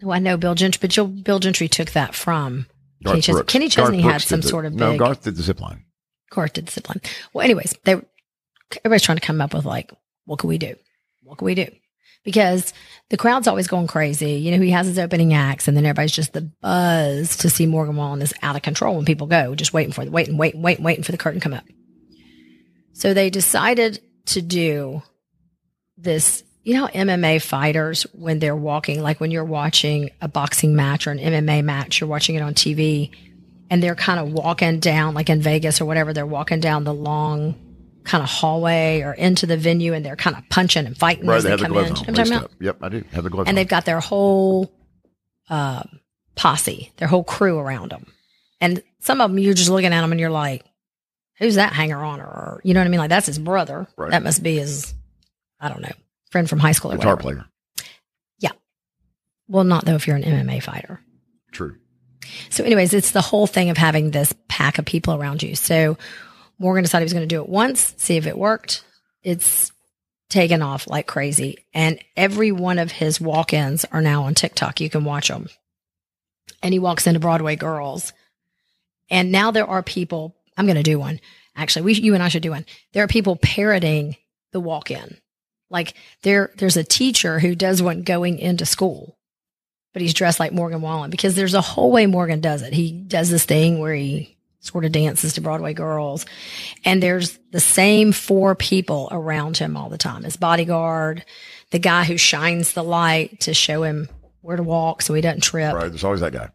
Well, 0.00 0.12
I 0.16 0.18
know 0.18 0.36
Bill 0.36 0.54
Gentry, 0.54 0.78
but 0.80 0.90
Jill, 0.90 1.06
Bill 1.06 1.38
Gentry 1.38 1.68
took 1.68 1.90
that 1.92 2.14
from 2.14 2.66
Kenny 3.04 3.20
Chesney. 3.20 3.34
Brooks. 3.34 3.52
Kenny 3.52 3.68
Garth 3.68 3.74
Chesney 3.90 4.00
had 4.00 4.22
some 4.22 4.40
the- 4.40 4.48
sort 4.48 4.66
of 4.66 4.72
no. 4.74 4.90
big. 4.92 4.98
Garth 4.98 5.22
did 5.22 5.36
the 5.36 5.42
zip 5.42 5.60
line. 5.60 5.84
Court 6.30 6.54
did 6.54 6.66
the 6.66 6.72
zip 6.72 6.88
line. 6.88 7.00
Well, 7.32 7.44
anyways, 7.44 7.74
they 7.84 8.00
everybody's 8.78 9.02
trying 9.02 9.18
to 9.18 9.26
come 9.26 9.40
up 9.40 9.52
with 9.52 9.64
like, 9.66 9.92
what 10.24 10.38
can 10.38 10.48
we 10.48 10.56
do? 10.58 10.74
What 11.22 11.38
can 11.38 11.44
we 11.44 11.54
do? 11.54 11.66
Because 12.24 12.72
the 13.12 13.18
crowd's 13.18 13.46
always 13.46 13.68
going 13.68 13.86
crazy. 13.88 14.36
You 14.36 14.52
know, 14.52 14.62
he 14.62 14.70
has 14.70 14.86
his 14.86 14.98
opening 14.98 15.34
acts, 15.34 15.68
and 15.68 15.76
then 15.76 15.84
everybody's 15.84 16.12
just 16.12 16.32
the 16.32 16.40
buzz 16.40 17.36
to 17.36 17.50
see 17.50 17.66
Morgan 17.66 17.94
Wallen 17.94 18.22
is 18.22 18.32
out 18.40 18.56
of 18.56 18.62
control 18.62 18.96
when 18.96 19.04
people 19.04 19.26
go, 19.26 19.54
just 19.54 19.74
waiting 19.74 19.92
for 19.92 20.02
the 20.06 20.10
waiting, 20.10 20.38
waiting, 20.38 20.62
waiting, 20.62 20.82
waiting 20.82 21.04
for 21.04 21.12
the 21.12 21.18
curtain 21.18 21.38
to 21.38 21.44
come 21.44 21.52
up. 21.52 21.64
So 22.94 23.12
they 23.12 23.28
decided 23.28 24.00
to 24.28 24.40
do 24.40 25.02
this. 25.98 26.42
You 26.62 26.72
know, 26.74 26.86
MMA 26.86 27.42
fighters 27.42 28.04
when 28.14 28.38
they're 28.38 28.56
walking, 28.56 29.02
like 29.02 29.20
when 29.20 29.30
you're 29.30 29.44
watching 29.44 30.08
a 30.22 30.28
boxing 30.28 30.74
match 30.74 31.06
or 31.06 31.10
an 31.10 31.18
MMA 31.18 31.62
match, 31.62 32.00
you're 32.00 32.08
watching 32.08 32.36
it 32.36 32.40
on 32.40 32.54
TV, 32.54 33.10
and 33.68 33.82
they're 33.82 33.94
kind 33.94 34.20
of 34.20 34.32
walking 34.32 34.80
down, 34.80 35.12
like 35.12 35.28
in 35.28 35.42
Vegas 35.42 35.82
or 35.82 35.84
whatever, 35.84 36.14
they're 36.14 36.24
walking 36.24 36.60
down 36.60 36.84
the 36.84 36.94
long 36.94 37.56
kind 38.12 38.22
of 38.22 38.28
hallway 38.28 39.00
or 39.00 39.14
into 39.14 39.46
the 39.46 39.56
venue 39.56 39.94
and 39.94 40.04
they're 40.04 40.16
kind 40.16 40.36
of 40.36 40.46
punching 40.50 40.84
and 40.86 40.96
fighting 40.98 41.26
Right, 41.26 41.36
as 41.38 41.44
they 41.44 41.48
they 41.48 41.50
have 41.52 41.60
the 41.60 41.66
come 41.66 41.76
in. 41.78 41.84
gloves 41.86 42.00
You 42.00 42.06
know 42.08 42.12
what 42.12 42.18
I'm 42.20 42.26
talking 42.26 42.38
about? 42.44 42.50
Yep, 42.60 42.76
I 42.82 42.88
do 42.90 43.04
have 43.12 43.24
the 43.24 43.30
gloves 43.30 43.48
And 43.48 43.54
on. 43.54 43.60
they've 43.60 43.68
got 43.68 43.84
their 43.86 44.00
whole 44.00 44.70
uh, 45.48 45.82
posse, 46.34 46.92
their 46.98 47.08
whole 47.08 47.24
crew 47.24 47.58
around 47.58 47.90
them. 47.90 48.06
And 48.60 48.82
some 49.00 49.20
of 49.20 49.30
them, 49.30 49.38
you're 49.38 49.54
just 49.54 49.70
looking 49.70 49.92
at 49.92 50.00
them 50.02 50.12
and 50.12 50.20
you're 50.20 50.30
like, 50.30 50.62
who's 51.38 51.54
that 51.54 51.72
hanger 51.72 51.98
on? 51.98 52.20
Or, 52.20 52.60
you 52.64 52.74
know 52.74 52.80
what 52.80 52.86
I 52.86 52.90
mean? 52.90 53.00
Like, 53.00 53.08
that's 53.08 53.26
his 53.26 53.38
brother. 53.38 53.88
Right. 53.96 54.10
That 54.10 54.22
must 54.22 54.42
be 54.42 54.56
his, 54.58 54.92
I 55.58 55.68
don't 55.70 55.80
know, 55.82 55.92
friend 56.30 56.48
from 56.48 56.58
high 56.58 56.72
school 56.72 56.92
or 56.92 56.96
Guitar 56.96 57.16
whatever. 57.16 57.22
player. 57.76 57.86
Yeah. 58.40 58.52
Well, 59.48 59.64
not 59.64 59.84
though 59.86 59.94
if 59.94 60.06
you're 60.06 60.16
an 60.16 60.22
MMA 60.22 60.62
fighter. 60.62 61.00
True. 61.50 61.76
So, 62.50 62.62
anyways, 62.62 62.94
it's 62.94 63.10
the 63.12 63.20
whole 63.22 63.46
thing 63.46 63.70
of 63.70 63.76
having 63.78 64.10
this 64.10 64.32
pack 64.48 64.78
of 64.78 64.84
people 64.84 65.14
around 65.14 65.42
you. 65.42 65.56
So, 65.56 65.96
Morgan 66.62 66.84
decided 66.84 67.02
he 67.02 67.06
was 67.06 67.12
going 67.12 67.28
to 67.28 67.34
do 67.34 67.42
it 67.42 67.48
once, 67.48 67.94
see 67.98 68.16
if 68.16 68.26
it 68.26 68.38
worked. 68.38 68.84
It's 69.22 69.72
taken 70.30 70.62
off 70.62 70.86
like 70.86 71.06
crazy. 71.06 71.58
And 71.74 71.98
every 72.16 72.52
one 72.52 72.78
of 72.78 72.92
his 72.92 73.20
walk 73.20 73.52
ins 73.52 73.84
are 73.86 74.00
now 74.00 74.22
on 74.22 74.34
TikTok. 74.34 74.80
You 74.80 74.88
can 74.88 75.04
watch 75.04 75.28
them. 75.28 75.48
And 76.62 76.72
he 76.72 76.78
walks 76.78 77.06
into 77.06 77.20
Broadway 77.20 77.56
Girls. 77.56 78.12
And 79.10 79.32
now 79.32 79.50
there 79.50 79.66
are 79.66 79.82
people, 79.82 80.36
I'm 80.56 80.66
going 80.66 80.76
to 80.76 80.82
do 80.82 80.98
one. 80.98 81.20
Actually, 81.56 81.82
we, 81.82 81.94
you 81.94 82.14
and 82.14 82.22
I 82.22 82.28
should 82.28 82.42
do 82.42 82.52
one. 82.52 82.64
There 82.92 83.04
are 83.04 83.08
people 83.08 83.36
parroting 83.36 84.16
the 84.52 84.60
walk 84.60 84.90
in. 84.90 85.18
Like 85.68 85.94
there, 86.22 86.52
there's 86.56 86.76
a 86.76 86.84
teacher 86.84 87.40
who 87.40 87.54
does 87.54 87.82
one 87.82 88.02
going 88.02 88.38
into 88.38 88.64
school 88.64 89.18
but 89.92 90.02
he's 90.02 90.14
dressed 90.14 90.40
like 90.40 90.52
Morgan 90.52 90.80
Wallen 90.80 91.10
because 91.10 91.34
there's 91.34 91.54
a 91.54 91.60
whole 91.60 91.92
way 91.92 92.06
Morgan 92.06 92.40
does 92.40 92.62
it. 92.62 92.72
He 92.72 92.92
does 92.92 93.30
this 93.30 93.44
thing 93.44 93.78
where 93.78 93.94
he 93.94 94.36
sort 94.62 94.84
of 94.84 94.92
dances 94.92 95.34
to 95.34 95.40
Broadway 95.40 95.74
girls 95.74 96.24
and 96.84 97.02
there's 97.02 97.38
the 97.50 97.60
same 97.60 98.12
four 98.12 98.54
people 98.54 99.08
around 99.10 99.58
him 99.58 99.76
all 99.76 99.90
the 99.90 99.98
time. 99.98 100.24
His 100.24 100.36
bodyguard, 100.36 101.24
the 101.70 101.78
guy 101.78 102.04
who 102.04 102.16
shines 102.16 102.72
the 102.72 102.82
light 102.84 103.40
to 103.40 103.52
show 103.54 103.82
him 103.82 104.08
where 104.40 104.56
to 104.56 104.62
walk 104.62 105.02
so 105.02 105.14
he 105.14 105.20
doesn't 105.20 105.42
trip, 105.42 105.74
Right. 105.74 105.88
There's 105.88 106.04
always 106.04 106.20
that 106.20 106.32
guy. 106.32 106.48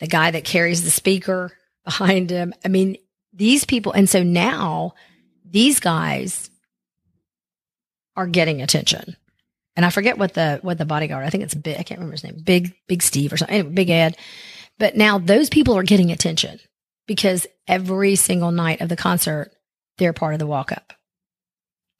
the 0.00 0.06
guy 0.06 0.30
that 0.32 0.44
carries 0.44 0.84
the 0.84 0.90
speaker 0.90 1.52
behind 1.84 2.30
him. 2.30 2.52
I 2.64 2.68
mean, 2.68 2.98
these 3.32 3.64
people, 3.64 3.92
and 3.92 4.08
so 4.08 4.22
now 4.22 4.94
these 5.48 5.80
guys 5.80 6.50
are 8.16 8.26
getting 8.26 8.60
attention 8.62 9.16
and 9.76 9.84
I 9.84 9.90
forget 9.90 10.18
what 10.18 10.32
the 10.34 10.58
what 10.62 10.78
the 10.78 10.86
bodyguard. 10.86 11.24
I 11.26 11.30
think 11.30 11.44
it's 11.44 11.54
big. 11.54 11.76
I 11.78 11.82
can't 11.82 12.00
remember 12.00 12.12
his 12.12 12.24
name. 12.24 12.38
Big 12.42 12.74
Big 12.88 13.02
Steve 13.02 13.32
or 13.32 13.36
something. 13.36 13.54
Anyway, 13.58 13.74
Big 13.74 13.90
Ed. 13.90 14.16
But 14.78 14.96
now 14.96 15.18
those 15.18 15.50
people 15.50 15.76
are 15.76 15.82
getting 15.82 16.10
attention 16.10 16.58
because 17.06 17.46
every 17.66 18.16
single 18.16 18.50
night 18.50 18.80
of 18.80 18.88
the 18.88 18.96
concert, 18.96 19.52
they're 19.98 20.12
part 20.12 20.34
of 20.34 20.38
the 20.38 20.46
walk 20.46 20.72
up. 20.72 20.92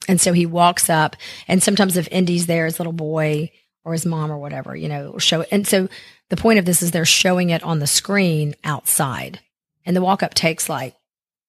And 0.07 0.21
so 0.21 0.31
he 0.33 0.45
walks 0.45 0.89
up, 0.89 1.15
and 1.47 1.61
sometimes 1.61 1.97
if 1.97 2.07
Indy's 2.11 2.45
there, 2.45 2.65
his 2.65 2.79
little 2.79 2.93
boy 2.93 3.51
or 3.83 3.93
his 3.93 4.05
mom 4.05 4.31
or 4.31 4.37
whatever, 4.37 4.75
you 4.75 4.87
know, 4.87 5.17
show 5.17 5.41
it. 5.41 5.49
And 5.51 5.67
so 5.67 5.89
the 6.29 6.37
point 6.37 6.59
of 6.59 6.65
this 6.65 6.81
is 6.81 6.91
they're 6.91 7.05
showing 7.05 7.49
it 7.49 7.63
on 7.63 7.79
the 7.79 7.87
screen 7.87 8.55
outside, 8.63 9.39
and 9.85 9.95
the 9.95 10.01
walk 10.01 10.23
up 10.23 10.33
takes 10.33 10.69
like 10.69 10.95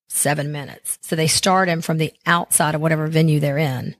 seven 0.08 0.50
minutes. 0.50 0.98
So 1.02 1.14
they 1.14 1.26
start 1.26 1.68
him 1.68 1.82
from 1.82 1.98
the 1.98 2.12
outside 2.26 2.74
of 2.74 2.80
whatever 2.80 3.06
venue 3.06 3.38
they're 3.38 3.58
in, 3.58 3.94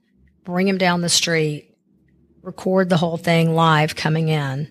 bring 0.45 0.67
him 0.67 0.79
down 0.79 1.03
the 1.03 1.09
street, 1.09 1.77
record 2.43 2.89
the 2.89 2.97
whole 2.97 3.17
thing 3.17 3.55
live 3.55 3.95
coming 3.95 4.29
in, 4.29 4.69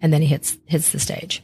and 0.00 0.12
then 0.12 0.22
he 0.22 0.28
hits 0.28 0.56
hits 0.66 0.92
the 0.92 1.00
stage. 1.00 1.42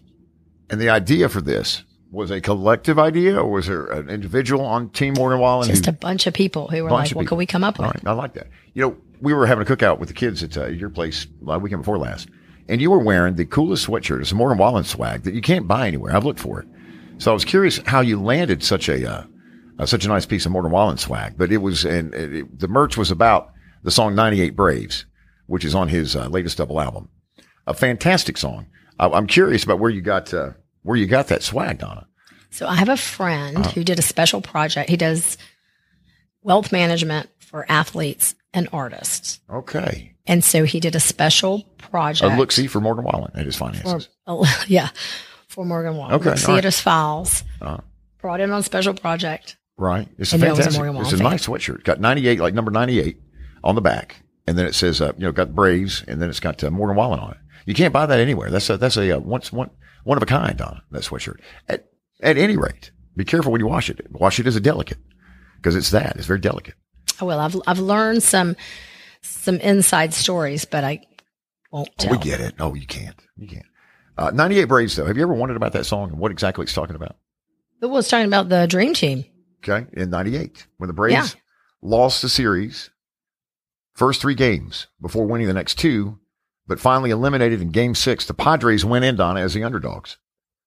And 0.70 0.80
the 0.80 0.90
idea 0.90 1.28
for 1.28 1.40
this 1.40 1.82
was 2.10 2.30
a 2.30 2.40
collective 2.40 2.98
idea, 2.98 3.36
or 3.40 3.50
was 3.50 3.66
there 3.66 3.86
an 3.86 4.08
individual 4.08 4.64
on 4.64 4.90
Team 4.90 5.14
Morgan 5.14 5.40
Wallen? 5.40 5.68
Just 5.68 5.86
who, 5.86 5.90
a 5.90 5.92
bunch 5.94 6.26
of 6.26 6.34
people 6.34 6.68
who 6.68 6.84
were 6.84 6.90
like, 6.90 7.10
"What 7.16 7.26
can 7.26 7.36
we 7.38 7.46
come 7.46 7.64
up 7.64 7.78
with?" 7.78 7.86
Right, 7.88 8.00
I 8.06 8.12
like 8.12 8.34
that. 8.34 8.48
You 8.74 8.82
know, 8.82 8.96
we 9.20 9.32
were 9.34 9.46
having 9.46 9.66
a 9.66 9.70
cookout 9.70 9.98
with 9.98 10.08
the 10.08 10.14
kids 10.14 10.42
at 10.42 10.56
uh, 10.56 10.66
your 10.66 10.90
place 10.90 11.26
uh, 11.48 11.58
weekend 11.58 11.82
before 11.82 11.98
last, 11.98 12.28
and 12.68 12.80
you 12.80 12.90
were 12.90 12.98
wearing 12.98 13.34
the 13.34 13.44
coolest 13.44 13.86
sweatshirt. 13.86 14.20
It's 14.20 14.32
a 14.32 14.34
Morgan 14.36 14.58
Wallen 14.58 14.84
swag 14.84 15.22
that 15.24 15.34
you 15.34 15.40
can't 15.42 15.66
buy 15.66 15.88
anywhere. 15.88 16.14
I've 16.14 16.24
looked 16.24 16.40
for 16.40 16.60
it, 16.60 16.68
so 17.18 17.30
I 17.30 17.34
was 17.34 17.44
curious 17.44 17.78
how 17.86 18.00
you 18.00 18.20
landed 18.22 18.62
such 18.62 18.88
a 18.88 19.10
uh, 19.10 19.24
uh, 19.78 19.86
such 19.86 20.04
a 20.04 20.08
nice 20.08 20.26
piece 20.26 20.46
of 20.46 20.52
Morgan 20.52 20.70
Wallen 20.72 20.96
swag. 20.98 21.36
But 21.36 21.50
it 21.52 21.58
was, 21.58 21.84
and 21.84 22.14
it, 22.14 22.34
it- 22.34 22.58
the 22.60 22.68
merch 22.68 22.96
was 22.96 23.10
about 23.10 23.50
the 23.82 23.90
song 23.90 24.14
"98 24.14 24.54
Braves," 24.54 25.06
which 25.46 25.64
is 25.64 25.74
on 25.74 25.88
his 25.88 26.14
uh, 26.14 26.28
latest 26.28 26.58
double 26.58 26.80
album. 26.80 27.08
A 27.66 27.74
fantastic 27.74 28.36
song. 28.38 28.66
I, 28.98 29.08
I'm 29.08 29.26
curious 29.26 29.64
about 29.64 29.80
where 29.80 29.90
you 29.90 30.02
got 30.02 30.32
uh, 30.32 30.50
where 30.86 30.96
you 30.96 31.06
got 31.06 31.28
that 31.28 31.42
swag, 31.42 31.78
Donna. 31.78 32.06
So 32.50 32.66
I 32.66 32.76
have 32.76 32.88
a 32.88 32.96
friend 32.96 33.58
Uh-huh. 33.58 33.70
who 33.70 33.84
did 33.84 33.98
a 33.98 34.02
special 34.02 34.40
project. 34.40 34.88
He 34.88 34.96
does 34.96 35.36
wealth 36.42 36.72
management 36.72 37.28
for 37.38 37.66
athletes 37.68 38.34
and 38.54 38.68
artists. 38.72 39.40
Okay, 39.50 40.14
And 40.26 40.42
so 40.42 40.64
he 40.64 40.80
did 40.80 40.94
a 40.96 41.00
special 41.00 41.62
project. 41.78 42.32
a 42.32 42.36
look 42.36 42.50
see 42.52 42.66
for 42.66 42.80
Morgan 42.80 43.04
Wallen 43.04 43.30
and 43.34 43.44
his 43.44 43.56
for, 43.56 44.00
oh, 44.26 44.64
yeah, 44.68 44.88
for 45.48 45.64
Morgan 45.64 45.96
Wallen. 45.96 46.14
Okay, 46.14 46.36
See 46.36 46.52
all 46.52 46.58
at 46.58 46.64
his 46.64 46.80
files. 46.80 47.44
Uh-huh. 47.60 47.78
Brought 48.20 48.40
in 48.40 48.50
on 48.50 48.62
special 48.62 48.94
project. 48.94 49.56
Right. 49.76 50.08
It's 50.18 50.32
I 50.32 50.38
knew 50.38 50.46
it 50.46 50.50
was 50.50 50.58
a 50.60 50.62
fantastic. 50.62 50.78
Morgan 50.84 51.02
it's 51.02 51.12
a 51.12 51.16
fan. 51.18 51.24
nice 51.30 51.46
sweatshirt. 51.46 51.84
Got 51.84 52.00
98, 52.00 52.40
like 52.40 52.54
number 52.54 52.70
98 52.70 53.20
on 53.62 53.74
the 53.74 53.82
back. 53.82 54.16
And 54.46 54.56
then 54.56 54.64
it 54.66 54.74
says, 54.74 55.00
uh, 55.02 55.12
you 55.18 55.24
know, 55.26 55.32
got 55.32 55.54
Braves 55.54 56.02
and 56.08 56.22
then 56.22 56.30
it's 56.30 56.40
got 56.40 56.62
uh, 56.64 56.70
Morgan 56.70 56.96
Wallen 56.96 57.20
on 57.20 57.32
it. 57.32 57.36
You 57.66 57.74
can't 57.74 57.92
buy 57.92 58.06
that 58.06 58.18
anywhere. 58.18 58.50
That's 58.50 58.70
a, 58.70 58.76
that's 58.78 58.96
a, 58.96 59.16
uh, 59.16 59.18
once, 59.18 59.52
one, 59.52 59.70
one 60.06 60.16
of 60.16 60.22
a 60.22 60.26
kind 60.26 60.60
on 60.60 60.80
that 60.92 61.02
sweatshirt. 61.02 61.40
At, 61.68 61.86
at 62.22 62.38
any 62.38 62.56
rate, 62.56 62.92
be 63.16 63.24
careful 63.24 63.50
when 63.52 63.60
you 63.60 63.66
wash 63.66 63.90
it. 63.90 64.00
Wash 64.10 64.38
it 64.38 64.46
as 64.46 64.54
a 64.56 64.60
delicate 64.60 64.98
because 65.56 65.74
it's 65.76 65.90
that. 65.90 66.16
It's 66.16 66.26
very 66.26 66.38
delicate. 66.38 66.74
Oh, 67.20 67.26
well, 67.26 67.40
I've, 67.40 67.56
I've 67.66 67.78
learned 67.78 68.22
some, 68.22 68.56
some 69.22 69.56
inside 69.56 70.14
stories, 70.14 70.64
but 70.64 70.84
I 70.84 71.00
won't 71.72 71.88
Oh, 71.88 71.92
tell. 71.98 72.12
we 72.12 72.18
get 72.18 72.40
it. 72.40 72.58
No, 72.58 72.74
you 72.74 72.86
can't. 72.86 73.16
You 73.36 73.48
can't. 73.48 73.66
Uh, 74.16 74.30
98 74.32 74.64
Braves 74.66 74.96
though. 74.96 75.06
Have 75.06 75.16
you 75.16 75.22
ever 75.24 75.34
wondered 75.34 75.56
about 75.56 75.72
that 75.72 75.84
song 75.86 76.10
and 76.10 76.18
what 76.18 76.30
exactly 76.30 76.62
it's 76.62 76.72
talking 76.72 76.96
about? 76.96 77.16
It 77.82 77.86
was 77.86 78.08
talking 78.08 78.26
about 78.26 78.48
the 78.48 78.66
dream 78.66 78.94
team. 78.94 79.24
Okay. 79.66 79.86
In 79.94 80.10
98, 80.10 80.66
when 80.78 80.86
the 80.88 80.94
Braves 80.94 81.34
Yeah. 81.34 81.40
lost 81.82 82.22
the 82.22 82.28
series, 82.28 82.90
first 83.94 84.20
three 84.20 84.34
games 84.34 84.86
before 85.00 85.26
winning 85.26 85.46
the 85.48 85.52
next 85.52 85.78
two, 85.78 86.18
but 86.66 86.80
finally 86.80 87.10
eliminated 87.10 87.60
in 87.62 87.70
game 87.70 87.94
six. 87.94 88.26
The 88.26 88.34
Padres 88.34 88.84
went 88.84 89.04
in, 89.04 89.16
Donna, 89.16 89.40
as 89.40 89.54
the 89.54 89.64
underdogs. 89.64 90.18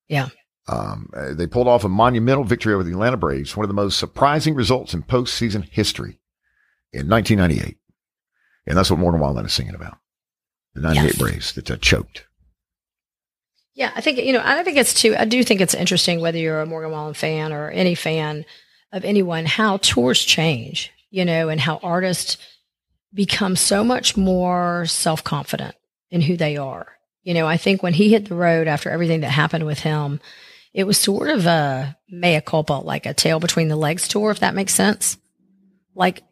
Yeah. 0.07 0.29
Um, 0.67 1.09
uh, 1.15 1.33
they 1.33 1.47
pulled 1.47 1.67
off 1.67 1.83
a 1.83 1.89
monumental 1.89 2.43
victory 2.43 2.73
over 2.73 2.83
the 2.83 2.91
Atlanta 2.91 3.17
Braves, 3.17 3.57
one 3.57 3.63
of 3.63 3.69
the 3.69 3.73
most 3.73 3.97
surprising 3.97 4.53
results 4.53 4.93
in 4.93 5.03
postseason 5.03 5.67
history 5.69 6.19
in 6.93 7.09
1998. 7.09 7.77
And 8.67 8.77
that's 8.77 8.91
what 8.91 8.99
Morgan 8.99 9.19
Wallen 9.19 9.45
is 9.45 9.53
singing 9.53 9.75
about. 9.75 9.97
The 10.75 10.81
98 10.81 11.03
Yes. 11.03 11.17
Braves 11.17 11.53
that 11.53 11.71
uh, 11.71 11.77
choked. 11.77 12.25
Yeah, 13.73 13.91
I 13.95 14.01
think 14.01 14.19
you 14.19 14.33
know. 14.33 14.41
I 14.43 14.61
think 14.63 14.77
it's 14.77 14.93
too. 14.93 15.15
I 15.17 15.23
do 15.25 15.41
think 15.43 15.61
it's 15.61 15.73
interesting 15.73 16.19
whether 16.19 16.37
you're 16.37 16.59
a 16.61 16.65
Morgan 16.65 16.91
Wallen 16.91 17.13
fan 17.13 17.53
or 17.53 17.69
any 17.69 17.95
fan 17.95 18.45
of 18.91 19.05
anyone, 19.05 19.45
how 19.45 19.77
tours 19.77 20.19
change, 20.23 20.91
you 21.11 21.23
know, 21.23 21.47
and 21.47 21.61
how 21.61 21.79
artists 21.81 22.37
become 23.13 23.55
so 23.55 23.83
much 23.83 24.17
more 24.17 24.85
self 24.85 25.23
confident 25.23 25.75
in 26.11 26.21
who 26.21 26.37
they 26.37 26.57
are. 26.57 26.87
You 27.23 27.33
know, 27.33 27.47
I 27.47 27.57
think 27.57 27.83
when 27.83 27.93
he 27.93 28.09
hit 28.09 28.27
the 28.27 28.35
road 28.35 28.67
after 28.67 28.89
everything 28.89 29.21
that 29.21 29.29
happened 29.29 29.65
with 29.65 29.79
him, 29.79 30.19
it 30.73 30.85
was 30.85 30.97
sort 30.97 31.29
of 31.29 31.45
a 31.45 31.97
mea 32.09 32.41
culpa, 32.41 32.73
like 32.73 33.05
a 33.05 33.13
tail 33.13 33.39
between 33.39 33.67
the 33.67 33.75
legs 33.75 34.07
tour, 34.07 34.31
if 34.31 34.39
that 34.39 34.55
makes 34.55 34.73
sense. 34.73 35.17
Like, 35.95 36.23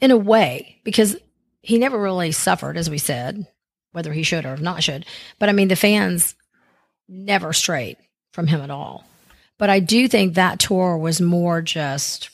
in 0.00 0.10
a 0.10 0.16
way, 0.16 0.80
because 0.84 1.16
he 1.60 1.78
never 1.78 2.00
really 2.00 2.32
suffered, 2.32 2.76
as 2.76 2.90
we 2.90 2.98
said, 2.98 3.46
whether 3.92 4.12
he 4.12 4.22
should 4.22 4.44
or 4.44 4.56
not 4.56 4.82
should. 4.82 5.06
But 5.38 5.48
I 5.48 5.52
mean, 5.52 5.68
the 5.68 5.76
fans 5.76 6.34
never 7.08 7.52
strayed 7.52 7.96
from 8.32 8.46
him 8.46 8.60
at 8.60 8.70
all. 8.70 9.04
But 9.58 9.70
I 9.70 9.80
do 9.80 10.06
think 10.06 10.34
that 10.34 10.58
tour 10.58 10.98
was 10.98 11.20
more 11.20 11.62
just 11.62 12.28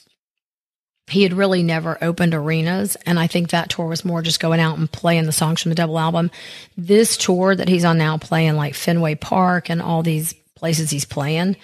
he 1.09 1.23
had 1.23 1.33
really 1.33 1.63
never 1.63 1.99
opened 2.03 2.35
arenas 2.35 2.97
and 3.07 3.19
I 3.19 3.27
think 3.27 3.51
that 3.51 3.69
tour 3.69 3.87
was 3.87 4.05
more 4.05 4.23
just 4.23 4.41
going 4.41 4.61
out 4.61 4.79
and 4.79 4.91
playing 4.91 5.27
the 5.27 5.33
songs 5.33 5.61
from 5.61 5.71
the 5.71 5.75
double 5.75 5.99
album. 5.99 6.31
This 6.77 7.17
tour 7.17 7.55
that 7.55 7.69
he's 7.69 7.85
on 7.85 7.99
now 7.99 8.19
playing 8.19 8.55
like 8.55 8.75
Fenway 8.75 9.17
Park 9.17 9.69
and 9.69 9.83
all 9.83 10.03
these 10.03 10.35
places 10.55 10.91
he's 10.91 11.05
playing, 11.05 11.57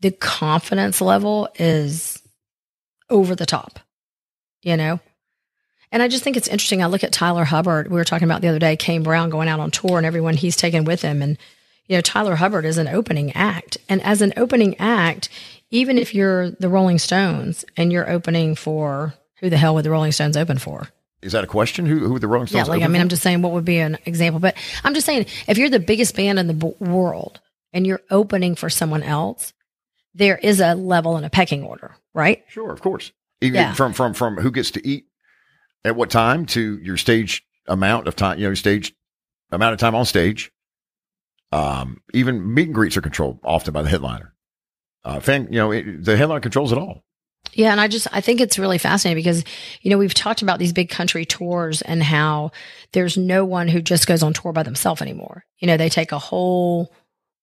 the 0.00 0.10
confidence 0.10 1.00
level 1.00 1.48
is 1.56 2.20
over 3.08 3.34
the 3.34 3.46
top. 3.46 3.78
You 4.62 4.76
know? 4.76 5.00
And 5.92 6.02
I 6.02 6.08
just 6.08 6.24
think 6.24 6.36
it's 6.36 6.48
interesting. 6.48 6.82
I 6.82 6.86
look 6.86 7.04
at 7.04 7.12
Tyler 7.12 7.44
Hubbard. 7.44 7.88
We 7.88 7.96
were 7.96 8.04
talking 8.04 8.26
about 8.26 8.40
the 8.40 8.48
other 8.48 8.58
day, 8.58 8.76
Kane 8.76 9.02
Brown 9.02 9.28
going 9.28 9.48
out 9.48 9.60
on 9.60 9.70
tour 9.70 9.98
and 9.98 10.06
everyone 10.06 10.34
he's 10.34 10.56
taken 10.56 10.84
with 10.84 11.02
him. 11.02 11.20
And, 11.20 11.36
you 11.86 11.96
know, 11.96 12.00
Tyler 12.00 12.36
Hubbard 12.36 12.64
is 12.64 12.78
an 12.78 12.88
opening 12.88 13.32
act. 13.32 13.76
And 13.90 14.02
as 14.02 14.22
an 14.22 14.32
opening 14.36 14.74
act, 14.78 15.28
even 15.72 15.98
if 15.98 16.14
you're 16.14 16.50
the 16.52 16.68
Rolling 16.68 16.98
Stones 17.00 17.64
and 17.76 17.92
you're 17.92 18.08
opening 18.08 18.54
for 18.54 19.14
who 19.40 19.50
the 19.50 19.56
hell 19.56 19.74
would 19.74 19.84
the 19.84 19.90
Rolling 19.90 20.12
Stones 20.12 20.36
open 20.36 20.58
for? 20.58 20.86
Is 21.22 21.32
that 21.32 21.42
a 21.44 21.48
question? 21.48 21.86
Who, 21.86 21.98
who 22.00 22.12
would 22.12 22.22
the 22.22 22.28
Rolling 22.28 22.46
Yeah, 22.48 22.62
Stones 22.62 22.68
like 22.68 22.82
I 22.82 22.86
mean, 22.86 22.96
for? 22.96 23.02
I'm 23.02 23.08
just 23.08 23.22
saying 23.22 23.42
what 23.42 23.52
would 23.52 23.64
be 23.64 23.78
an 23.78 23.98
example, 24.06 24.38
but 24.38 24.56
I'm 24.84 24.94
just 24.94 25.06
saying 25.06 25.26
if 25.48 25.58
you're 25.58 25.68
the 25.70 25.80
biggest 25.80 26.14
band 26.14 26.38
in 26.38 26.46
the 26.46 26.54
b- 26.54 26.74
world 26.78 27.40
and 27.72 27.86
you're 27.86 28.02
opening 28.10 28.54
for 28.54 28.70
someone 28.70 29.02
else, 29.02 29.52
there 30.14 30.36
is 30.36 30.60
a 30.60 30.74
level 30.74 31.16
and 31.16 31.24
a 31.26 31.30
pecking 31.30 31.64
order, 31.64 31.94
right? 32.14 32.44
Sure, 32.48 32.70
of 32.72 32.80
course. 32.80 33.12
Even 33.40 33.60
Yeah. 33.60 33.72
from 33.72 33.92
from 33.92 34.14
from 34.14 34.36
who 34.36 34.50
gets 34.50 34.70
to 34.72 34.86
eat 34.86 35.06
at 35.84 35.96
what 35.96 36.10
time 36.10 36.44
to 36.46 36.78
your 36.78 36.96
stage 36.96 37.42
amount 37.66 38.06
of 38.08 38.14
time, 38.14 38.38
you 38.38 38.46
know, 38.48 38.54
stage 38.54 38.94
amount 39.50 39.72
of 39.74 39.78
time 39.80 39.94
on 39.94 40.04
stage. 40.04 40.52
Um, 41.50 42.00
even 42.14 42.54
meet 42.54 42.66
and 42.68 42.74
greets 42.74 42.96
are 42.96 43.00
controlled 43.02 43.38
often 43.44 43.72
by 43.72 43.82
the 43.82 43.88
headliner. 43.88 44.31
Uh, 45.04 45.20
fan, 45.20 45.48
you 45.50 45.58
know, 45.58 45.72
it, 45.72 46.04
the 46.04 46.16
headliner 46.16 46.40
controls 46.40 46.72
it 46.72 46.78
all. 46.78 47.02
Yeah, 47.54 47.72
and 47.72 47.80
I 47.80 47.88
just 47.88 48.06
I 48.12 48.20
think 48.20 48.40
it's 48.40 48.58
really 48.58 48.78
fascinating 48.78 49.22
because 49.22 49.44
you 49.82 49.90
know 49.90 49.98
we've 49.98 50.14
talked 50.14 50.42
about 50.42 50.58
these 50.58 50.72
big 50.72 50.88
country 50.88 51.24
tours 51.24 51.82
and 51.82 52.02
how 52.02 52.52
there's 52.92 53.16
no 53.16 53.44
one 53.44 53.68
who 53.68 53.82
just 53.82 54.06
goes 54.06 54.22
on 54.22 54.32
tour 54.32 54.52
by 54.52 54.62
themselves 54.62 55.02
anymore. 55.02 55.44
You 55.58 55.66
know, 55.66 55.76
they 55.76 55.88
take 55.88 56.12
a 56.12 56.18
whole 56.18 56.92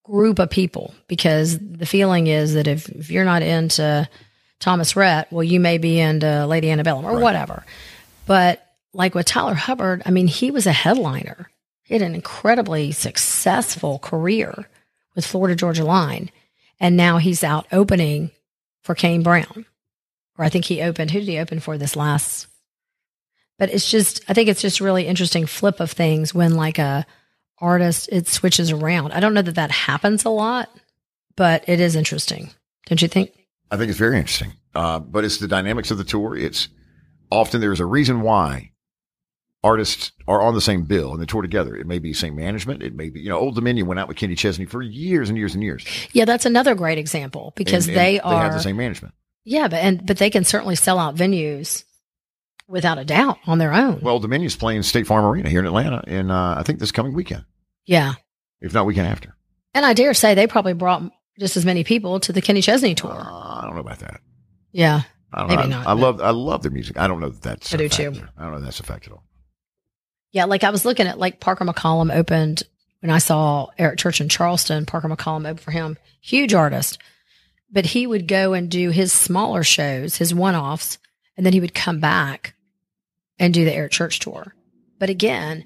group 0.03 0.39
of 0.39 0.49
people 0.49 0.93
because 1.07 1.59
the 1.59 1.85
feeling 1.85 2.27
is 2.27 2.55
that 2.55 2.67
if, 2.67 2.89
if 2.89 3.11
you're 3.11 3.25
not 3.25 3.43
into 3.43 4.09
Thomas 4.59 4.95
Rhett, 4.95 5.31
well, 5.31 5.43
you 5.43 5.59
may 5.59 5.77
be 5.77 5.99
into 5.99 6.45
Lady 6.47 6.71
Antebellum 6.71 7.05
or 7.05 7.19
whatever. 7.19 7.63
But 8.25 8.65
like 8.93 9.15
with 9.15 9.25
Tyler 9.25 9.53
Hubbard, 9.53 10.01
I 10.05 10.11
mean, 10.11 10.27
he 10.27 10.49
was 10.51 10.65
a 10.65 10.71
headliner. 10.71 11.49
He 11.83 11.93
had 11.93 12.01
an 12.01 12.15
incredibly 12.15 12.91
successful 12.91 13.99
career 13.99 14.67
with 15.15 15.25
Florida 15.25 15.55
Georgia 15.55 15.83
Line, 15.83 16.31
and 16.79 16.95
now 16.95 17.17
he's 17.17 17.43
out 17.43 17.67
opening 17.71 18.31
for 18.83 18.95
Kane 18.95 19.23
Brown 19.23 19.65
or 20.39 20.45
I 20.45 20.49
think 20.49 20.65
he 20.65 20.81
opened. 20.81 21.11
Who 21.11 21.19
did 21.19 21.27
he 21.27 21.37
open 21.37 21.59
for 21.59 21.77
this 21.77 21.97
last? 21.97 22.47
But 23.59 23.71
it's 23.71 23.91
just, 23.91 24.23
I 24.29 24.33
think 24.33 24.47
it's 24.47 24.61
just 24.61 24.79
really 24.79 25.05
interesting 25.05 25.45
flip 25.45 25.81
of 25.81 25.91
things 25.91 26.33
when 26.33 26.55
like 26.55 26.79
a 26.79 27.05
artist 27.59 28.07
it 28.09 28.25
switches 28.25 28.71
around. 28.71 29.11
I 29.11 29.19
don't 29.19 29.33
know 29.33 29.41
that 29.41 29.55
that 29.55 29.69
happens 29.69 30.23
a 30.23 30.29
lot, 30.29 30.69
but 31.35 31.67
it 31.67 31.81
is 31.81 31.97
interesting, 31.97 32.51
don't 32.85 33.01
you 33.01 33.09
think? 33.09 33.31
I 33.69 33.75
think 33.75 33.89
it's 33.89 33.99
very 33.99 34.17
interesting. 34.17 34.53
Uh, 34.73 34.99
but 34.99 35.25
it's 35.25 35.39
the 35.39 35.47
dynamics 35.47 35.91
of 35.91 35.97
the 35.97 36.05
tour. 36.05 36.37
It's 36.37 36.69
often 37.29 37.59
there's 37.59 37.81
a 37.81 37.85
reason 37.85 38.21
why 38.21 38.71
artists 39.63 40.11
are 40.27 40.41
on 40.41 40.53
the 40.53 40.61
same 40.61 40.83
bill 40.83 41.11
and 41.13 41.21
they 41.21 41.25
tour 41.25 41.41
together. 41.41 41.75
It 41.75 41.85
may 41.87 41.99
be 41.99 42.13
same 42.13 42.35
management. 42.35 42.81
It 42.81 42.93
may 42.95 43.09
be, 43.09 43.19
you 43.19 43.29
know, 43.29 43.37
Old 43.37 43.55
Dominion 43.55 43.87
went 43.87 43.99
out 43.99 44.07
with 44.07 44.17
Kenny 44.17 44.35
Chesney 44.35 44.65
for 44.65 44.81
years 44.81 45.29
and 45.29 45.37
years 45.37 45.53
and 45.53 45.63
years. 45.63 45.85
Yeah, 46.13 46.25
that's 46.25 46.45
another 46.45 46.75
great 46.75 46.97
example 46.97 47.53
because 47.55 47.87
And- 47.87 47.97
and 47.97 48.05
they 48.05 48.19
are 48.19 48.31
they 48.33 48.39
have 48.45 48.53
the 48.53 48.59
same 48.61 48.77
management. 48.77 49.13
Yeah, 49.43 49.67
but 49.67 49.77
and 49.77 50.05
but 50.05 50.17
they 50.17 50.29
can 50.29 50.43
certainly 50.43 50.75
sell 50.75 50.99
out 50.99 51.15
venues 51.15 51.83
without 52.67 52.97
a 52.99 53.05
doubt 53.05 53.37
on 53.47 53.57
their 53.57 53.73
own. 53.73 53.99
Well, 54.01 54.19
Dominion's 54.19 54.55
playing 54.55 54.83
State 54.83 55.07
Farm 55.07 55.25
Arena 55.25 55.49
here 55.49 55.59
in 55.59 55.65
Atlanta, 55.65 56.03
in 56.07 56.29
uh, 56.29 56.55
I 56.57 56.63
think 56.63 56.79
this 56.79 56.91
coming 56.91 57.13
weekend, 57.13 57.45
yeah. 57.85 58.13
if 58.61 58.73
not 58.73 58.85
weekend 58.85 59.07
after. 59.07 59.35
And 59.73 59.85
I 59.85 59.93
dare 59.93 60.13
say 60.13 60.35
they 60.35 60.45
probably 60.47 60.73
brought 60.73 61.03
just 61.39 61.57
as 61.57 61.65
many 61.65 61.83
people 61.83 62.19
to 62.21 62.33
the 62.33 62.41
Kenny 62.41 62.61
Chesney 62.61 62.91
Uh, 62.91 62.95
tour. 62.95 63.11
I 63.13 63.61
don't 63.63 63.73
know 63.75 63.81
about 63.81 63.99
that. 63.99 64.21
Yeah. 64.71 65.01
I 65.33 65.39
don't 65.39 65.47
Maybe 65.49 65.67
know. 65.69 65.77
I, 65.77 65.79
not, 65.83 65.87
I 65.87 65.93
but- 65.93 65.99
love 66.01 66.21
I 66.21 66.29
love 66.31 66.61
their 66.63 66.71
music. 66.71 66.97
I 66.99 67.07
don't 67.07 67.19
know 67.19 67.29
that 67.29 67.41
that's 67.41 67.73
I 67.73 67.77
do 67.77 67.89
too. 67.89 68.13
I 68.37 68.43
don't 68.43 68.51
know 68.53 68.59
that's 68.61 68.79
a 68.79 68.83
fact 68.83 69.07
at 69.07 69.13
all. 69.13 69.23
Yeah. 70.31 70.45
Like 70.45 70.63
I 70.63 70.69
was 70.69 70.85
looking 70.85 71.07
at 71.07 71.19
like 71.19 71.39
Parker 71.39 71.65
McCollum 71.65 72.13
opened 72.15 72.63
when 73.01 73.11
I 73.11 73.19
saw 73.19 73.67
Eric 73.77 73.99
Church 73.99 74.21
in 74.21 74.29
Charleston. 74.29 74.85
Parker 74.85 75.09
McCollum 75.09 75.45
opened 75.45 75.61
for 75.61 75.71
him. 75.71 75.97
Huge 76.21 76.53
artist. 76.53 76.99
But 77.71 77.85
he 77.85 78.07
would 78.07 78.27
go 78.27 78.53
and 78.53 78.69
do 78.69 78.89
his 78.89 79.13
smaller 79.13 79.63
shows, 79.63 80.17
his 80.17 80.33
one 80.33 80.55
offs, 80.55 80.97
and 81.37 81.45
then 81.45 81.53
he 81.53 81.59
would 81.59 81.75
come 81.75 81.99
back 81.99 82.55
and 83.37 83.53
do 83.53 83.63
the 83.63 83.73
Eric 83.73 83.91
Church 83.91 84.19
tour. 84.19 84.55
But 84.97 85.09
again, 85.09 85.65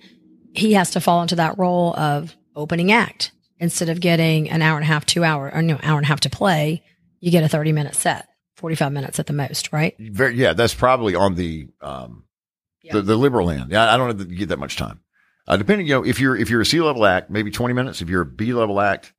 he 0.54 0.74
has 0.74 0.92
to 0.92 1.02
fall 1.02 1.22
into 1.22 1.36
that 1.36 1.58
role 1.58 1.96
of 1.96 2.36
opening 2.56 2.92
act 2.92 3.32
instead 3.58 3.90
of 3.90 4.00
getting 4.00 4.50
an 4.50 4.62
hour 4.62 4.78
and 4.78 4.84
a 4.84 4.88
half, 4.88 5.06
two 5.06 5.24
hour, 5.24 5.52
or 5.52 5.62
no, 5.62 5.80
hour 5.82 5.98
and 5.98 6.06
a 6.06 6.08
half 6.08 6.20
to 6.22 6.30
play. 6.30 6.84
You 7.20 7.32
get 7.32 7.44
a 7.44 7.50
30 7.50 7.72
minute 7.72 7.96
set, 7.96 8.28
45 8.58 8.92
minutes 8.92 9.20
at 9.20 9.26
the 9.26 9.34
most, 9.34 9.72
right? 9.72 9.96
Very, 9.98 10.36
yeah, 10.36 10.54
that's 10.54 10.74
probably 10.74 11.16
on 11.16 11.36
the 11.36 11.70
um, 11.82 12.26
Yeah. 12.84 12.94
the, 12.94 13.02
the 13.02 13.16
liberal 13.16 13.50
end. 13.50 13.72
Yeah, 13.72 13.92
I 13.94 13.98
don't 13.98 14.08
know 14.08 14.14
that 14.14 14.26
get 14.36 14.50
that 14.50 14.60
much 14.60 14.76
time. 14.78 15.00
Uh, 15.48 15.58
depending, 15.58 15.88
you 15.88 15.94
know, 15.94 16.06
if 16.06 16.20
you're 16.20 16.36
if 16.36 16.50
you're 16.50 16.62
a 16.62 16.66
C 16.66 16.80
level 16.82 17.06
act, 17.06 17.30
maybe 17.30 17.52
20 17.52 17.74
minutes. 17.74 18.02
If 18.02 18.10
you're 18.10 18.22
a 18.22 18.26
B 18.26 18.54
level 18.54 18.80
act, 18.80 19.14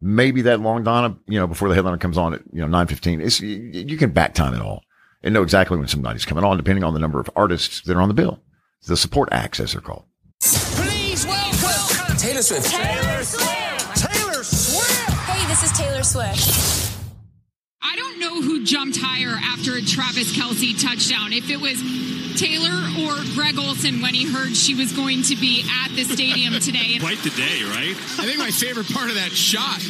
maybe 0.00 0.42
that 0.42 0.60
long 0.60 0.84
Donna, 0.84 1.16
you 1.26 1.38
know, 1.38 1.46
before 1.46 1.68
the 1.68 1.74
headliner 1.74 1.98
comes 1.98 2.16
on 2.18 2.34
at 2.34 2.42
you 2.52 2.64
know 2.66 2.68
9:15. 2.68 3.20
It's 3.24 3.40
you, 3.40 3.56
you 3.72 3.96
can 3.96 4.10
back 4.10 4.34
time 4.34 4.54
it 4.54 4.60
all 4.60 4.82
and 5.22 5.34
know 5.34 5.42
exactly 5.42 5.76
when 5.76 5.88
somebody's 5.88 6.24
coming 6.24 6.44
on, 6.44 6.56
depending 6.56 6.84
on 6.84 6.94
the 6.94 7.00
number 7.00 7.20
of 7.20 7.28
artists 7.36 7.82
that 7.82 7.96
are 7.96 8.00
on 8.00 8.08
the 8.08 8.14
bill. 8.14 8.40
The 8.86 8.96
support 8.96 9.28
acts, 9.32 9.58
as 9.60 9.72
they're 9.72 9.80
called. 9.80 10.04
Please 10.40 11.26
welcome 11.26 12.16
Taylor 12.16 12.42
Swift. 12.42 12.70
Taylor 12.70 13.24
Swift. 13.24 13.96
Taylor 13.96 14.42
Swift. 14.44 15.10
Hey, 15.10 15.46
this 15.48 15.64
is 15.64 15.72
Taylor 15.76 16.02
Swift. 16.04 16.94
I 17.82 17.96
don't 17.96 18.17
know 18.38 18.46
who 18.46 18.64
jumped 18.64 18.98
higher 19.00 19.36
after 19.42 19.74
a 19.74 19.82
Travis 19.82 20.36
Kelce 20.36 20.80
touchdown. 20.80 21.32
If 21.32 21.50
it 21.50 21.60
was 21.60 21.78
Taylor 22.38 22.74
or 23.02 23.16
Greg 23.34 23.58
Olsen 23.58 24.00
when 24.00 24.14
he 24.14 24.30
heard 24.30 24.56
she 24.56 24.74
was 24.74 24.92
going 24.92 25.22
to 25.24 25.36
be 25.36 25.64
at 25.84 25.90
the 25.94 26.04
stadium 26.04 26.54
today. 26.60 26.98
Quite 26.98 27.18
the 27.18 27.30
day, 27.30 27.62
right? 27.64 27.96
I 28.18 28.26
think 28.26 28.38
my 28.38 28.50
favorite 28.50 28.92
part 28.92 29.08
of 29.08 29.16
that 29.16 29.32
shot, 29.32 29.80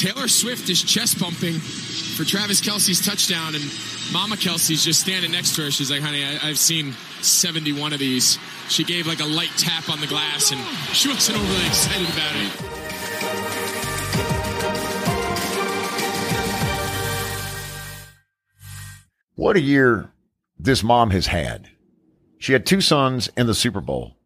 Taylor 0.00 0.28
Swift 0.28 0.68
is 0.68 0.82
chest 0.82 1.20
bumping 1.20 1.54
for 1.54 2.24
Travis 2.24 2.60
Kelce's 2.60 3.04
touchdown, 3.04 3.54
and 3.54 3.64
Mama 4.12 4.36
Kelce's 4.36 4.84
just 4.84 5.00
standing 5.00 5.32
next 5.32 5.54
to 5.56 5.64
her. 5.64 5.70
She's 5.70 5.90
like, 5.90 6.00
honey, 6.00 6.24
I, 6.24 6.48
I've 6.48 6.58
seen 6.58 6.92
71 7.20 7.92
of 7.92 7.98
these. 7.98 8.38
She 8.68 8.84
gave 8.84 9.06
like 9.06 9.20
a 9.20 9.26
light 9.26 9.52
tap 9.58 9.88
on 9.90 10.00
the 10.00 10.06
glass, 10.06 10.50
and 10.50 10.60
she 10.94 11.08
wasn't 11.08 11.38
overly 11.38 11.66
excited 11.66 12.08
about 12.08 13.62
it. 13.62 13.65
What 19.36 19.56
a 19.56 19.60
year 19.60 20.12
this 20.58 20.82
mom 20.82 21.10
has 21.10 21.26
had. 21.26 21.68
She 22.38 22.54
had 22.54 22.64
two 22.64 22.80
sons 22.80 23.28
in 23.36 23.46
the 23.46 23.54
Super 23.54 23.82
Bowl, 23.82 24.16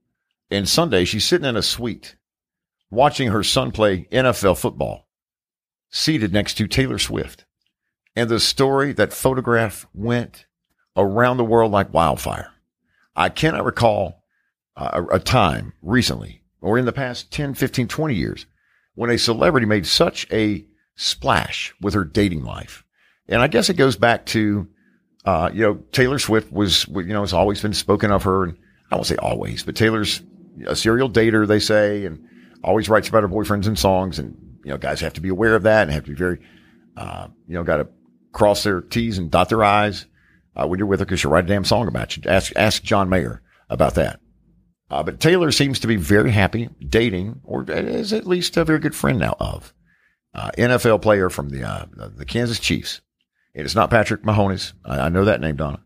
and 0.53 0.69
Sunday 0.69 1.05
she's 1.05 1.25
sitting 1.25 1.49
in 1.49 1.57
a 1.57 1.63
suite 1.63 2.15
watching 2.93 3.29
her 3.31 3.43
son 3.43 3.73
play 3.73 4.07
NFL 4.13 4.57
football, 4.57 5.09
seated 5.91 6.33
next 6.33 6.55
to 6.55 6.69
Taylor 6.69 6.99
Swift. 7.01 7.45
And 8.15 8.31
the 8.31 8.39
story, 8.39 8.93
that 8.93 9.13
photograph 9.13 9.85
went 9.93 10.47
around 10.97 11.39
the 11.39 11.45
world 11.45 11.73
like 11.73 11.93
wildfire. 11.93 12.53
I 13.17 13.31
cannot 13.31 13.65
recall 13.65 14.23
uh, 14.77 15.03
a, 15.11 15.17
a 15.17 15.19
time 15.19 15.73
recently 15.83 16.45
or 16.61 16.79
in 16.79 16.85
the 16.85 16.93
past 16.93 17.33
10, 17.33 17.55
15, 17.55 17.89
20 17.89 18.15
years 18.15 18.47
when 18.95 19.11
a 19.11 19.19
celebrity 19.19 19.67
made 19.67 19.89
such 19.89 20.29
a 20.31 20.65
splash 20.95 21.75
with 21.81 21.95
her 21.95 22.05
dating 22.05 22.45
life. 22.45 22.85
And 23.27 23.43
I 23.43 23.49
guess 23.49 23.69
it 23.71 23.75
goes 23.75 23.97
back 23.97 24.25
to 24.27 24.69
uh, 25.25 25.51
you 25.53 25.63
know, 25.63 25.75
Taylor 25.93 26.19
Swift 26.19 26.53
was, 26.53 26.87
you 26.89 27.05
know, 27.05 27.21
has 27.21 27.33
always 27.33 27.61
been 27.61 27.75
spoken 27.75 28.11
of 28.11 28.23
her. 28.23 28.45
And 28.45 28.57
I 28.91 28.97
won't 28.97 29.07
say 29.07 29.17
always, 29.17 29.63
but 29.63 29.77
Taylor's 29.77 30.23
a 30.67 30.77
serial 30.77 31.11
dater, 31.11 31.47
they 31.47 31.59
say, 31.59 32.05
and 32.07 32.27
always 32.65 32.89
writes 32.89 33.09
about 33.09 33.23
her 33.23 33.29
boyfriends 33.29 33.67
in 33.67 33.77
songs. 33.77 34.19
And, 34.19 34.37
you 34.65 34.71
know, 34.71 34.79
guys 34.79 35.01
have 35.01 35.15
to 35.15 35.21
be 35.21 35.29
aware 35.29 35.55
of 35.55 35.65
that 35.65 35.83
and 35.83 35.93
have 35.93 36.05
to 36.05 36.11
be 36.11 36.17
very, 36.17 36.41
uh, 36.97 37.29
you 37.47 37.55
know, 37.55 37.65
got 37.65 37.79
to 37.79 37.89
cross 38.33 38.63
their 38.63 38.81
T's 38.81 39.19
and 39.19 39.31
dot 39.31 39.49
their 39.49 39.65
I's 39.65 40.07
uh, 40.57 40.67
when 40.67 40.79
you're 40.79 40.87
with 40.87 41.01
her 41.01 41.07
because 41.07 41.21
she'll 41.21 41.31
write 41.31 41.45
a 41.45 41.49
damn 41.49 41.65
song 41.65 41.89
about 41.89 42.17
you. 42.17 42.23
Ask, 42.27 42.53
ask 42.57 42.83
John 42.83 43.09
Mayer 43.09 43.43
about 43.69 43.95
that. 43.95 44.21
Uh, 44.91 45.03
but 45.03 45.21
Taylor 45.21 45.53
seems 45.53 45.79
to 45.81 45.87
be 45.87 45.97
very 45.97 46.33
happy 46.33 46.69
dating, 46.87 47.41
or 47.45 47.65
is 47.71 48.13
at 48.13 48.27
least 48.27 48.57
a 48.57 48.65
very 48.65 48.81
good 48.81 48.95
friend 48.97 49.21
now 49.21 49.37
of 49.39 49.73
uh, 50.35 50.51
NFL 50.59 51.01
player 51.01 51.31
from 51.31 51.51
the 51.51 51.63
uh, 51.63 51.87
the 52.17 52.25
Kansas 52.25 52.59
Chiefs. 52.59 53.01
And 53.55 53.65
it's 53.65 53.75
not 53.75 53.91
Patrick 53.91 54.23
Mahomes. 54.23 54.73
I, 54.85 55.01
I 55.01 55.09
know 55.09 55.25
that 55.25 55.41
name, 55.41 55.57
Donna. 55.57 55.81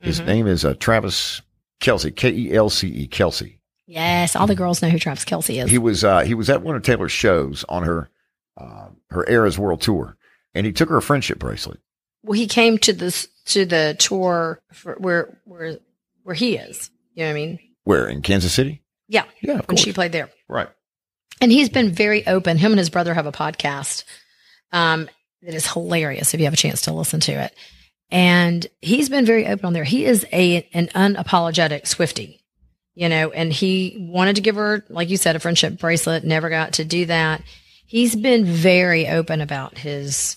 His 0.00 0.20
name 0.20 0.46
is 0.46 0.64
uh, 0.64 0.74
Travis 0.78 1.42
Kelce, 1.80 2.14
K 2.14 2.30
E 2.30 2.54
L 2.54 2.70
C 2.70 2.88
E, 2.88 3.08
Kelce. 3.08 3.58
Yes. 3.86 4.34
All 4.34 4.46
the 4.46 4.54
girls 4.54 4.80
know 4.80 4.88
who 4.88 4.98
Travis 4.98 5.24
Kelce 5.26 5.62
is. 5.62 5.70
He 5.70 5.76
was 5.78 6.04
uh, 6.04 6.20
he 6.20 6.34
was 6.34 6.48
at 6.48 6.62
one 6.62 6.74
of 6.76 6.82
Taylor's 6.82 7.12
shows 7.12 7.64
on 7.68 7.82
her 7.82 8.08
uh, 8.56 8.88
her 9.10 9.28
Eras 9.28 9.58
World 9.58 9.82
Tour, 9.82 10.16
and 10.54 10.64
he 10.64 10.72
took 10.72 10.88
her 10.88 10.96
a 10.96 11.02
friendship 11.02 11.38
bracelet. 11.38 11.80
well, 12.22 12.38
he 12.38 12.46
came 12.46 12.78
to 12.78 12.92
this 12.94 13.28
to 13.46 13.66
the 13.66 13.94
tour 13.98 14.62
for 14.72 14.94
where 14.98 15.38
where 15.44 15.78
where 16.22 16.34
he 16.34 16.56
is. 16.56 16.90
You 17.14 17.24
know 17.24 17.28
what 17.28 17.32
I 17.32 17.34
mean? 17.34 17.58
Where 17.84 18.08
in 18.08 18.22
Kansas 18.22 18.54
City? 18.54 18.82
Yeah. 19.08 19.24
Yeah, 19.42 19.52
of 19.54 19.56
When 19.58 19.66
course. 19.66 19.80
she 19.80 19.92
played 19.92 20.12
there. 20.12 20.30
right. 20.48 20.68
And 21.42 21.50
he's 21.50 21.68
been 21.68 21.90
very 21.90 22.26
open. 22.26 22.56
Him 22.58 22.72
and 22.72 22.78
his 22.78 22.90
brother 22.90 23.12
have 23.14 23.26
a 23.26 23.32
podcast 23.32 24.04
um, 24.72 25.08
that 25.42 25.54
is 25.54 25.66
hilarious 25.66 26.34
if 26.34 26.40
you 26.40 26.46
have 26.46 26.54
a 26.54 26.58
chance 26.58 26.82
to 26.82 26.92
listen 26.92 27.20
to 27.20 27.32
it. 27.32 27.54
And 28.10 28.66
he's 28.80 29.08
been 29.08 29.24
very 29.24 29.46
open 29.46 29.66
on 29.66 29.72
there. 29.72 29.84
He 29.84 30.04
is 30.04 30.26
a 30.32 30.68
an 30.74 30.88
unapologetic 30.88 31.82
Swiftie, 31.82 32.40
you 32.94 33.08
know, 33.08 33.30
and 33.30 33.52
he 33.52 34.08
wanted 34.10 34.36
to 34.36 34.42
give 34.42 34.56
her, 34.56 34.84
like 34.88 35.10
you 35.10 35.16
said, 35.16 35.36
a 35.36 35.40
friendship 35.40 35.78
bracelet, 35.78 36.24
never 36.24 36.50
got 36.50 36.74
to 36.74 36.84
do 36.84 37.06
that. 37.06 37.42
He's 37.86 38.16
been 38.16 38.44
very 38.44 39.08
open 39.08 39.40
about 39.40 39.78
his 39.78 40.36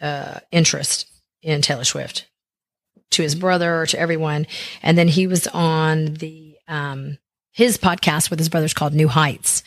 uh, 0.00 0.40
interest 0.50 1.06
in 1.42 1.62
Taylor 1.62 1.84
Swift 1.84 2.26
to 3.12 3.22
his 3.22 3.34
brother, 3.34 3.86
to 3.86 3.98
everyone. 3.98 4.46
And 4.82 4.96
then 4.96 5.08
he 5.08 5.26
was 5.26 5.46
on 5.48 6.14
the 6.14 6.56
um, 6.68 7.18
his 7.52 7.76
podcast 7.76 8.30
with 8.30 8.38
his 8.38 8.48
brothers 8.48 8.74
called 8.74 8.94
New 8.94 9.08
Heights, 9.08 9.62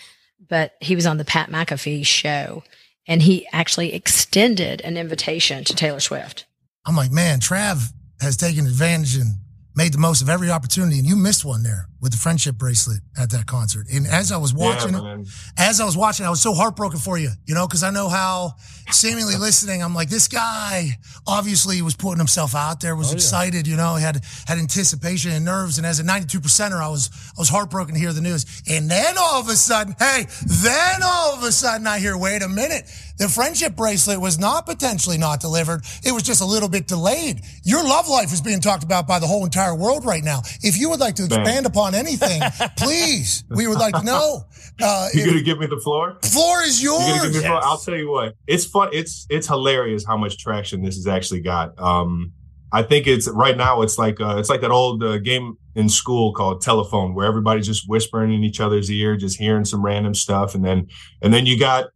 but 0.50 0.74
he 0.80 0.96
was 0.96 1.06
on 1.06 1.18
the 1.18 1.26
Pat 1.26 1.50
McAfee 1.50 2.06
show, 2.06 2.64
and 3.08 3.22
he 3.22 3.48
actually 3.52 3.94
extended 3.94 4.82
an 4.82 4.98
invitation 4.98 5.64
to 5.64 5.76
Taylor 5.76 6.00
Swift. 6.00 6.46
I'm 6.86 6.96
like, 6.96 7.12
man, 7.12 7.40
Trav 7.40 7.92
has 8.22 8.38
taken 8.38 8.66
advantage 8.66 9.16
and 9.16 9.36
made 9.76 9.94
the 9.94 9.98
most 9.98 10.22
of 10.22 10.30
every 10.30 10.50
opportunity, 10.50 11.00
and 11.00 11.08
you 11.08 11.16
missed 11.16 11.44
one 11.44 11.64
there 11.64 11.88
with 12.00 12.12
the 12.12 12.18
friendship 12.18 12.58
bracelet 12.58 13.00
at 13.18 13.30
that 13.32 13.46
concert. 13.46 13.88
And 13.92 14.06
as 14.06 14.32
I 14.32 14.38
was 14.38 14.54
watching 14.54 14.94
it, 14.94 15.28
as 15.58 15.80
I 15.80 15.86
was 15.86 15.96
watching, 15.96 16.26
I 16.26 16.30
was 16.30 16.42
so 16.42 16.54
heartbroken 16.54 17.00
for 17.00 17.18
you, 17.18 17.30
you 17.46 17.56
know, 17.56 17.66
because 17.66 17.82
I 17.82 17.92
know 17.92 18.10
how 18.10 18.56
seemingly 18.92 19.36
listening, 19.38 19.82
I'm 19.82 19.96
like, 19.96 20.10
this 20.10 20.28
guy 20.28 20.90
obviously 21.26 21.82
was 21.82 21.96
putting 21.96 22.18
himself 22.18 22.56
out 22.56 22.82
there, 22.82 22.96
was 22.96 23.12
oh, 23.12 23.16
excited, 23.16 23.68
you 23.68 23.78
know, 23.78 23.96
had 23.96 24.22
had 24.46 24.58
anticipation 24.58 25.32
and 25.32 25.46
nerves. 25.46 25.78
And 25.78 25.88
as 25.88 26.00
a 26.00 26.04
92 26.04 26.42
percenter, 26.42 26.82
I 26.82 26.90
was 26.90 27.10
I 27.38 27.40
was 27.40 27.50
heartbroken 27.50 27.96
to 27.96 28.00
hear 28.00 28.14
the 28.14 28.22
news. 28.22 28.46
And 28.70 28.92
then 28.92 29.16
all 29.18 29.40
of 29.40 29.48
a 29.48 29.56
sudden, 29.56 29.96
hey, 29.98 30.26
then 30.46 31.02
all 31.04 31.34
of 31.36 31.44
a 31.44 31.52
sudden 31.52 31.88
I 31.88 32.00
hear, 32.00 32.18
wait 32.18 32.42
a 32.42 32.50
minute, 32.50 32.84
the 33.18 33.28
friendship 33.30 33.76
bracelet 33.76 34.20
was 34.20 34.40
not 34.40 34.66
potentially 34.66 35.18
not 35.18 35.40
delivered. 35.40 35.84
It 36.04 36.12
was 36.14 36.24
just 36.24 36.42
a 36.42 36.46
little 36.46 36.70
bit 36.70 36.88
delayed. 36.88 37.42
Your 37.64 37.84
love 37.84 38.08
life 38.10 38.32
is 38.34 38.42
being 38.42 38.60
talked 38.60 38.84
about 38.84 39.08
by 39.08 39.20
the 39.20 39.28
whole 39.28 39.46
entire 39.46 39.76
world 39.76 40.06
right 40.06 40.24
now. 40.24 40.42
If 40.62 40.78
you 40.78 40.90
would 40.90 41.00
like 41.00 41.16
to 41.16 41.26
expand 41.26 41.66
upon 41.66 41.96
anything, 41.96 42.42
please, 42.78 43.44
we 43.50 43.68
would 43.68 43.80
like 43.80 43.96
to 43.96 44.04
know. 44.04 44.46
Uh, 44.82 45.08
You 45.14 45.22
if- 45.22 45.28
gonna 45.28 45.42
give 45.44 45.60
me 45.60 45.68
the 45.68 45.78
floor? 45.80 46.18
floor 46.24 46.64
is 46.64 46.82
You 46.82 46.94
yours. 46.94 47.04
gonna 47.08 47.22
give 47.26 47.34
me 47.34 47.40
the 47.42 47.46
floor? 47.46 47.60
I'll 47.64 47.78
tell 47.78 47.96
you 47.96 48.10
what. 48.10 48.34
It's 48.48 48.66
fun. 48.66 48.90
It's 48.92 49.28
it's 49.30 49.46
hilarious 49.48 50.04
how 50.04 50.18
much 50.18 50.40
traction 50.40 50.82
this 50.82 50.96
has 50.96 51.06
actually 51.06 51.42
got. 51.42 51.80
Um, 51.80 52.32
I 52.72 52.82
think 52.82 53.06
it's 53.06 53.28
right 53.30 53.56
now. 53.56 53.84
It's 53.84 54.00
like 54.00 54.20
uh, 54.20 54.38
it's 54.40 54.50
like 54.50 54.62
that 54.62 54.72
old 54.72 55.04
uh, 55.04 55.20
game 55.20 55.58
in 55.76 55.90
school 55.90 56.34
called 56.34 56.62
telephone, 56.62 57.14
where 57.14 57.28
everybody's 57.28 57.68
just 57.68 57.88
whispering 57.88 58.34
in 58.34 58.44
each 58.44 58.60
other's 58.60 58.90
ear, 58.90 59.16
just 59.16 59.38
hearing 59.38 59.64
some 59.64 59.86
random 59.86 60.16
stuff, 60.16 60.56
and 60.56 60.66
then 60.66 60.88
and 61.22 61.32
then 61.32 61.46
you 61.46 61.60
got, 61.60 61.90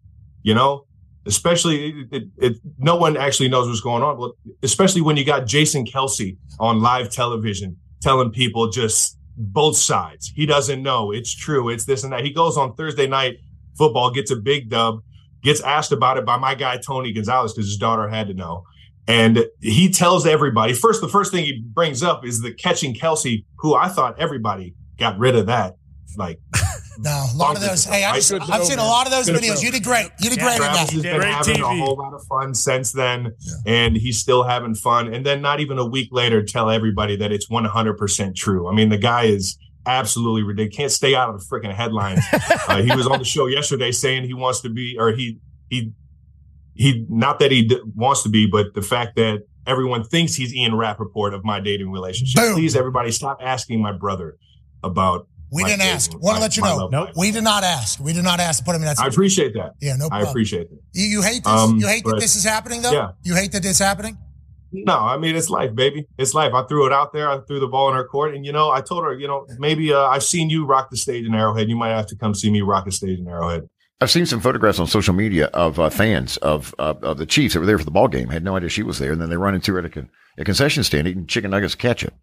you 0.44 0.54
know, 0.54 0.86
especially 1.28 2.08
it, 2.12 2.24
it, 2.38 2.58
no 2.80 2.96
one 2.96 3.18
actually 3.18 3.50
knows 3.50 3.68
what's 3.68 3.82
going 3.82 4.02
on. 4.02 4.18
But 4.18 4.32
especially 4.64 5.02
when 5.02 5.18
you 5.18 5.26
got 5.26 5.46
Jason 5.46 5.86
Kelce 5.86 6.38
on 6.60 6.82
live 6.82 7.12
television 7.12 7.78
telling 8.02 8.32
people 8.32 8.70
just 8.70 9.18
both 9.38 9.78
sides. 9.78 10.32
He 10.36 10.46
doesn't 10.46 10.82
know. 10.82 11.12
It's 11.12 11.34
true. 11.34 11.70
It's 11.70 11.86
this 11.86 12.04
and 12.04 12.12
that. 12.14 12.24
He 12.24 12.32
goes 12.32 12.58
on 12.58 12.74
Thursday 12.76 13.08
night 13.08 13.38
football, 13.78 14.12
gets 14.12 14.32
a 14.32 14.36
big 14.36 14.70
dub, 14.70 15.02
gets 15.44 15.62
asked 15.62 15.92
about 15.92 16.18
it 16.18 16.26
by 16.26 16.38
my 16.38 16.56
guy 16.56 16.78
Tony 16.78 17.14
Gonzalez 17.14 17.54
because 17.54 17.68
his 17.68 17.78
daughter 17.78 18.08
had 18.08 18.28
to 18.28 18.34
know. 18.34 18.64
And 19.08 19.46
he 19.62 19.90
tells 19.90 20.26
everybody 20.26 20.74
first, 20.74 21.00
the 21.02 21.08
first 21.08 21.32
thing 21.32 21.46
he 21.46 21.62
brings 21.62 22.04
up 22.04 22.26
is 22.26 22.42
the 22.42 22.54
catching 22.54 22.94
Kelce, 22.94 23.46
who 23.60 23.74
I 23.74 23.88
thought 23.88 24.20
everybody 24.20 24.74
got 24.98 25.18
rid 25.18 25.36
of 25.36 25.46
that. 25.46 25.76
Like, 26.18 26.40
no, 27.00 27.26
a 27.34 27.38
lot 27.38 27.56
of 27.56 27.62
those. 27.62 27.86
Hey, 27.86 28.04
I've, 28.04 28.16
I've 28.16 28.66
seen 28.66 28.80
a 28.80 28.84
lot 28.84 29.06
of 29.08 29.12
those 29.12 29.28
videos. 29.28 29.62
You 29.64 29.72
did 29.72 29.84
great. 29.84 30.10
You 30.20 30.30
did 30.30 30.40
great 30.40 30.58
Travis 30.58 30.92
in 30.92 30.96
has 30.96 31.04
been 31.04 31.20
that. 31.20 31.46
having 31.46 31.62
a 31.62 31.68
whole 31.68 31.96
lot 31.96 32.14
of 32.14 32.24
fun 32.28 32.54
since 32.54 32.92
then, 32.92 33.34
and 33.66 33.96
he's 33.96 34.20
still 34.20 34.44
having 34.44 34.76
fun. 34.76 35.14
And 35.14 35.26
then 35.26 35.42
not 35.42 35.60
even 35.60 35.78
a 35.78 35.86
week 35.86 36.10
later, 36.12 36.44
tell 36.44 36.70
everybody 36.70 37.16
that 37.18 37.32
it's 37.32 37.50
100% 37.50 38.36
true. 38.36 38.68
I 38.68 38.74
mean, 38.74 38.90
the 38.90 38.98
guy 38.98 39.24
is 39.24 39.58
absolutely 39.88 40.44
ridiculous. 40.44 40.78
Can't 40.78 40.92
stay 40.92 41.16
out 41.16 41.30
of 41.30 41.40
the 41.40 41.46
freaking 41.46 41.74
headlines. 41.74 42.20
uh, 42.68 42.82
he 42.82 42.94
was 42.96 43.08
on 43.08 43.20
the 43.20 43.26
show 43.26 43.48
yesterday 43.48 43.92
saying 43.92 44.26
he 44.26 44.34
wants 44.34 44.62
to 44.62 44.70
be, 44.70 44.98
or 45.00 45.12
he 45.12 45.40
he 45.70 45.94
he. 46.76 47.06
Not 47.10 47.40
that 47.40 47.52
he 47.52 47.64
d- 47.64 47.82
wants 47.96 48.24
to 48.24 48.30
be, 48.30 48.46
but 48.46 48.74
the 48.74 48.82
fact 48.82 49.16
that 49.16 49.44
everyone 49.66 50.04
thinks 50.04 50.36
he's 50.36 50.54
Ian 50.54 50.76
Rapoport 50.76 51.34
of 51.34 51.44
my 51.44 51.60
dating 51.60 51.92
relationship. 51.92 52.42
Boom. 52.42 52.54
Please, 52.56 52.76
everybody, 52.76 53.12
stop 53.12 53.40
asking 53.42 53.82
my 53.82 53.92
brother 53.92 54.38
about. 54.84 55.28
We 55.52 55.64
didn't 55.64 55.80
dating- 55.80 55.94
ask. 55.94 56.12
Want 56.20 56.36
to 56.38 56.42
let 56.42 56.58
you 56.58 56.64
know. 56.64 56.76
love 56.78 56.92
life. 56.92 57.16
We 57.16 57.32
did 57.32 57.44
not 57.44 57.64
ask. 57.64 58.00
We 58.00 58.14
did 58.14 58.24
not 58.24 58.40
ask 58.40 58.60
to 58.60 58.66
put 58.66 58.76
him 58.76 58.82
in 58.82 58.88
that. 58.88 59.00
I 59.00 59.08
appreciate 59.08 59.54
that. 59.54 59.74
Yeah, 59.80 59.96
no 59.96 60.10
I 60.12 60.22
appreciate 60.22 60.70
that. 60.70 60.80
You, 60.94 61.06
you 61.06 61.22
hate 61.22 61.44
this? 61.44 61.54
Um, 61.54 61.78
you 61.78 61.88
hate 61.88 62.04
that 62.04 62.20
this 62.20 62.36
is 62.36 62.44
happening, 62.44 62.82
though? 62.82 62.92
Yeah. 62.92 63.12
You 63.24 63.36
hate 63.36 63.52
that 63.54 63.64
this 63.64 63.72
is 63.74 63.80
happening? 63.80 64.18
No, 64.74 64.98
I 64.98 65.18
mean 65.18 65.36
it's 65.36 65.50
life, 65.50 65.74
baby. 65.74 66.06
It's 66.18 66.34
life. 66.34 66.54
I 66.54 66.64
threw 66.64 66.86
it 66.86 66.92
out 66.92 67.14
there. 67.14 67.30
I 67.30 67.40
threw 67.40 67.60
the 67.60 67.68
ball 67.68 67.90
in 67.90 67.96
her 67.96 68.04
court, 68.04 68.36
and 68.36 68.46
you 68.46 68.52
know, 68.52 68.70
I 68.70 68.82
told 68.82 69.06
her, 69.06 69.18
you 69.18 69.28
know, 69.28 69.48
maybe 69.58 69.94
uh, 69.94 70.02
I've 70.08 70.24
seen 70.24 70.50
you 70.50 70.66
rock 70.66 70.90
the 70.90 70.98
stage 70.98 71.26
in 71.26 71.34
Arrowhead. 71.34 71.70
You 71.70 71.78
might 71.78 71.90
have 71.90 72.08
to 72.08 72.18
come 72.18 72.34
see 72.34 72.52
me 72.52 72.62
rock 72.62 72.84
the 72.86 72.92
stage 72.92 73.18
in 73.20 73.28
Arrowhead. 73.28 73.70
I've 74.02 74.12
seen 74.12 74.26
some 74.26 74.42
photographs 74.42 74.78
on 74.78 74.86
social 74.88 75.14
media 75.14 75.46
of 75.48 75.80
uh, 75.80 75.90
fans 75.90 76.36
of, 76.38 76.76
of 76.78 77.02
of 77.04 77.18
the 77.18 77.26
Chiefs 77.26 77.54
that 77.54 77.62
were 77.62 77.66
there 77.66 77.78
for 77.78 77.86
the 77.86 77.92
ball 77.92 78.10
game. 78.10 78.28
Had 78.28 78.44
no 78.44 78.58
idea 78.58 78.68
she 78.68 78.84
was 78.84 79.00
there, 79.00 79.14
and 79.14 79.22
then 79.22 79.30
they 79.30 79.38
run 79.38 79.56
into 79.56 79.72
her 79.72 79.80
at 79.80 79.86
a, 79.86 79.90
con- 79.90 80.10
a 80.38 80.44
concession 80.44 80.84
stand 80.84 81.08
eating 81.08 81.26
chicken 81.28 81.52
nuggets 81.52 81.74
ketchup. 81.74 82.14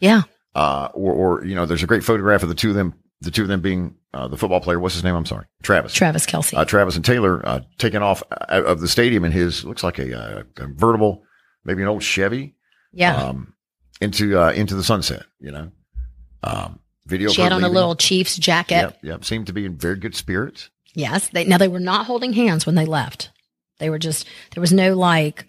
Yeah. 0.00 0.22
Uh, 0.54 0.88
or, 0.94 1.12
or 1.12 1.44
you 1.44 1.54
know, 1.54 1.66
there's 1.66 1.82
a 1.82 1.86
great 1.86 2.04
photograph 2.04 2.42
of 2.42 2.48
the 2.48 2.54
two 2.54 2.70
of 2.70 2.74
them. 2.74 2.94
The 3.22 3.30
two 3.30 3.42
of 3.42 3.48
them 3.48 3.60
being 3.60 3.96
uh, 4.14 4.28
the 4.28 4.36
football 4.36 4.60
player. 4.60 4.80
What's 4.80 4.94
his 4.94 5.04
name? 5.04 5.14
I'm 5.14 5.26
sorry, 5.26 5.44
Travis. 5.62 5.92
Travis 5.92 6.24
Kelce. 6.24 6.56
Uh, 6.56 6.64
Travis 6.64 6.96
and 6.96 7.04
Taylor 7.04 7.46
uh, 7.46 7.60
taking 7.76 8.02
off 8.02 8.22
of 8.48 8.80
the 8.80 8.88
stadium 8.88 9.24
in 9.24 9.32
his 9.32 9.64
looks 9.64 9.84
like 9.84 9.98
a, 9.98 10.18
uh 10.18 10.42
convertible, 10.54 11.22
maybe 11.64 11.82
an 11.82 11.88
old 11.88 12.02
Chevy. 12.02 12.54
Yeah. 12.92 13.14
Um, 13.14 13.54
into 14.00 14.40
uh, 14.40 14.52
into 14.52 14.74
the 14.74 14.84
sunset. 14.84 15.24
You 15.38 15.50
know. 15.50 15.70
Um, 16.42 16.80
video. 17.06 17.30
she 17.30 17.42
had 17.42 17.52
on 17.52 17.64
a 17.64 17.68
little 17.68 17.96
Chiefs 17.96 18.36
jacket. 18.38 18.74
Yep, 18.74 18.98
yep. 19.02 19.24
Seemed 19.24 19.46
to 19.48 19.52
be 19.52 19.66
in 19.66 19.76
very 19.76 19.96
good 19.96 20.14
spirits. 20.14 20.70
Yes. 20.94 21.28
They, 21.28 21.44
now 21.44 21.58
they 21.58 21.68
were 21.68 21.80
not 21.80 22.06
holding 22.06 22.32
hands 22.32 22.64
when 22.66 22.74
they 22.74 22.86
left. 22.86 23.30
They 23.78 23.90
were 23.90 23.98
just, 23.98 24.26
there 24.54 24.60
was 24.60 24.72
no 24.72 24.94
like, 24.94 25.46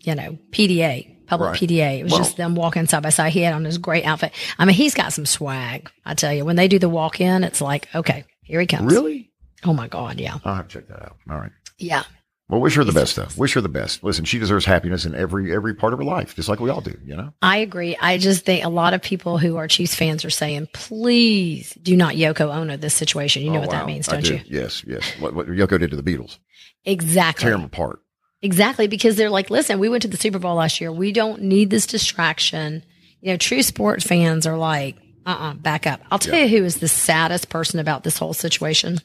you 0.00 0.14
know, 0.14 0.38
PDA, 0.50 1.19
public 1.30 1.50
Right. 1.52 1.60
PDA. 1.60 2.00
It 2.00 2.02
was 2.04 2.12
Well- 2.12 2.20
just 2.22 2.36
them 2.36 2.54
walking 2.54 2.86
side 2.86 3.02
by 3.02 3.08
side. 3.10 3.32
He 3.32 3.40
had 3.40 3.54
on 3.54 3.64
his 3.64 3.78
great 3.78 4.04
outfit. 4.04 4.32
I 4.58 4.64
mean, 4.66 4.74
he's 4.76 4.94
got 4.94 5.12
some 5.14 5.24
swag. 5.26 5.90
I 6.04 6.14
tell 6.14 6.32
you, 6.34 6.44
when 6.44 6.56
they 6.56 6.68
do 6.68 6.78
the 6.78 6.88
walk 6.88 7.20
in, 7.20 7.42
it's 7.44 7.60
like, 7.62 7.88
okay, 7.94 8.24
here 8.42 8.60
he 8.60 8.66
comes. 8.66 8.92
Really? 8.92 9.30
Oh 9.64 9.72
my 9.72 9.88
God. 9.88 10.20
Yeah. 10.20 10.36
I'll 10.44 10.54
have 10.56 10.68
to 10.68 10.72
check 10.78 10.88
that 10.88 11.02
out. 11.02 11.16
All 11.30 11.38
right. 11.38 11.52
Yeah. 11.78 12.02
Well, 12.48 12.60
wish 12.60 12.74
her 12.74 12.82
the 12.82 12.92
best, 12.92 13.14
though. 13.14 13.28
Wish 13.36 13.54
her 13.54 13.60
the 13.60 13.68
best. 13.68 14.02
Listen, 14.02 14.24
she 14.24 14.40
deserves 14.40 14.64
happiness 14.64 15.04
in 15.04 15.14
every 15.14 15.54
every 15.54 15.72
part 15.72 15.92
of 15.92 16.00
her 16.00 16.04
life, 16.04 16.34
just 16.34 16.48
like 16.48 16.58
we 16.58 16.68
all 16.68 16.80
do. 16.80 16.96
You 17.04 17.14
know. 17.16 17.32
I 17.40 17.58
agree. 17.58 17.96
I 18.00 18.18
just 18.18 18.44
think 18.44 18.64
a 18.64 18.68
lot 18.68 18.92
of 18.92 19.00
people 19.02 19.38
who 19.38 19.56
are 19.56 19.68
Chiefs 19.68 19.94
fans 19.94 20.24
are 20.24 20.30
saying, 20.30 20.66
please 20.72 21.72
do 21.80 21.96
not 21.96 22.14
Yoko 22.16 22.52
Ono 22.52 22.76
this 22.76 22.92
situation. 22.94 23.42
You 23.44 23.50
know 23.50 23.58
Oh, 23.58 23.60
what 23.60 23.68
wow. 23.68 23.78
that 23.80 23.86
means, 23.86 24.08
don't 24.08 24.24
do. 24.24 24.34
you? 24.34 24.40
Yes, 24.46 24.82
yes. 24.84 25.04
What, 25.20 25.34
what 25.34 25.46
Yoko 25.46 25.78
did 25.78 25.90
to 25.90 25.96
the 25.96 26.02
Beatles, 26.02 26.38
Exactly. 26.84 27.44
tear 27.44 27.52
them 27.52 27.62
apart. 27.64 28.00
Exactly, 28.42 28.86
because 28.86 29.16
they're 29.16 29.30
like, 29.30 29.50
listen, 29.50 29.78
we 29.78 29.88
went 29.88 30.02
to 30.02 30.08
the 30.08 30.16
Super 30.16 30.38
Bowl 30.38 30.54
last 30.56 30.80
year. 30.80 30.90
We 30.90 31.12
don't 31.12 31.42
need 31.42 31.68
this 31.70 31.86
distraction. 31.86 32.82
You 33.20 33.32
know, 33.32 33.36
true 33.36 33.62
sports 33.62 34.04
fans 34.06 34.46
are 34.46 34.56
like, 34.56 34.96
uh 35.26 35.36
uh 35.38 35.54
back 35.54 35.86
up. 35.86 36.00
I'll 36.10 36.18
tell 36.18 36.34
Yeah. 36.34 36.44
you 36.44 36.58
who 36.58 36.64
is 36.64 36.78
the 36.78 36.88
saddest 36.88 37.50
person 37.50 37.78
about 37.80 38.02
this 38.04 38.16
whole 38.18 38.32
situation 38.32 38.98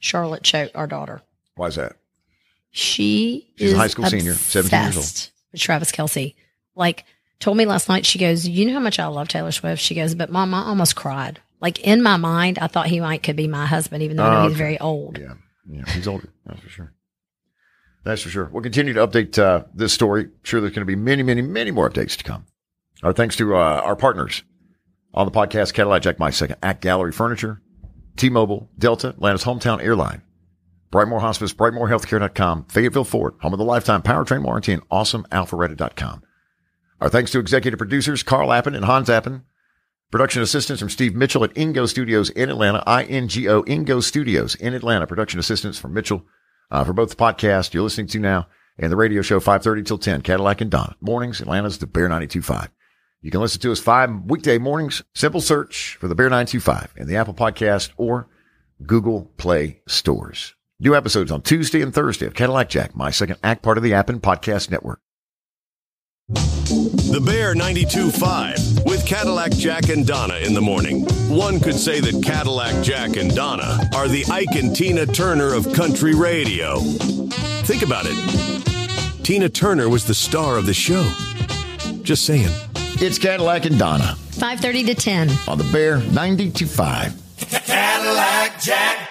Charlotte 0.00 0.42
Choate, 0.42 0.72
our 0.74 0.86
daughter. 0.88 1.22
Why 1.54 1.68
is 1.68 1.76
that? 1.76 1.96
She 2.72 3.52
She's 3.56 3.72
a 3.72 3.76
high 3.76 3.86
school 3.86 4.04
senior, 4.06 4.34
17 4.34 4.82
years 4.82 4.96
old. 4.96 5.30
With 5.52 5.60
Travis 5.60 5.92
Kelce. 5.92 6.34
Like, 6.74 7.04
told 7.40 7.56
me 7.56 7.64
last 7.64 7.88
night, 7.88 8.04
she 8.04 8.18
goes, 8.18 8.46
You 8.46 8.66
know 8.66 8.74
how 8.74 8.80
much 8.80 8.98
I 8.98 9.06
love 9.06 9.28
Taylor 9.28 9.52
Swift? 9.52 9.80
She 9.80 9.94
goes, 9.94 10.14
But 10.14 10.30
mom, 10.30 10.52
I 10.52 10.64
almost 10.66 10.96
cried. 10.96 11.40
Like, 11.60 11.80
in 11.80 12.02
my 12.02 12.16
mind, 12.18 12.58
I 12.58 12.66
thought 12.66 12.86
he 12.88 13.00
might 13.00 13.22
could 13.22 13.36
be 13.36 13.46
my 13.48 13.64
husband, 13.64 14.02
even 14.02 14.16
though 14.18 14.24
I 14.24 14.30
know 14.34 14.40
Oh, 14.40 14.42
he's 14.48 14.52
okay. 14.52 14.58
very 14.58 14.80
old. 14.80 15.16
Yeah, 15.18 15.34
yeah. 15.70 15.84
He's 15.92 16.06
older. 16.06 16.28
That's 16.44 16.60
for 16.60 16.68
sure. 16.68 16.92
That's 18.06 18.22
for 18.22 18.28
sure. 18.28 18.48
We'll 18.52 18.62
continue 18.62 18.92
to 18.92 19.04
update 19.04 19.36
uh, 19.36 19.64
this 19.74 19.92
story. 19.92 20.28
Sure, 20.44 20.60
there's 20.60 20.72
going 20.72 20.86
to 20.86 20.86
be 20.86 20.94
many, 20.94 21.24
many, 21.24 21.42
many 21.42 21.72
more 21.72 21.90
updates 21.90 22.16
to 22.18 22.22
come. 22.22 22.46
Our 23.02 23.12
thanks 23.12 23.34
to 23.36 23.56
uh, 23.56 23.80
our 23.84 23.96
partners 23.96 24.44
on 25.12 25.26
the 25.26 25.32
podcast: 25.32 25.74
Cadillac 25.74 26.02
Jack 26.02 26.20
My 26.20 26.30
Second 26.30 26.58
Act 26.62 26.82
Gallery 26.82 27.10
Furniture, 27.10 27.60
T-Mobile, 28.16 28.70
Delta, 28.78 29.08
Atlanta's 29.08 29.42
hometown 29.42 29.82
airline, 29.82 30.22
Brightmore 30.92 31.20
Hospice, 31.20 31.52
BrightmoreHealthcare.com, 31.52 32.66
Fayetteville 32.66 33.02
Ford, 33.02 33.34
home 33.40 33.54
of 33.54 33.58
the 33.58 33.64
lifetime 33.64 34.02
powertrain 34.02 34.44
warranty, 34.44 34.72
and 34.72 34.88
AwesomeAlpharetta.com. 34.88 36.22
Our 37.00 37.08
thanks 37.08 37.32
to 37.32 37.40
executive 37.40 37.78
producers 37.78 38.22
Carl 38.22 38.52
Appen 38.52 38.76
and 38.76 38.84
Hans 38.84 39.10
Appen. 39.10 39.42
Production 40.12 40.42
assistance 40.42 40.78
from 40.78 40.90
Steve 40.90 41.16
Mitchell 41.16 41.42
at 41.42 41.54
Ingo 41.54 41.88
Studios 41.88 42.30
in 42.30 42.50
Atlanta, 42.50 42.84
I-N-G-O, 42.86 43.64
Ingo 43.64 44.00
Studios 44.00 44.54
in 44.54 44.74
Atlanta. 44.74 45.08
Production 45.08 45.40
assistance 45.40 45.76
from 45.76 45.92
Mitchell 45.92 46.24
uh, 46.70 46.84
for 46.84 46.92
both 46.92 47.10
the 47.10 47.16
podcast 47.16 47.74
you're 47.74 47.82
listening 47.82 48.06
to 48.08 48.18
now 48.18 48.46
and 48.78 48.92
the 48.92 48.96
radio 48.96 49.22
show 49.22 49.40
5.30 49.40 49.86
till 49.86 49.98
10, 49.98 50.22
Cadillac 50.22 50.60
and 50.60 50.70
Donna. 50.70 50.96
Mornings, 51.00 51.40
Atlanta's 51.40 51.78
The 51.78 51.86
Bear 51.86 52.08
92.5. 52.08 52.68
You 53.22 53.30
can 53.30 53.40
listen 53.40 53.60
to 53.62 53.72
us 53.72 53.80
five 53.80 54.10
weekday 54.26 54.58
mornings. 54.58 55.02
Simple 55.14 55.40
search 55.40 55.96
for 55.98 56.08
The 56.08 56.14
Bear 56.14 56.26
925 56.26 56.94
in 56.96 57.08
the 57.08 57.16
Apple 57.16 57.34
Podcast 57.34 57.90
or 57.96 58.28
Google 58.84 59.32
Play 59.36 59.80
stores. 59.88 60.54
New 60.78 60.94
episodes 60.94 61.32
on 61.32 61.40
Tuesday 61.40 61.80
and 61.80 61.94
Thursday 61.94 62.26
of 62.26 62.34
Cadillac 62.34 62.68
Jack, 62.68 62.94
my 62.94 63.10
second 63.10 63.38
act 63.42 63.62
part 63.62 63.78
of 63.78 63.82
the 63.82 63.94
app 63.94 64.10
and 64.10 64.22
Podcast 64.22 64.70
Network. 64.70 65.00
The 67.06 67.22
Bear 67.24 67.54
92.5 67.54 68.84
with 68.84 69.06
Cadillac 69.06 69.52
Jack 69.52 69.88
and 69.88 70.04
Donna 70.04 70.34
in 70.38 70.52
the 70.54 70.60
morning. 70.60 71.04
One 71.28 71.60
could 71.60 71.76
say 71.76 72.00
that 72.00 72.22
Cadillac 72.24 72.82
Jack 72.84 73.16
and 73.16 73.34
Donna 73.34 73.88
are 73.94 74.08
the 74.08 74.24
Ike 74.30 74.56
and 74.56 74.74
Tina 74.74 75.06
Turner 75.06 75.54
of 75.54 75.72
country 75.72 76.14
radio. 76.14 76.80
Think 76.80 77.82
about 77.82 78.06
it. 78.08 79.24
Tina 79.24 79.48
Turner 79.48 79.88
was 79.88 80.04
the 80.06 80.14
star 80.14 80.58
of 80.58 80.66
the 80.66 80.74
show. 80.74 81.08
Just 82.02 82.26
saying. 82.26 82.50
It's 82.98 83.18
Cadillac 83.18 83.64
and 83.66 83.78
Donna 83.78 84.16
5.30 84.32 84.86
to 84.86 84.94
10. 84.94 85.30
on 85.46 85.58
the 85.58 85.64
Bear 85.72 86.00
92.5. 86.00 87.66
Cadillac 87.66 88.60
Jack 88.60 89.08